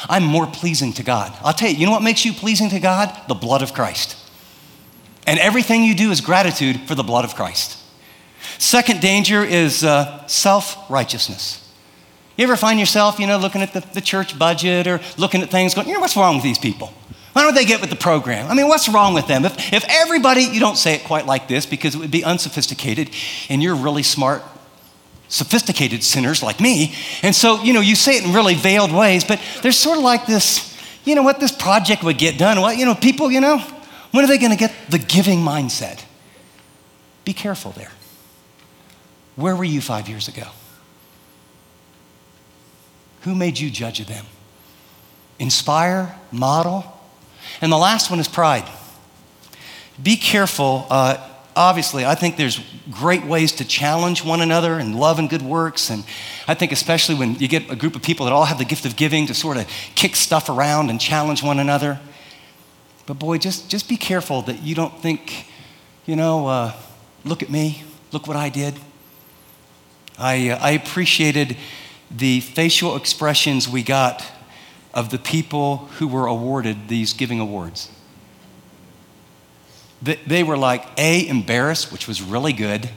I'm 0.08 0.24
more 0.24 0.46
pleasing 0.48 0.94
to 0.94 1.04
God. 1.04 1.36
I'll 1.42 1.54
tell 1.54 1.70
you, 1.70 1.78
you 1.78 1.86
know 1.86 1.92
what 1.92 2.04
makes 2.04 2.26
you 2.26 2.34
pleasing 2.34 2.70
to 2.70 2.80
God? 2.80 3.16
The 3.28 3.34
blood 3.34 3.62
of 3.62 3.74
Christ. 3.74 4.18
And 5.26 5.40
everything 5.40 5.84
you 5.84 5.96
do 5.96 6.12
is 6.12 6.22
gratitude 6.22 6.82
for 6.82 6.96
the 6.96 7.04
blood 7.04 7.26
of 7.26 7.36
Christ. 7.36 7.78
Second 8.58 9.02
danger 9.02 9.44
is 9.44 9.84
uh, 9.84 10.26
self 10.28 10.90
righteousness. 10.90 11.69
You 12.40 12.46
ever 12.46 12.56
find 12.56 12.80
yourself, 12.80 13.20
you 13.20 13.28
know, 13.28 13.38
looking 13.38 13.62
at 13.62 13.74
the, 13.74 13.82
the 13.82 14.00
church 14.00 14.40
budget 14.40 14.88
or 14.88 15.02
looking 15.18 15.42
at 15.42 15.50
things 15.50 15.74
going, 15.74 15.90
you 15.90 15.94
know, 15.94 16.00
what's 16.00 16.16
wrong 16.16 16.36
with 16.36 16.44
these 16.44 16.58
people? 16.58 16.94
Why 17.34 17.44
don't 17.44 17.54
they 17.54 17.66
get 17.66 17.82
with 17.82 17.90
the 17.90 17.98
program? 17.98 18.50
I 18.50 18.54
mean, 18.54 18.70
what's 18.70 18.88
wrong 18.88 19.14
with 19.14 19.28
them? 19.28 19.44
If, 19.44 19.74
if 19.74 19.84
everybody, 19.90 20.44
you 20.44 20.62
don't 20.62 20.78
say 20.78 20.96
it 20.96 21.04
quite 21.04 21.26
like 21.26 21.50
this 21.50 21.66
because 21.66 21.96
it 21.96 21.98
would 21.98 22.12
be 22.12 22.24
unsophisticated, 22.24 23.10
and 23.50 23.62
you're 23.62 23.76
really 23.76 24.04
smart, 24.04 24.42
sophisticated 25.28 26.02
sinners 26.02 26.42
like 26.42 26.62
me. 26.62 26.96
And 27.24 27.36
so, 27.36 27.62
you 27.62 27.74
know, 27.74 27.82
you 27.82 27.96
say 27.96 28.16
it 28.16 28.24
in 28.24 28.32
really 28.32 28.56
veiled 28.56 28.94
ways, 28.94 29.26
but 29.26 29.42
there's 29.62 29.76
sort 29.76 29.98
of 29.98 30.06
like 30.06 30.26
this, 30.26 30.78
you 31.04 31.16
know, 31.16 31.24
what 31.24 31.42
this 31.42 31.52
project 31.52 32.04
would 32.04 32.18
get 32.18 32.38
done. 32.38 32.62
What, 32.62 32.78
you 32.78 32.86
know, 32.86 32.96
people, 32.96 33.30
you 33.30 33.42
know, 33.42 33.60
when 34.12 34.24
are 34.24 34.30
they 34.30 34.38
going 34.38 34.54
to 34.54 34.58
get 34.58 34.74
the 34.88 34.98
giving 34.98 35.40
mindset? 35.40 36.06
Be 37.26 37.34
careful 37.34 37.74
there. 37.74 37.92
Where 39.36 39.58
were 39.58 39.66
you 39.66 39.82
five 39.82 40.08
years 40.08 40.30
ago? 40.30 40.48
Who 43.22 43.36
made 43.36 43.60
you 43.60 43.70
judge 43.70 44.00
of 44.00 44.08
them? 44.08 44.26
Inspire, 45.40 46.16
model. 46.32 46.86
And 47.62 47.72
the 47.72 47.78
last 47.78 48.10
one 48.10 48.20
is 48.20 48.28
pride. 48.28 48.70
Be 50.02 50.16
careful. 50.16 50.86
Uh, 50.90 51.18
obviously, 51.56 52.06
I 52.06 52.16
think 52.16 52.38
there's 52.38 52.60
great 52.90 53.26
ways 53.26 53.54
to 53.54 53.66
challenge 53.66 54.24
one 54.24 54.42
another 54.42 54.80
and 54.80 54.96
love 54.96 55.20
and 55.20 55.30
good 55.30 55.42
works. 55.42 55.90
And 55.90 56.04
I 56.48 56.54
think, 56.54 56.72
especially 56.72 57.16
when 57.16 57.36
you 57.36 57.48
get 57.48 57.70
a 57.70 57.76
group 57.76 57.96
of 57.96 58.02
people 58.02 58.26
that 58.26 58.32
all 58.32 58.46
have 58.46 58.58
the 58.58 58.66
gift 58.66 58.86
of 58.86 58.96
giving 58.96 59.28
to 59.28 59.34
sort 59.34 59.58
of 59.58 59.68
kick 59.96 60.16
stuff 60.16 60.50
around 60.50 60.90
and 60.90 61.00
challenge 61.00 61.44
one 61.44 61.60
another. 61.60 62.00
But 63.06 63.20
boy, 63.20 63.40
just, 63.40 63.70
just 63.70 63.90
be 63.90 63.98
careful 63.98 64.44
that 64.44 64.62
you 64.62 64.76
don't 64.76 65.02
think, 65.02 65.48
you 66.06 66.16
know, 66.16 66.48
uh, 66.48 66.74
look 67.26 67.42
at 67.42 67.50
me, 67.50 67.84
look 68.12 68.28
what 68.28 68.38
I 68.38 68.50
did. 68.50 68.76
I, 70.18 70.50
uh, 70.50 70.60
I 70.62 70.72
appreciated 70.72 71.58
the 72.12 72.40
facial 72.40 72.96
expressions 72.96 73.68
we 73.70 73.84
got 73.84 74.26
of 74.94 75.10
the 75.10 75.18
people 75.18 75.78
who 75.98 76.08
were 76.08 76.26
awarded 76.26 76.88
these 76.88 77.14
giving 77.14 77.40
awards. 77.40 77.92
They 80.02 80.44
were 80.44 80.58
like, 80.58 80.86
A, 80.98 81.28
embarrassed, 81.28 81.92
which 81.92 82.08
was 82.08 82.22
really 82.22 82.54
good. 82.54 82.90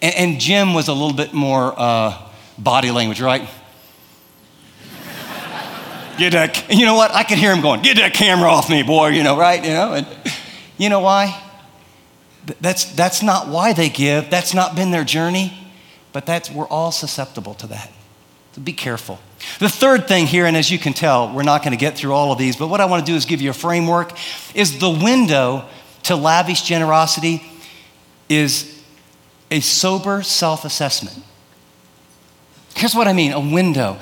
And, 0.00 0.40
Jim 0.40 0.74
was 0.74 0.88
a 0.88 0.92
little 0.92 1.14
bit 1.14 1.32
more 1.32 1.74
uh, 1.76 2.18
body 2.58 2.90
language, 2.90 3.20
right? 3.20 3.48
get 6.18 6.32
that, 6.32 6.70
you 6.70 6.84
know 6.84 6.94
what? 6.94 7.10
I 7.12 7.22
could 7.22 7.38
hear 7.38 7.54
him 7.54 7.62
going, 7.62 7.82
get 7.82 7.96
that 7.96 8.12
camera 8.12 8.48
off 8.50 8.68
me, 8.68 8.82
boy, 8.82 9.08
you 9.08 9.22
know, 9.22 9.38
right? 9.38 9.62
You 9.64 9.70
know, 9.70 9.94
and 9.94 10.06
you 10.76 10.88
know 10.88 11.00
why? 11.00 11.40
That's, 12.60 12.84
that's 12.84 13.22
not 13.22 13.48
why 13.48 13.72
they 13.72 13.88
give. 13.88 14.28
That's 14.28 14.52
not 14.52 14.76
been 14.76 14.90
their 14.90 15.04
journey, 15.04 15.56
but 16.12 16.26
that's, 16.26 16.50
we're 16.50 16.68
all 16.68 16.92
susceptible 16.92 17.54
to 17.54 17.66
that. 17.68 17.90
So 18.54 18.62
be 18.62 18.72
careful. 18.72 19.18
The 19.58 19.68
third 19.68 20.06
thing 20.06 20.26
here, 20.26 20.46
and 20.46 20.56
as 20.56 20.70
you 20.70 20.78
can 20.78 20.92
tell, 20.92 21.32
we're 21.32 21.42
not 21.42 21.62
going 21.62 21.72
to 21.72 21.76
get 21.76 21.96
through 21.96 22.12
all 22.12 22.30
of 22.30 22.38
these, 22.38 22.56
but 22.56 22.68
what 22.68 22.80
I 22.80 22.84
want 22.86 23.04
to 23.04 23.10
do 23.10 23.16
is 23.16 23.24
give 23.24 23.40
you 23.40 23.50
a 23.50 23.54
framework, 23.54 24.12
is 24.54 24.78
the 24.78 24.90
window 24.90 25.64
to 26.04 26.14
lavish 26.14 26.62
generosity 26.62 27.42
is 28.28 28.82
a 29.50 29.58
sober 29.60 30.22
self 30.22 30.64
assessment. 30.64 31.18
Here's 32.76 32.94
what 32.94 33.08
I 33.08 33.12
mean 33.12 33.32
a 33.32 33.40
window. 33.40 33.98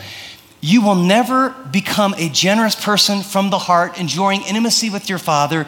You 0.64 0.80
will 0.80 0.94
never 0.94 1.50
become 1.72 2.14
a 2.16 2.28
generous 2.28 2.76
person 2.76 3.22
from 3.22 3.50
the 3.50 3.58
heart, 3.58 3.98
enjoying 3.98 4.42
intimacy 4.42 4.90
with 4.90 5.08
your 5.08 5.18
Father, 5.18 5.66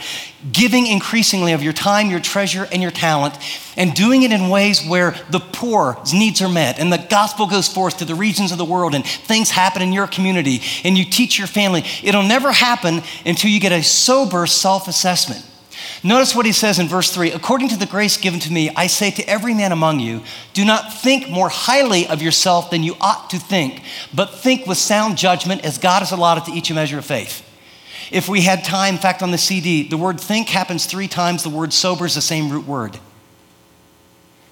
giving 0.52 0.87
increasingly 0.87 1.52
of 1.52 1.64
your 1.64 1.72
time, 1.72 2.11
your 2.11 2.20
treasure, 2.20 2.68
and 2.70 2.80
your 2.80 2.92
talent, 2.92 3.35
and 3.76 3.92
doing 3.92 4.22
it 4.22 4.30
in 4.30 4.50
ways 4.50 4.87
where 4.87 5.16
the 5.30 5.40
poor's 5.40 6.14
needs 6.14 6.40
are 6.40 6.48
met, 6.48 6.78
and 6.78 6.92
the 6.92 7.04
gospel 7.11 7.48
goes 7.48 7.66
forth 7.66 7.98
to 7.98 8.04
the 8.04 8.14
regions 8.14 8.52
of 8.52 8.59
the 8.59 8.64
world, 8.64 8.94
and 8.94 9.04
things 9.04 9.50
happen 9.50 9.83
in 9.83 9.92
your 9.92 10.07
community, 10.07 10.62
and 10.85 10.96
you 10.96 11.04
teach 11.04 11.38
your 11.38 11.48
family. 11.48 11.85
It'll 12.04 12.22
never 12.22 12.52
happen 12.52 13.02
until 13.26 13.50
you 13.50 13.59
get 13.59 13.72
a 13.72 13.83
sober 13.83 14.46
self 14.46 14.87
assessment. 14.87 15.44
Notice 16.03 16.35
what 16.35 16.47
he 16.47 16.53
says 16.53 16.79
in 16.79 16.88
verse 16.88 17.12
3 17.12 17.33
According 17.33 17.68
to 17.70 17.77
the 17.77 17.87
grace 17.87 18.16
given 18.16 18.40
to 18.40 18.53
me, 18.53 18.70
I 18.77 18.87
say 18.87 19.11
to 19.12 19.29
every 19.29 19.55
man 19.55 19.73
among 19.73 20.01
you, 20.01 20.23
do 20.53 20.64
not 20.64 20.92
think 20.92 21.29
more 21.29 21.49
highly 21.49 22.07
of 22.07 22.23
yourself 22.23 22.70
than 22.70 22.83
you 22.83 22.97
ought 23.01 23.31
to 23.31 23.38
think, 23.38 23.83
but 24.12 24.35
think 24.35 24.66
with 24.66 24.79
sound 24.79 25.16
judgment 25.16 25.64
as 25.64 25.79
God 25.79 26.01
has 26.01 26.12
allotted 26.12 26.44
to 26.47 26.53
each 26.53 26.70
a 26.70 26.75
measure 26.75 26.99
of 26.99 27.05
faith. 27.05 27.49
If 28.11 28.29
we 28.29 28.42
had 28.42 28.64
time, 28.64 28.94
in 28.94 29.01
fact, 29.01 29.23
on 29.23 29.31
the 29.31 29.38
CD, 29.38 29.88
the 29.88 29.97
word 29.97 30.20
think 30.20 30.49
happens 30.49 30.87
three 30.87 31.09
times, 31.09 31.43
the 31.43 31.49
word 31.49 31.72
sober 31.72 32.07
is 32.07 32.14
the 32.14 32.20
same 32.20 32.51
root 32.51 32.66
word. 32.66 32.99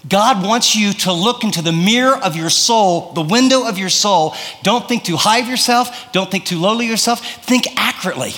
God 0.09 0.45
wants 0.45 0.74
you 0.74 0.93
to 0.93 1.12
look 1.12 1.45
into 1.45 1.62
the 1.62 1.72
mirror 1.72 2.16
of 2.16 2.35
your 2.35 2.51
soul, 2.51 3.12
the 3.12 3.22
window 3.22 3.68
of 3.68 3.78
your 3.78 3.89
soul. 3.89 4.35
Don't 4.62 4.89
think 4.89 5.05
too 5.05 5.16
high 5.16 5.39
of 5.39 5.49
yourself. 5.49 6.12
Don't 6.12 6.30
think 6.30 6.45
too 6.45 6.59
lowly 6.59 6.87
of 6.87 6.91
yourself. 6.91 7.24
Think 7.45 7.66
accurately. 7.76 8.33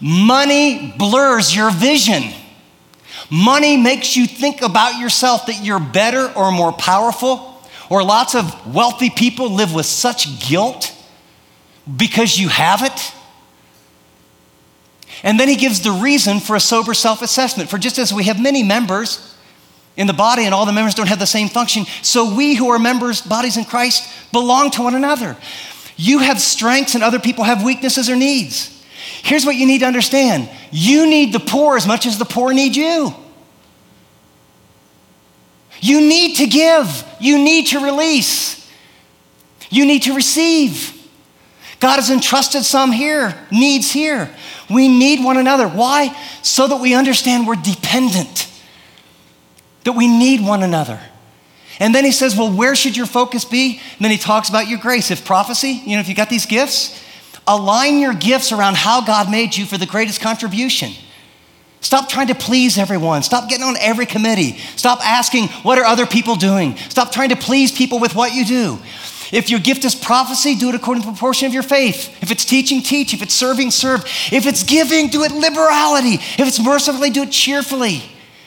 Money 0.00 0.94
blurs 0.96 1.54
your 1.54 1.70
vision. 1.70 2.22
Money 3.30 3.76
makes 3.76 4.16
you 4.16 4.26
think 4.26 4.62
about 4.62 4.98
yourself 4.98 5.46
that 5.46 5.62
you're 5.62 5.80
better 5.80 6.32
or 6.34 6.50
more 6.50 6.72
powerful, 6.72 7.62
or 7.88 8.02
lots 8.02 8.34
of 8.34 8.74
wealthy 8.74 9.10
people 9.10 9.50
live 9.50 9.74
with 9.74 9.86
such 9.86 10.48
guilt 10.48 10.94
because 11.96 12.38
you 12.38 12.48
have 12.48 12.82
it. 12.82 13.12
And 15.22 15.38
then 15.38 15.48
he 15.48 15.56
gives 15.56 15.82
the 15.82 15.92
reason 15.92 16.40
for 16.40 16.56
a 16.56 16.60
sober 16.60 16.94
self 16.94 17.20
assessment. 17.20 17.68
For 17.68 17.78
just 17.78 17.98
as 17.98 18.12
we 18.12 18.24
have 18.24 18.40
many 18.40 18.62
members 18.62 19.36
in 19.96 20.06
the 20.06 20.12
body 20.12 20.44
and 20.44 20.54
all 20.54 20.64
the 20.66 20.72
members 20.72 20.94
don't 20.94 21.08
have 21.08 21.18
the 21.18 21.26
same 21.26 21.48
function, 21.48 21.84
so 22.02 22.34
we 22.34 22.54
who 22.54 22.70
are 22.70 22.78
members, 22.78 23.20
bodies 23.20 23.56
in 23.56 23.64
Christ, 23.64 24.10
belong 24.32 24.70
to 24.72 24.82
one 24.82 24.94
another. 24.94 25.36
You 25.96 26.20
have 26.20 26.40
strengths 26.40 26.94
and 26.94 27.04
other 27.04 27.18
people 27.18 27.44
have 27.44 27.62
weaknesses 27.62 28.08
or 28.08 28.16
needs. 28.16 28.79
Here's 29.22 29.44
what 29.44 29.56
you 29.56 29.66
need 29.66 29.80
to 29.80 29.86
understand 29.86 30.48
you 30.70 31.06
need 31.06 31.32
the 31.32 31.40
poor 31.40 31.76
as 31.76 31.86
much 31.86 32.06
as 32.06 32.18
the 32.18 32.24
poor 32.24 32.52
need 32.52 32.76
you. 32.76 33.14
You 35.80 36.00
need 36.00 36.36
to 36.36 36.46
give, 36.46 37.04
you 37.20 37.38
need 37.38 37.68
to 37.68 37.80
release, 37.80 38.70
you 39.70 39.86
need 39.86 40.02
to 40.04 40.14
receive. 40.14 40.96
God 41.80 41.96
has 41.96 42.10
entrusted 42.10 42.62
some 42.64 42.92
here, 42.92 43.34
needs 43.50 43.90
here. 43.90 44.30
We 44.68 44.86
need 44.86 45.24
one 45.24 45.38
another. 45.38 45.66
Why? 45.66 46.14
So 46.42 46.68
that 46.68 46.76
we 46.76 46.94
understand 46.94 47.46
we're 47.46 47.56
dependent, 47.56 48.48
that 49.84 49.92
we 49.92 50.06
need 50.06 50.42
one 50.42 50.62
another. 50.62 51.00
And 51.78 51.94
then 51.94 52.04
he 52.04 52.12
says, 52.12 52.36
Well, 52.36 52.52
where 52.52 52.74
should 52.74 52.96
your 52.98 53.06
focus 53.06 53.46
be? 53.46 53.80
And 53.96 54.04
then 54.04 54.10
he 54.10 54.18
talks 54.18 54.50
about 54.50 54.68
your 54.68 54.78
grace. 54.78 55.10
If 55.10 55.24
prophecy, 55.24 55.80
you 55.86 55.96
know, 55.96 56.00
if 56.00 56.08
you 56.08 56.14
got 56.14 56.28
these 56.28 56.44
gifts, 56.44 56.99
align 57.50 57.98
your 57.98 58.14
gifts 58.14 58.52
around 58.52 58.76
how 58.76 59.04
God 59.04 59.30
made 59.30 59.56
you 59.56 59.66
for 59.66 59.76
the 59.76 59.86
greatest 59.86 60.20
contribution. 60.20 60.92
Stop 61.80 62.08
trying 62.08 62.28
to 62.28 62.34
please 62.34 62.78
everyone. 62.78 63.22
Stop 63.22 63.48
getting 63.48 63.64
on 63.64 63.76
every 63.78 64.06
committee. 64.06 64.58
Stop 64.76 65.00
asking, 65.04 65.48
What 65.62 65.78
are 65.78 65.84
other 65.84 66.06
people 66.06 66.36
doing? 66.36 66.76
Stop 66.76 67.10
trying 67.10 67.30
to 67.30 67.36
please 67.36 67.72
people 67.72 67.98
with 67.98 68.14
what 68.14 68.34
you 68.34 68.44
do. 68.44 68.78
If 69.32 69.48
your 69.48 69.60
gift 69.60 69.84
is 69.84 69.94
prophecy, 69.94 70.56
do 70.56 70.68
it 70.68 70.74
according 70.74 71.02
to 71.02 71.08
the 71.08 71.12
proportion 71.12 71.46
of 71.46 71.54
your 71.54 71.62
faith. 71.62 72.22
If 72.22 72.30
it's 72.30 72.44
teaching, 72.44 72.82
teach. 72.82 73.14
If 73.14 73.22
it's 73.22 73.34
serving, 73.34 73.70
serve. 73.70 74.04
If 74.32 74.46
it's 74.46 74.64
giving, 74.64 75.08
do 75.08 75.22
it 75.22 75.32
liberality. 75.32 76.14
If 76.14 76.40
it's 76.40 76.60
mercifully, 76.60 77.10
do 77.10 77.22
it 77.22 77.30
cheerfully. 77.30 78.02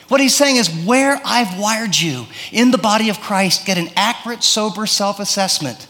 What 0.09 0.19
he's 0.21 0.35
saying 0.35 0.57
is, 0.57 0.69
where 0.85 1.19
I've 1.25 1.57
wired 1.57 1.97
you 1.97 2.27
in 2.51 2.71
the 2.71 2.77
body 2.77 3.09
of 3.09 3.19
Christ, 3.19 3.65
get 3.65 3.77
an 3.77 3.89
accurate, 3.95 4.43
sober 4.43 4.85
self 4.85 5.19
assessment. 5.19 5.87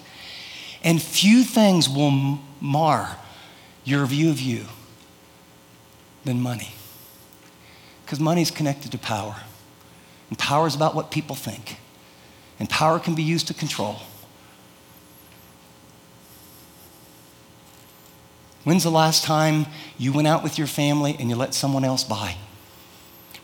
And 0.84 1.02
few 1.02 1.44
things 1.44 1.90
will 1.90 2.40
mar 2.64 3.18
your 3.84 4.06
view 4.06 4.30
of 4.30 4.40
you 4.40 4.66
than 6.24 6.42
money. 6.42 6.70
Because 8.06 8.20
money 8.20 8.42
is 8.42 8.50
connected 8.50 8.92
to 8.94 8.98
power. 8.98 9.36
And 10.30 10.40
power 10.40 10.66
is 10.66 10.74
about 10.74 10.96
what 10.96 11.12
people 11.12 11.36
think. 11.36 11.78
And 12.60 12.70
power 12.70 12.98
can 12.98 13.14
be 13.14 13.24
used 13.24 13.48
to 13.48 13.54
control. 13.54 13.98
When's 18.64 18.84
the 18.84 18.92
last 18.92 19.26
time 19.26 19.66
you 19.98 20.14
went 20.14 20.28
out 20.28 20.42
with 20.42 20.58
your 20.58 20.68
family 20.68 21.18
and 21.20 21.30
you 21.30 21.36
let 21.36 21.54
someone 21.54 21.84
else 21.84 22.06
buy? 22.06 22.38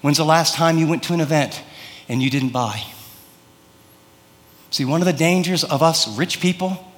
When's 0.01 0.17
the 0.17 0.23
last 0.23 0.55
time 0.55 0.77
you 0.77 0.87
went 0.87 1.03
to 1.03 1.13
an 1.13 1.19
event 1.19 1.61
and 2.07 2.23
you 2.23 2.29
didn't 2.29 2.53
buy? 2.53 2.83
See, 4.71 4.85
one 4.85 5.01
of 5.01 5.05
the 5.05 5.13
dangers 5.13 5.65
of 5.65 5.83
us 5.83 6.07
rich 6.07 6.39
people, 6.39 6.88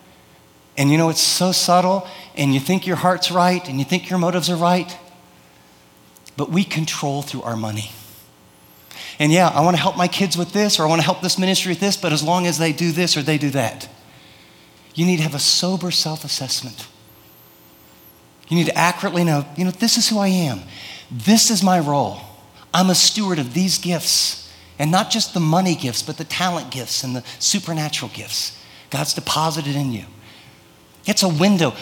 and 0.77 0.89
you 0.89 0.97
know 0.97 1.09
it's 1.09 1.21
so 1.21 1.51
subtle, 1.51 2.07
and 2.35 2.53
you 2.53 2.59
think 2.59 2.87
your 2.87 2.95
heart's 2.95 3.31
right 3.31 3.67
and 3.67 3.77
you 3.77 3.85
think 3.85 4.09
your 4.09 4.19
motives 4.19 4.49
are 4.49 4.55
right, 4.55 4.97
but 6.37 6.49
we 6.49 6.63
control 6.63 7.21
through 7.21 7.41
our 7.43 7.57
money. 7.57 7.91
And 9.19 9.31
yeah, 9.31 9.49
I 9.49 9.61
want 9.61 9.75
to 9.75 9.81
help 9.81 9.97
my 9.97 10.07
kids 10.07 10.37
with 10.37 10.53
this, 10.53 10.79
or 10.79 10.83
I 10.83 10.87
want 10.87 11.01
to 11.01 11.05
help 11.05 11.21
this 11.21 11.37
ministry 11.37 11.71
with 11.71 11.79
this, 11.79 11.97
but 11.97 12.13
as 12.13 12.23
long 12.23 12.47
as 12.47 12.57
they 12.57 12.73
do 12.73 12.91
this 12.91 13.15
or 13.15 13.21
they 13.21 13.37
do 13.37 13.49
that, 13.51 13.87
you 14.95 15.05
need 15.05 15.17
to 15.17 15.23
have 15.23 15.35
a 15.35 15.39
sober 15.39 15.91
self 15.91 16.23
assessment. 16.23 16.87
You 18.47 18.57
need 18.57 18.65
to 18.65 18.77
accurately 18.77 19.23
know, 19.23 19.45
you 19.55 19.63
know, 19.63 19.71
this 19.71 19.97
is 19.97 20.09
who 20.09 20.19
I 20.19 20.27
am. 20.27 20.61
This 21.09 21.49
is 21.49 21.63
my 21.63 21.79
role. 21.79 22.19
I'm 22.73 22.89
a 22.89 22.95
steward 22.95 23.39
of 23.39 23.53
these 23.53 23.77
gifts, 23.77 24.51
and 24.79 24.91
not 24.91 25.09
just 25.11 25.33
the 25.33 25.39
money 25.39 25.75
gifts, 25.75 26.01
but 26.01 26.17
the 26.17 26.23
talent 26.23 26.71
gifts 26.71 27.03
and 27.03 27.15
the 27.15 27.23
supernatural 27.39 28.11
gifts 28.13 28.57
God's 28.89 29.13
deposited 29.13 29.75
in 29.75 29.91
you. 29.91 30.05
It's 31.05 31.23
a 31.23 31.29
window. 31.29 31.73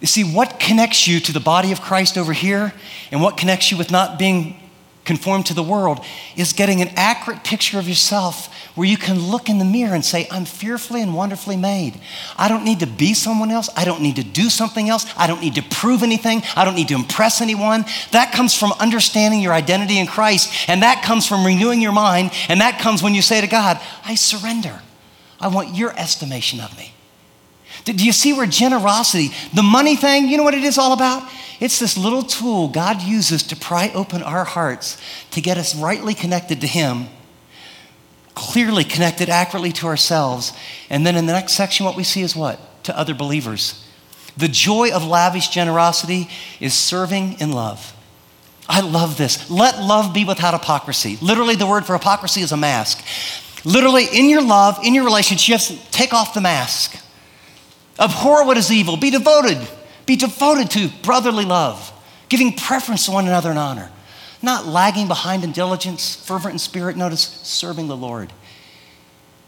You 0.00 0.06
see, 0.06 0.24
what 0.24 0.58
connects 0.58 1.06
you 1.06 1.20
to 1.20 1.32
the 1.32 1.40
body 1.40 1.72
of 1.72 1.80
Christ 1.80 2.18
over 2.18 2.32
here, 2.32 2.72
and 3.10 3.22
what 3.22 3.36
connects 3.36 3.70
you 3.70 3.76
with 3.76 3.90
not 3.90 4.18
being 4.18 4.58
conformed 5.04 5.46
to 5.46 5.54
the 5.54 5.62
world, 5.62 6.04
is 6.36 6.52
getting 6.52 6.80
an 6.80 6.88
accurate 6.96 7.42
picture 7.44 7.78
of 7.78 7.88
yourself 7.88 8.48
where 8.76 8.86
you 8.86 8.96
can 8.96 9.18
look 9.18 9.48
in 9.48 9.58
the 9.58 9.64
mirror 9.64 9.94
and 9.94 10.04
say, 10.04 10.26
I'm 10.30 10.44
fearfully 10.44 11.02
and 11.02 11.14
wonderfully 11.14 11.56
made. 11.56 12.00
I 12.36 12.48
don't 12.48 12.64
need 12.64 12.80
to 12.80 12.86
be 12.86 13.12
someone 13.12 13.50
else. 13.50 13.68
I 13.76 13.84
don't 13.84 14.00
need 14.00 14.16
to 14.16 14.24
do 14.24 14.48
something 14.48 14.88
else. 14.88 15.04
I 15.16 15.26
don't 15.26 15.40
need 15.40 15.56
to 15.56 15.62
prove 15.62 16.02
anything. 16.02 16.42
I 16.56 16.64
don't 16.64 16.76
need 16.76 16.88
to 16.88 16.94
impress 16.94 17.40
anyone. 17.40 17.84
That 18.12 18.32
comes 18.32 18.54
from 18.54 18.72
understanding 18.80 19.40
your 19.40 19.52
identity 19.52 19.98
in 19.98 20.06
Christ, 20.06 20.68
and 20.68 20.82
that 20.82 21.02
comes 21.02 21.26
from 21.26 21.44
renewing 21.44 21.80
your 21.80 21.92
mind, 21.92 22.30
and 22.48 22.60
that 22.60 22.80
comes 22.80 23.02
when 23.02 23.14
you 23.14 23.22
say 23.22 23.40
to 23.40 23.46
God, 23.46 23.80
I 24.04 24.14
surrender. 24.14 24.80
I 25.40 25.48
want 25.48 25.74
your 25.74 25.92
estimation 25.98 26.60
of 26.60 26.76
me. 26.78 26.91
Do 27.84 28.04
you 28.04 28.12
see 28.12 28.32
where 28.32 28.46
generosity, 28.46 29.30
the 29.52 29.62
money 29.62 29.96
thing, 29.96 30.28
you 30.28 30.36
know 30.36 30.44
what 30.44 30.54
it 30.54 30.64
is 30.64 30.78
all 30.78 30.92
about? 30.92 31.28
It's 31.60 31.78
this 31.78 31.96
little 31.96 32.22
tool 32.22 32.68
God 32.68 33.02
uses 33.02 33.42
to 33.44 33.56
pry 33.56 33.90
open 33.94 34.22
our 34.22 34.44
hearts 34.44 35.00
to 35.32 35.40
get 35.40 35.58
us 35.58 35.74
rightly 35.74 36.14
connected 36.14 36.60
to 36.60 36.66
Him 36.66 37.08
clearly 38.34 38.84
connected 38.84 39.28
accurately 39.28 39.72
to 39.72 39.86
ourselves. 39.86 40.52
And 40.90 41.06
then 41.06 41.16
in 41.16 41.26
the 41.26 41.32
next 41.32 41.52
section, 41.52 41.84
what 41.86 41.96
we 41.96 42.04
see 42.04 42.22
is 42.22 42.34
what? 42.34 42.58
To 42.84 42.98
other 42.98 43.14
believers. 43.14 43.84
The 44.36 44.48
joy 44.48 44.92
of 44.92 45.06
lavish 45.06 45.48
generosity 45.48 46.28
is 46.58 46.74
serving 46.74 47.40
in 47.40 47.52
love. 47.52 47.94
I 48.68 48.80
love 48.80 49.18
this. 49.18 49.50
Let 49.50 49.80
love 49.80 50.14
be 50.14 50.24
without 50.24 50.58
hypocrisy. 50.58 51.18
Literally, 51.20 51.56
the 51.56 51.66
word 51.66 51.84
for 51.84 51.92
hypocrisy 51.94 52.40
is 52.40 52.52
a 52.52 52.56
mask. 52.56 53.04
Literally, 53.64 54.06
in 54.06 54.30
your 54.30 54.42
love, 54.42 54.78
in 54.82 54.94
your 54.94 55.04
relationship, 55.04 55.48
you 55.48 55.54
have 55.54 55.66
to 55.66 55.90
take 55.92 56.14
off 56.14 56.32
the 56.32 56.40
mask. 56.40 56.96
Abhor 57.98 58.46
what 58.46 58.56
is 58.56 58.70
evil. 58.70 58.96
Be 58.96 59.10
devoted. 59.10 59.58
Be 60.06 60.16
devoted 60.16 60.70
to 60.72 60.88
brotherly 61.02 61.44
love, 61.44 61.92
giving 62.28 62.56
preference 62.56 63.06
to 63.06 63.12
one 63.12 63.26
another 63.26 63.50
in 63.50 63.58
honor 63.58 63.90
not 64.42 64.66
lagging 64.66 65.06
behind 65.06 65.44
in 65.44 65.52
diligence, 65.52 66.16
fervent 66.16 66.52
in 66.52 66.58
spirit, 66.58 66.96
notice 66.96 67.22
serving 67.22 67.86
the 67.86 67.96
Lord, 67.96 68.32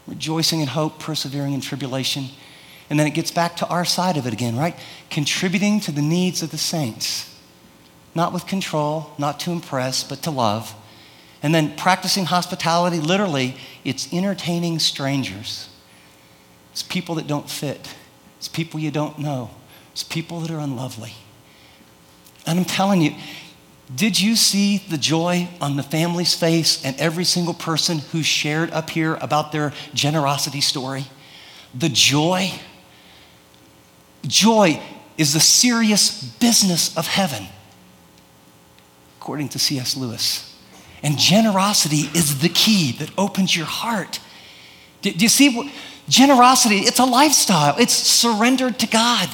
rejoicing 0.07 0.61
in 0.61 0.67
hope, 0.67 0.99
persevering 0.99 1.53
in 1.53 1.61
tribulation. 1.61 2.27
And 2.89 2.97
then 2.97 3.05
it 3.05 3.13
gets 3.13 3.31
back 3.31 3.57
to 3.57 3.67
our 3.67 3.83
side 3.83 4.15
of 4.15 4.25
it 4.25 4.33
again, 4.33 4.55
right? 4.55 4.75
Contributing 5.09 5.81
to 5.81 5.91
the 5.91 6.01
needs 6.01 6.41
of 6.41 6.51
the 6.51 6.57
saints, 6.57 7.37
not 8.13 8.31
with 8.31 8.47
control, 8.47 9.11
not 9.17 9.39
to 9.41 9.51
impress, 9.51 10.03
but 10.03 10.23
to 10.23 10.31
love. 10.31 10.73
And 11.43 11.53
then 11.53 11.75
practicing 11.75 12.25
hospitality, 12.25 12.99
literally, 12.99 13.57
it's 13.83 14.11
entertaining 14.13 14.79
strangers. 14.79 15.69
It's 16.71 16.83
people 16.83 17.15
that 17.15 17.27
don't 17.27 17.49
fit, 17.49 17.93
it's 18.45 18.55
people 18.55 18.79
you 18.79 18.91
don't 18.91 19.17
know, 19.17 19.49
it's 19.91 20.03
people 20.03 20.39
that 20.41 20.51
are 20.51 20.59
unlovely. 20.59 21.13
And 22.45 22.59
I'm 22.59 22.65
telling 22.65 23.01
you, 23.01 23.15
did 23.95 24.21
you 24.21 24.35
see 24.35 24.77
the 24.77 24.99
joy 24.99 25.49
on 25.59 25.77
the 25.77 25.81
family's 25.81 26.35
face 26.35 26.85
and 26.85 26.95
every 26.99 27.23
single 27.23 27.55
person 27.55 27.97
who 28.11 28.21
shared 28.21 28.69
up 28.69 28.91
here 28.91 29.15
about 29.15 29.51
their 29.51 29.73
generosity 29.95 30.61
story? 30.61 31.07
The 31.73 31.89
joy. 31.89 32.51
Joy 34.27 34.79
is 35.17 35.33
the 35.33 35.39
serious 35.39 36.23
business 36.23 36.95
of 36.95 37.07
heaven, 37.07 37.47
according 39.19 39.49
to 39.49 39.59
C.S. 39.59 39.97
Lewis. 39.97 40.55
And 41.01 41.17
generosity 41.17 42.11
is 42.13 42.41
the 42.41 42.49
key 42.49 42.91
that 42.99 43.09
opens 43.17 43.55
your 43.55 43.65
heart. 43.65 44.19
Do, 45.01 45.11
do 45.11 45.25
you 45.25 45.29
see 45.29 45.49
what? 45.49 45.67
Generosity, 46.07 46.79
it's 46.79 46.99
a 46.99 47.05
lifestyle, 47.05 47.75
it's 47.79 47.93
surrendered 47.93 48.79
to 48.79 48.87
God. 48.87 49.29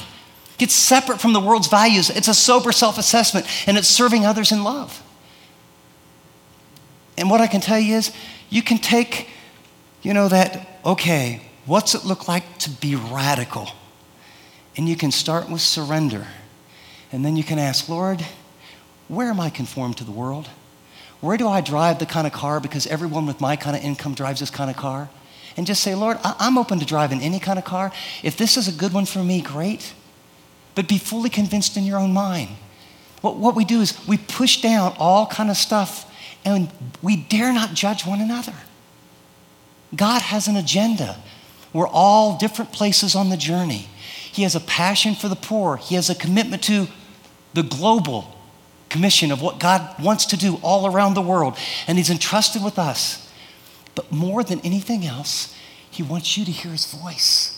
It's 0.59 0.75
separate 0.75 1.19
from 1.19 1.33
the 1.33 1.39
world's 1.39 1.67
values. 1.67 2.09
It's 2.09 2.27
a 2.27 2.33
sober 2.33 2.71
self 2.71 2.97
assessment, 2.97 3.47
and 3.67 3.77
it's 3.77 3.87
serving 3.87 4.25
others 4.25 4.51
in 4.51 4.63
love. 4.63 5.01
And 7.17 7.29
what 7.29 7.41
I 7.41 7.47
can 7.47 7.61
tell 7.61 7.79
you 7.79 7.95
is, 7.95 8.11
you 8.49 8.61
can 8.61 8.77
take, 8.77 9.29
you 10.01 10.13
know, 10.13 10.27
that, 10.27 10.79
okay, 10.85 11.41
what's 11.65 11.95
it 11.95 12.05
look 12.05 12.27
like 12.27 12.59
to 12.59 12.69
be 12.69 12.95
radical? 12.95 13.69
And 14.77 14.87
you 14.87 14.95
can 14.95 15.11
start 15.11 15.49
with 15.49 15.61
surrender. 15.61 16.27
And 17.11 17.25
then 17.25 17.35
you 17.35 17.43
can 17.43 17.59
ask, 17.59 17.89
Lord, 17.89 18.25
where 19.07 19.29
am 19.29 19.39
I 19.39 19.49
conformed 19.49 19.97
to 19.97 20.03
the 20.03 20.11
world? 20.11 20.47
Where 21.19 21.37
do 21.37 21.47
I 21.47 21.61
drive 21.61 21.99
the 21.99 22.05
kind 22.05 22.25
of 22.25 22.33
car 22.33 22.59
because 22.59 22.87
everyone 22.87 23.25
with 23.25 23.41
my 23.41 23.55
kind 23.55 23.75
of 23.75 23.83
income 23.83 24.13
drives 24.13 24.39
this 24.39 24.49
kind 24.49 24.69
of 24.69 24.77
car? 24.77 25.09
And 25.57 25.67
just 25.67 25.83
say, 25.83 25.95
Lord, 25.95 26.17
I'm 26.23 26.57
open 26.57 26.79
to 26.79 26.85
driving 26.85 27.21
any 27.21 27.39
kind 27.39 27.59
of 27.59 27.65
car. 27.65 27.91
If 28.23 28.37
this 28.37 28.57
is 28.57 28.67
a 28.67 28.71
good 28.71 28.93
one 28.93 29.05
for 29.05 29.23
me, 29.23 29.41
great 29.41 29.93
but 30.75 30.87
be 30.87 30.97
fully 30.97 31.29
convinced 31.29 31.77
in 31.77 31.83
your 31.83 31.99
own 31.99 32.13
mind. 32.13 32.49
What, 33.21 33.37
what 33.37 33.55
we 33.55 33.65
do 33.65 33.81
is 33.81 34.07
we 34.07 34.17
push 34.17 34.61
down 34.61 34.95
all 34.97 35.27
kind 35.27 35.49
of 35.49 35.57
stuff 35.57 36.11
and 36.43 36.69
we 37.01 37.15
dare 37.15 37.53
not 37.53 37.73
judge 37.73 38.05
one 38.05 38.21
another. 38.21 38.53
God 39.95 40.21
has 40.21 40.47
an 40.47 40.55
agenda. 40.55 41.17
We're 41.73 41.87
all 41.87 42.37
different 42.37 42.71
places 42.71 43.15
on 43.15 43.29
the 43.29 43.37
journey. 43.37 43.87
He 44.31 44.43
has 44.43 44.55
a 44.55 44.59
passion 44.59 45.13
for 45.13 45.27
the 45.27 45.35
poor. 45.35 45.77
He 45.77 45.95
has 45.95 46.09
a 46.09 46.15
commitment 46.15 46.63
to 46.63 46.87
the 47.53 47.63
global 47.63 48.33
commission 48.89 49.31
of 49.31 49.41
what 49.41 49.59
God 49.59 50.01
wants 50.01 50.25
to 50.27 50.37
do 50.37 50.57
all 50.63 50.87
around 50.87 51.13
the 51.13 51.21
world. 51.21 51.57
And 51.87 51.97
He's 51.97 52.09
entrusted 52.09 52.63
with 52.63 52.79
us. 52.79 53.20
But 53.95 54.11
more 54.11 54.43
than 54.43 54.59
anything 54.61 55.05
else, 55.05 55.55
He 55.89 56.03
wants 56.03 56.37
you 56.37 56.45
to 56.45 56.51
hear 56.51 56.71
His 56.71 56.93
voice. 56.93 57.57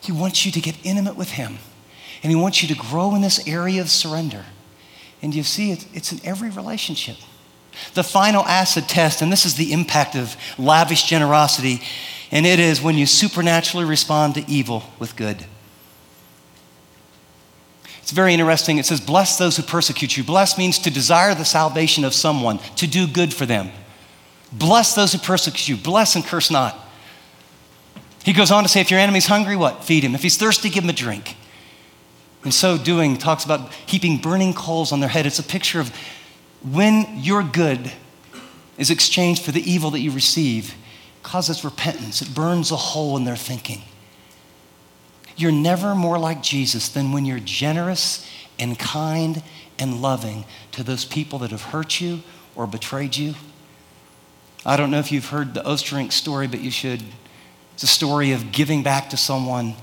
He 0.00 0.12
wants 0.12 0.46
you 0.46 0.52
to 0.52 0.60
get 0.60 0.76
intimate 0.84 1.16
with 1.16 1.32
Him. 1.32 1.58
And 2.22 2.30
He 2.30 2.36
wants 2.36 2.62
you 2.62 2.68
to 2.68 2.80
grow 2.80 3.14
in 3.14 3.20
this 3.20 3.46
area 3.46 3.80
of 3.80 3.90
surrender. 3.90 4.44
And 5.22 5.34
you 5.34 5.42
see, 5.42 5.72
it's, 5.72 6.12
in 6.12 6.20
every 6.24 6.50
relationship. 6.50 7.16
The 7.94 8.04
final 8.04 8.44
acid 8.44 8.88
test, 8.88 9.22
and 9.22 9.30
this 9.32 9.44
is 9.44 9.54
the 9.54 9.72
impact 9.72 10.14
of 10.14 10.36
lavish 10.58 11.04
generosity, 11.04 11.82
and 12.30 12.46
it 12.46 12.58
is 12.58 12.82
when 12.82 12.96
you 12.96 13.06
supernaturally 13.06 13.86
respond 13.86 14.34
to 14.34 14.44
evil 14.48 14.84
with 14.98 15.16
good. 15.16 15.44
It's 18.08 18.14
very 18.14 18.32
interesting. 18.32 18.78
It 18.78 18.86
says, 18.86 19.00
Bless 19.00 19.38
those 19.38 19.56
who 19.56 19.62
persecute 19.62 20.16
you. 20.16 20.24
Bless 20.24 20.56
means 20.56 20.78
to 20.80 20.90
desire 20.90 21.34
the 21.34 21.44
salvation 21.44 22.04
of 22.04 22.14
someone, 22.14 22.58
to 22.76 22.86
do 22.86 23.06
good 23.06 23.34
for 23.34 23.44
them. 23.44 23.70
Bless 24.52 24.94
those 24.94 25.12
who 25.12 25.18
persecute 25.18 25.68
you. 25.68 25.76
Bless 25.76 26.14
and 26.14 26.24
curse 26.24 26.50
not. 26.50 26.76
He 28.24 28.32
goes 28.32 28.50
on 28.50 28.62
to 28.62 28.68
say, 28.68 28.80
If 28.80 28.90
your 28.90 29.00
enemy's 29.00 29.26
hungry, 29.26 29.56
what? 29.56 29.84
Feed 29.84 30.04
him. 30.04 30.14
If 30.14 30.22
he's 30.22 30.36
thirsty, 30.36 30.70
give 30.70 30.84
him 30.84 30.90
a 30.90 30.94
drink. 30.94 31.36
In 32.44 32.52
so 32.52 32.78
doing, 32.78 33.16
talks 33.16 33.44
about 33.44 33.72
heaping 33.86 34.18
burning 34.18 34.54
coals 34.54 34.92
on 34.92 35.00
their 35.00 35.08
head. 35.08 35.26
It's 35.26 35.38
a 35.38 35.44
picture 35.44 35.80
of 35.80 35.94
when 36.62 37.18
your 37.18 37.42
good 37.42 37.92
is 38.76 38.90
exchanged 38.90 39.42
for 39.42 39.52
the 39.52 39.70
evil 39.70 39.90
that 39.90 40.00
you 40.00 40.10
receive, 40.10 40.74
causes 41.22 41.64
repentance. 41.64 42.22
It 42.22 42.34
burns 42.34 42.70
a 42.70 42.76
hole 42.76 43.16
in 43.16 43.24
their 43.24 43.36
thinking. 43.36 43.82
You're 45.36 45.52
never 45.52 45.94
more 45.94 46.18
like 46.18 46.42
Jesus 46.42 46.88
than 46.88 47.12
when 47.12 47.24
you're 47.24 47.40
generous 47.40 48.28
and 48.58 48.78
kind 48.78 49.42
and 49.78 50.00
loving 50.00 50.44
to 50.72 50.82
those 50.82 51.04
people 51.04 51.38
that 51.40 51.50
have 51.50 51.62
hurt 51.62 52.00
you 52.00 52.22
or 52.56 52.66
betrayed 52.66 53.16
you. 53.16 53.34
I 54.66 54.76
don't 54.76 54.90
know 54.90 54.98
if 54.98 55.12
you've 55.12 55.26
heard 55.26 55.54
the 55.54 55.60
Osterink 55.60 56.12
story, 56.12 56.46
but 56.46 56.60
you 56.60 56.70
should. 56.70 57.02
It's 57.74 57.82
a 57.82 57.86
story 57.86 58.32
of 58.32 58.52
giving 58.52 58.82
back 58.82 59.10
to 59.10 59.16
someone. 59.16 59.74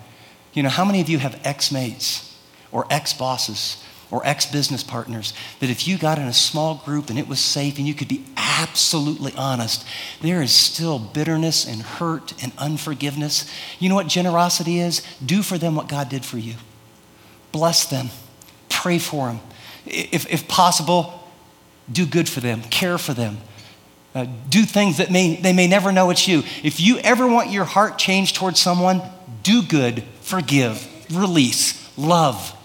You 0.53 0.63
know, 0.63 0.69
how 0.69 0.85
many 0.85 1.01
of 1.01 1.09
you 1.09 1.17
have 1.19 1.39
ex 1.43 1.71
mates 1.71 2.37
or 2.71 2.85
ex 2.89 3.13
bosses 3.13 3.83
or 4.11 4.25
ex 4.25 4.45
business 4.45 4.83
partners 4.83 5.33
that 5.59 5.69
if 5.69 5.87
you 5.87 5.97
got 5.97 6.19
in 6.19 6.25
a 6.27 6.33
small 6.33 6.75
group 6.85 7.09
and 7.09 7.17
it 7.17 7.27
was 7.27 7.39
safe 7.39 7.77
and 7.77 7.87
you 7.87 7.93
could 7.93 8.07
be 8.07 8.23
absolutely 8.37 9.33
honest, 9.35 9.85
there 10.21 10.41
is 10.41 10.51
still 10.51 10.99
bitterness 10.99 11.67
and 11.67 11.81
hurt 11.81 12.33
and 12.43 12.51
unforgiveness. 12.57 13.49
You 13.79 13.89
know 13.89 13.95
what 13.95 14.07
generosity 14.07 14.79
is? 14.79 15.01
Do 15.25 15.41
for 15.41 15.57
them 15.57 15.75
what 15.75 15.89
God 15.89 16.09
did 16.09 16.23
for 16.25 16.37
you. 16.37 16.55
Bless 17.51 17.85
them, 17.85 18.09
pray 18.69 18.99
for 18.99 19.27
them. 19.27 19.39
If, 19.85 20.31
if 20.31 20.47
possible, 20.47 21.27
do 21.91 22.05
good 22.05 22.27
for 22.27 22.39
them, 22.39 22.61
care 22.63 22.97
for 22.97 23.13
them. 23.13 23.37
Uh, 24.15 24.25
do 24.47 24.63
things 24.63 24.97
that 24.97 25.11
may, 25.11 25.35
they 25.35 25.51
may 25.51 25.67
never 25.67 25.91
know 25.91 26.09
it's 26.09 26.25
you. 26.25 26.41
If 26.63 26.79
you 26.79 26.99
ever 26.99 27.27
want 27.27 27.51
your 27.51 27.65
heart 27.65 27.97
changed 27.97 28.37
towards 28.37 28.61
someone, 28.61 29.01
do 29.43 29.61
good, 29.61 30.03
forgive, 30.21 30.87
release, 31.11 31.85
love. 31.97 32.55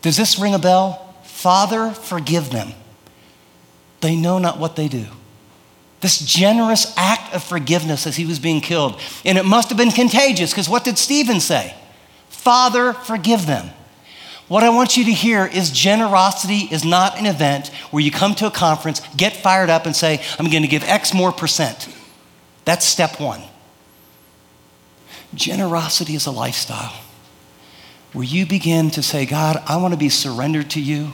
Does 0.00 0.16
this 0.16 0.38
ring 0.38 0.54
a 0.54 0.58
bell? 0.58 1.14
Father, 1.22 1.90
forgive 1.90 2.50
them. 2.50 2.72
They 4.00 4.16
know 4.16 4.38
not 4.38 4.58
what 4.58 4.74
they 4.74 4.88
do. 4.88 5.06
This 6.00 6.18
generous 6.18 6.94
act 6.96 7.34
of 7.34 7.44
forgiveness 7.44 8.06
as 8.06 8.16
he 8.16 8.24
was 8.24 8.38
being 8.38 8.60
killed. 8.62 8.98
And 9.26 9.36
it 9.36 9.44
must 9.44 9.68
have 9.68 9.78
been 9.78 9.90
contagious 9.90 10.50
because 10.50 10.68
what 10.68 10.82
did 10.82 10.96
Stephen 10.96 11.40
say? 11.40 11.74
Father, 12.28 12.94
forgive 12.94 13.46
them. 13.46 13.68
What 14.52 14.62
I 14.62 14.68
want 14.68 14.98
you 14.98 15.06
to 15.06 15.12
hear 15.12 15.46
is 15.46 15.70
generosity 15.70 16.68
is 16.70 16.84
not 16.84 17.18
an 17.18 17.24
event 17.24 17.68
where 17.90 18.02
you 18.02 18.10
come 18.10 18.34
to 18.34 18.46
a 18.46 18.50
conference, 18.50 19.00
get 19.16 19.34
fired 19.34 19.70
up, 19.70 19.86
and 19.86 19.96
say, 19.96 20.22
I'm 20.38 20.50
going 20.50 20.60
to 20.60 20.68
give 20.68 20.84
X 20.84 21.14
more 21.14 21.32
percent. 21.32 21.88
That's 22.66 22.84
step 22.84 23.18
one. 23.18 23.40
Generosity 25.32 26.14
is 26.14 26.26
a 26.26 26.30
lifestyle 26.30 26.92
where 28.12 28.26
you 28.26 28.44
begin 28.44 28.90
to 28.90 29.02
say, 29.02 29.24
God, 29.24 29.56
I 29.66 29.78
want 29.78 29.94
to 29.94 29.98
be 29.98 30.10
surrendered 30.10 30.68
to 30.72 30.82
you. 30.82 31.12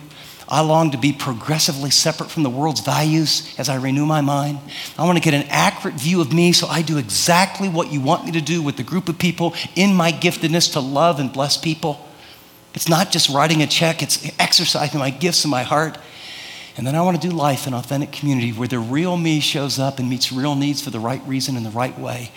I 0.48 0.62
long 0.62 0.90
to 0.90 0.98
be 0.98 1.12
progressively 1.12 1.90
separate 1.90 2.32
from 2.32 2.42
the 2.42 2.50
world's 2.50 2.80
values 2.80 3.54
as 3.56 3.68
I 3.68 3.76
renew 3.76 4.04
my 4.04 4.20
mind. 4.20 4.58
I 4.98 5.04
want 5.04 5.16
to 5.16 5.22
get 5.22 5.34
an 5.34 5.46
accurate 5.48 5.94
view 5.94 6.20
of 6.20 6.32
me 6.32 6.50
so 6.50 6.66
I 6.66 6.82
do 6.82 6.98
exactly 6.98 7.68
what 7.68 7.92
you 7.92 8.00
want 8.00 8.24
me 8.24 8.32
to 8.32 8.40
do 8.40 8.62
with 8.62 8.76
the 8.76 8.82
group 8.82 9.08
of 9.08 9.16
people 9.16 9.54
in 9.76 9.94
my 9.94 10.10
giftedness 10.10 10.72
to 10.72 10.80
love 10.80 11.20
and 11.20 11.32
bless 11.32 11.56
people. 11.56 12.04
It's 12.74 12.88
not 12.88 13.10
just 13.10 13.28
writing 13.28 13.62
a 13.62 13.66
check, 13.66 14.02
it's 14.02 14.30
exercising 14.38 14.98
my 15.00 15.10
gifts 15.10 15.44
in 15.44 15.50
my 15.50 15.62
heart. 15.62 15.98
And 16.76 16.86
then 16.86 16.94
I 16.94 17.00
want 17.02 17.20
to 17.20 17.28
do 17.28 17.34
life 17.34 17.66
in 17.66 17.74
authentic 17.74 18.12
community 18.12 18.52
where 18.52 18.68
the 18.68 18.78
real 18.78 19.16
me 19.16 19.40
shows 19.40 19.80
up 19.80 19.98
and 19.98 20.08
meets 20.08 20.30
real 20.30 20.54
needs 20.54 20.80
for 20.80 20.90
the 20.90 21.00
right 21.00 21.20
reason 21.26 21.56
in 21.56 21.64
the 21.64 21.70
right 21.70 21.98
way. 21.98 22.30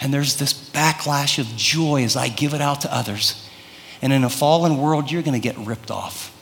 And 0.00 0.14
there's 0.14 0.36
this 0.36 0.52
backlash 0.52 1.40
of 1.40 1.48
joy 1.56 2.04
as 2.04 2.14
I 2.14 2.28
give 2.28 2.54
it 2.54 2.60
out 2.60 2.82
to 2.82 2.94
others. 2.94 3.44
And 4.00 4.12
in 4.12 4.22
a 4.22 4.30
fallen 4.30 4.78
world, 4.78 5.10
you're 5.10 5.22
going 5.22 5.40
to 5.40 5.40
get 5.40 5.58
ripped 5.58 5.90
off. 5.90 6.32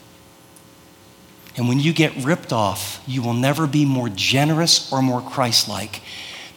And 1.56 1.66
when 1.66 1.80
you 1.80 1.94
get 1.94 2.14
ripped 2.22 2.52
off, 2.52 3.02
you 3.06 3.22
will 3.22 3.32
never 3.32 3.66
be 3.66 3.86
more 3.86 4.10
generous 4.10 4.92
or 4.92 5.00
more 5.00 5.22
Christ 5.22 5.66
like 5.66 6.02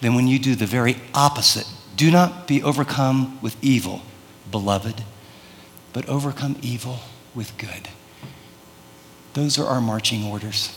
than 0.02 0.16
when 0.16 0.28
you 0.28 0.38
do 0.38 0.56
the 0.56 0.66
very 0.66 0.98
opposite. 1.14 1.66
Do 1.96 2.12
not 2.12 2.48
be 2.48 2.62
overcome 2.62 3.40
with 3.42 3.56
evil, 3.64 4.02
beloved, 4.52 5.04
but 5.94 6.08
overcome 6.08 6.58
evil 6.62 7.00
with 7.34 7.58
good. 7.58 7.90
Those 9.34 9.58
are 9.58 9.66
our 9.66 9.82
marching 9.82 10.24
orders. 10.24 10.76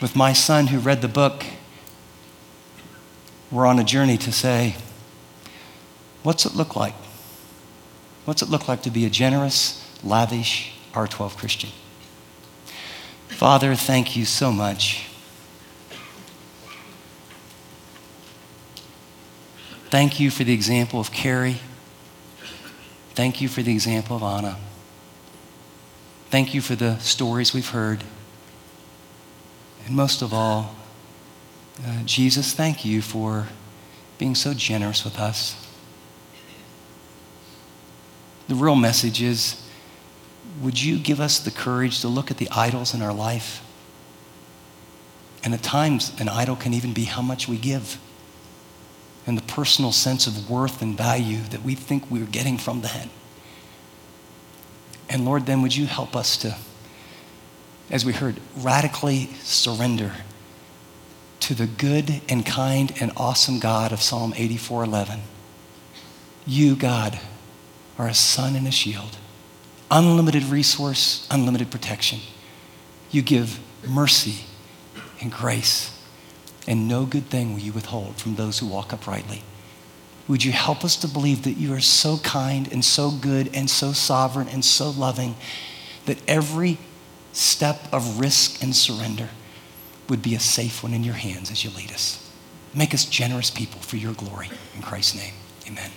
With 0.00 0.16
my 0.16 0.32
son 0.32 0.68
who 0.68 0.78
read 0.78 1.02
the 1.02 1.08
book, 1.08 1.44
we're 3.50 3.66
on 3.66 3.78
a 3.78 3.84
journey 3.84 4.16
to 4.18 4.32
say, 4.32 4.76
what's 6.22 6.44
it 6.44 6.54
look 6.54 6.76
like 6.76 6.94
What's 8.26 8.42
it 8.42 8.48
look 8.48 8.66
like 8.66 8.82
to 8.82 8.90
be 8.90 9.04
a 9.06 9.10
generous, 9.10 9.88
lavish 10.02 10.72
R12 10.92 11.36
Christian? 11.36 11.70
Father, 13.28 13.76
thank 13.76 14.16
you 14.16 14.24
so 14.24 14.50
much. 14.50 15.06
Thank 19.90 20.18
you 20.18 20.32
for 20.32 20.42
the 20.42 20.52
example 20.52 20.98
of 20.98 21.12
Carrie. 21.12 21.60
Thank 23.16 23.40
you 23.40 23.48
for 23.48 23.62
the 23.62 23.72
example 23.72 24.14
of 24.14 24.22
Anna. 24.22 24.58
Thank 26.28 26.52
you 26.52 26.60
for 26.60 26.76
the 26.76 26.98
stories 26.98 27.54
we've 27.54 27.70
heard. 27.70 28.04
And 29.86 29.96
most 29.96 30.20
of 30.20 30.34
all, 30.34 30.76
uh, 31.82 32.02
Jesus, 32.04 32.52
thank 32.52 32.84
you 32.84 33.00
for 33.00 33.46
being 34.18 34.34
so 34.34 34.52
generous 34.52 35.02
with 35.02 35.18
us. 35.18 35.56
The 38.48 38.54
real 38.54 38.76
message 38.76 39.22
is 39.22 39.66
would 40.60 40.82
you 40.82 40.98
give 40.98 41.18
us 41.18 41.38
the 41.38 41.50
courage 41.50 42.02
to 42.02 42.08
look 42.08 42.30
at 42.30 42.36
the 42.36 42.50
idols 42.50 42.92
in 42.92 43.00
our 43.00 43.14
life? 43.14 43.62
And 45.42 45.54
at 45.54 45.62
times, 45.62 46.12
an 46.20 46.28
idol 46.28 46.54
can 46.54 46.74
even 46.74 46.92
be 46.92 47.04
how 47.04 47.22
much 47.22 47.48
we 47.48 47.56
give 47.56 47.98
and 49.26 49.36
the 49.36 49.42
personal 49.42 49.92
sense 49.92 50.26
of 50.26 50.48
worth 50.48 50.80
and 50.80 50.96
value 50.96 51.40
that 51.50 51.62
we 51.62 51.74
think 51.74 52.10
we're 52.10 52.24
getting 52.24 52.58
from 52.58 52.82
that. 52.82 53.08
And 55.08 55.24
Lord, 55.24 55.46
then 55.46 55.62
would 55.62 55.74
you 55.74 55.86
help 55.86 56.14
us 56.16 56.36
to, 56.38 56.56
as 57.90 58.04
we 58.04 58.12
heard, 58.12 58.40
radically 58.56 59.26
surrender 59.42 60.12
to 61.40 61.54
the 61.54 61.66
good 61.66 62.20
and 62.28 62.44
kind 62.44 62.92
and 63.00 63.12
awesome 63.16 63.60
God 63.60 63.92
of 63.92 64.02
Psalm 64.02 64.32
84:11. 64.32 65.20
You, 66.44 66.76
God, 66.76 67.20
are 67.98 68.08
a 68.08 68.14
sun 68.14 68.56
and 68.56 68.66
a 68.66 68.72
shield. 68.72 69.16
Unlimited 69.90 70.44
resource, 70.44 71.26
unlimited 71.30 71.70
protection. 71.70 72.20
You 73.10 73.22
give 73.22 73.60
mercy 73.86 74.44
and 75.20 75.30
grace, 75.30 75.95
and 76.66 76.88
no 76.88 77.04
good 77.04 77.26
thing 77.26 77.52
will 77.52 77.60
you 77.60 77.72
withhold 77.72 78.16
from 78.16 78.34
those 78.34 78.58
who 78.58 78.66
walk 78.66 78.92
uprightly. 78.92 79.42
Would 80.28 80.44
you 80.44 80.52
help 80.52 80.84
us 80.84 80.96
to 80.96 81.08
believe 81.08 81.44
that 81.44 81.52
you 81.52 81.72
are 81.72 81.80
so 81.80 82.18
kind 82.18 82.70
and 82.72 82.84
so 82.84 83.10
good 83.10 83.50
and 83.54 83.70
so 83.70 83.92
sovereign 83.92 84.48
and 84.48 84.64
so 84.64 84.90
loving 84.90 85.36
that 86.06 86.18
every 86.26 86.78
step 87.32 87.82
of 87.92 88.18
risk 88.18 88.62
and 88.62 88.74
surrender 88.74 89.28
would 90.08 90.22
be 90.22 90.34
a 90.34 90.40
safe 90.40 90.82
one 90.82 90.94
in 90.94 91.04
your 91.04 91.14
hands 91.14 91.50
as 91.50 91.62
you 91.64 91.70
lead 91.70 91.92
us? 91.92 92.22
Make 92.74 92.92
us 92.92 93.04
generous 93.04 93.50
people 93.50 93.80
for 93.80 93.96
your 93.96 94.14
glory. 94.14 94.50
In 94.74 94.82
Christ's 94.82 95.16
name, 95.16 95.34
amen. 95.66 95.90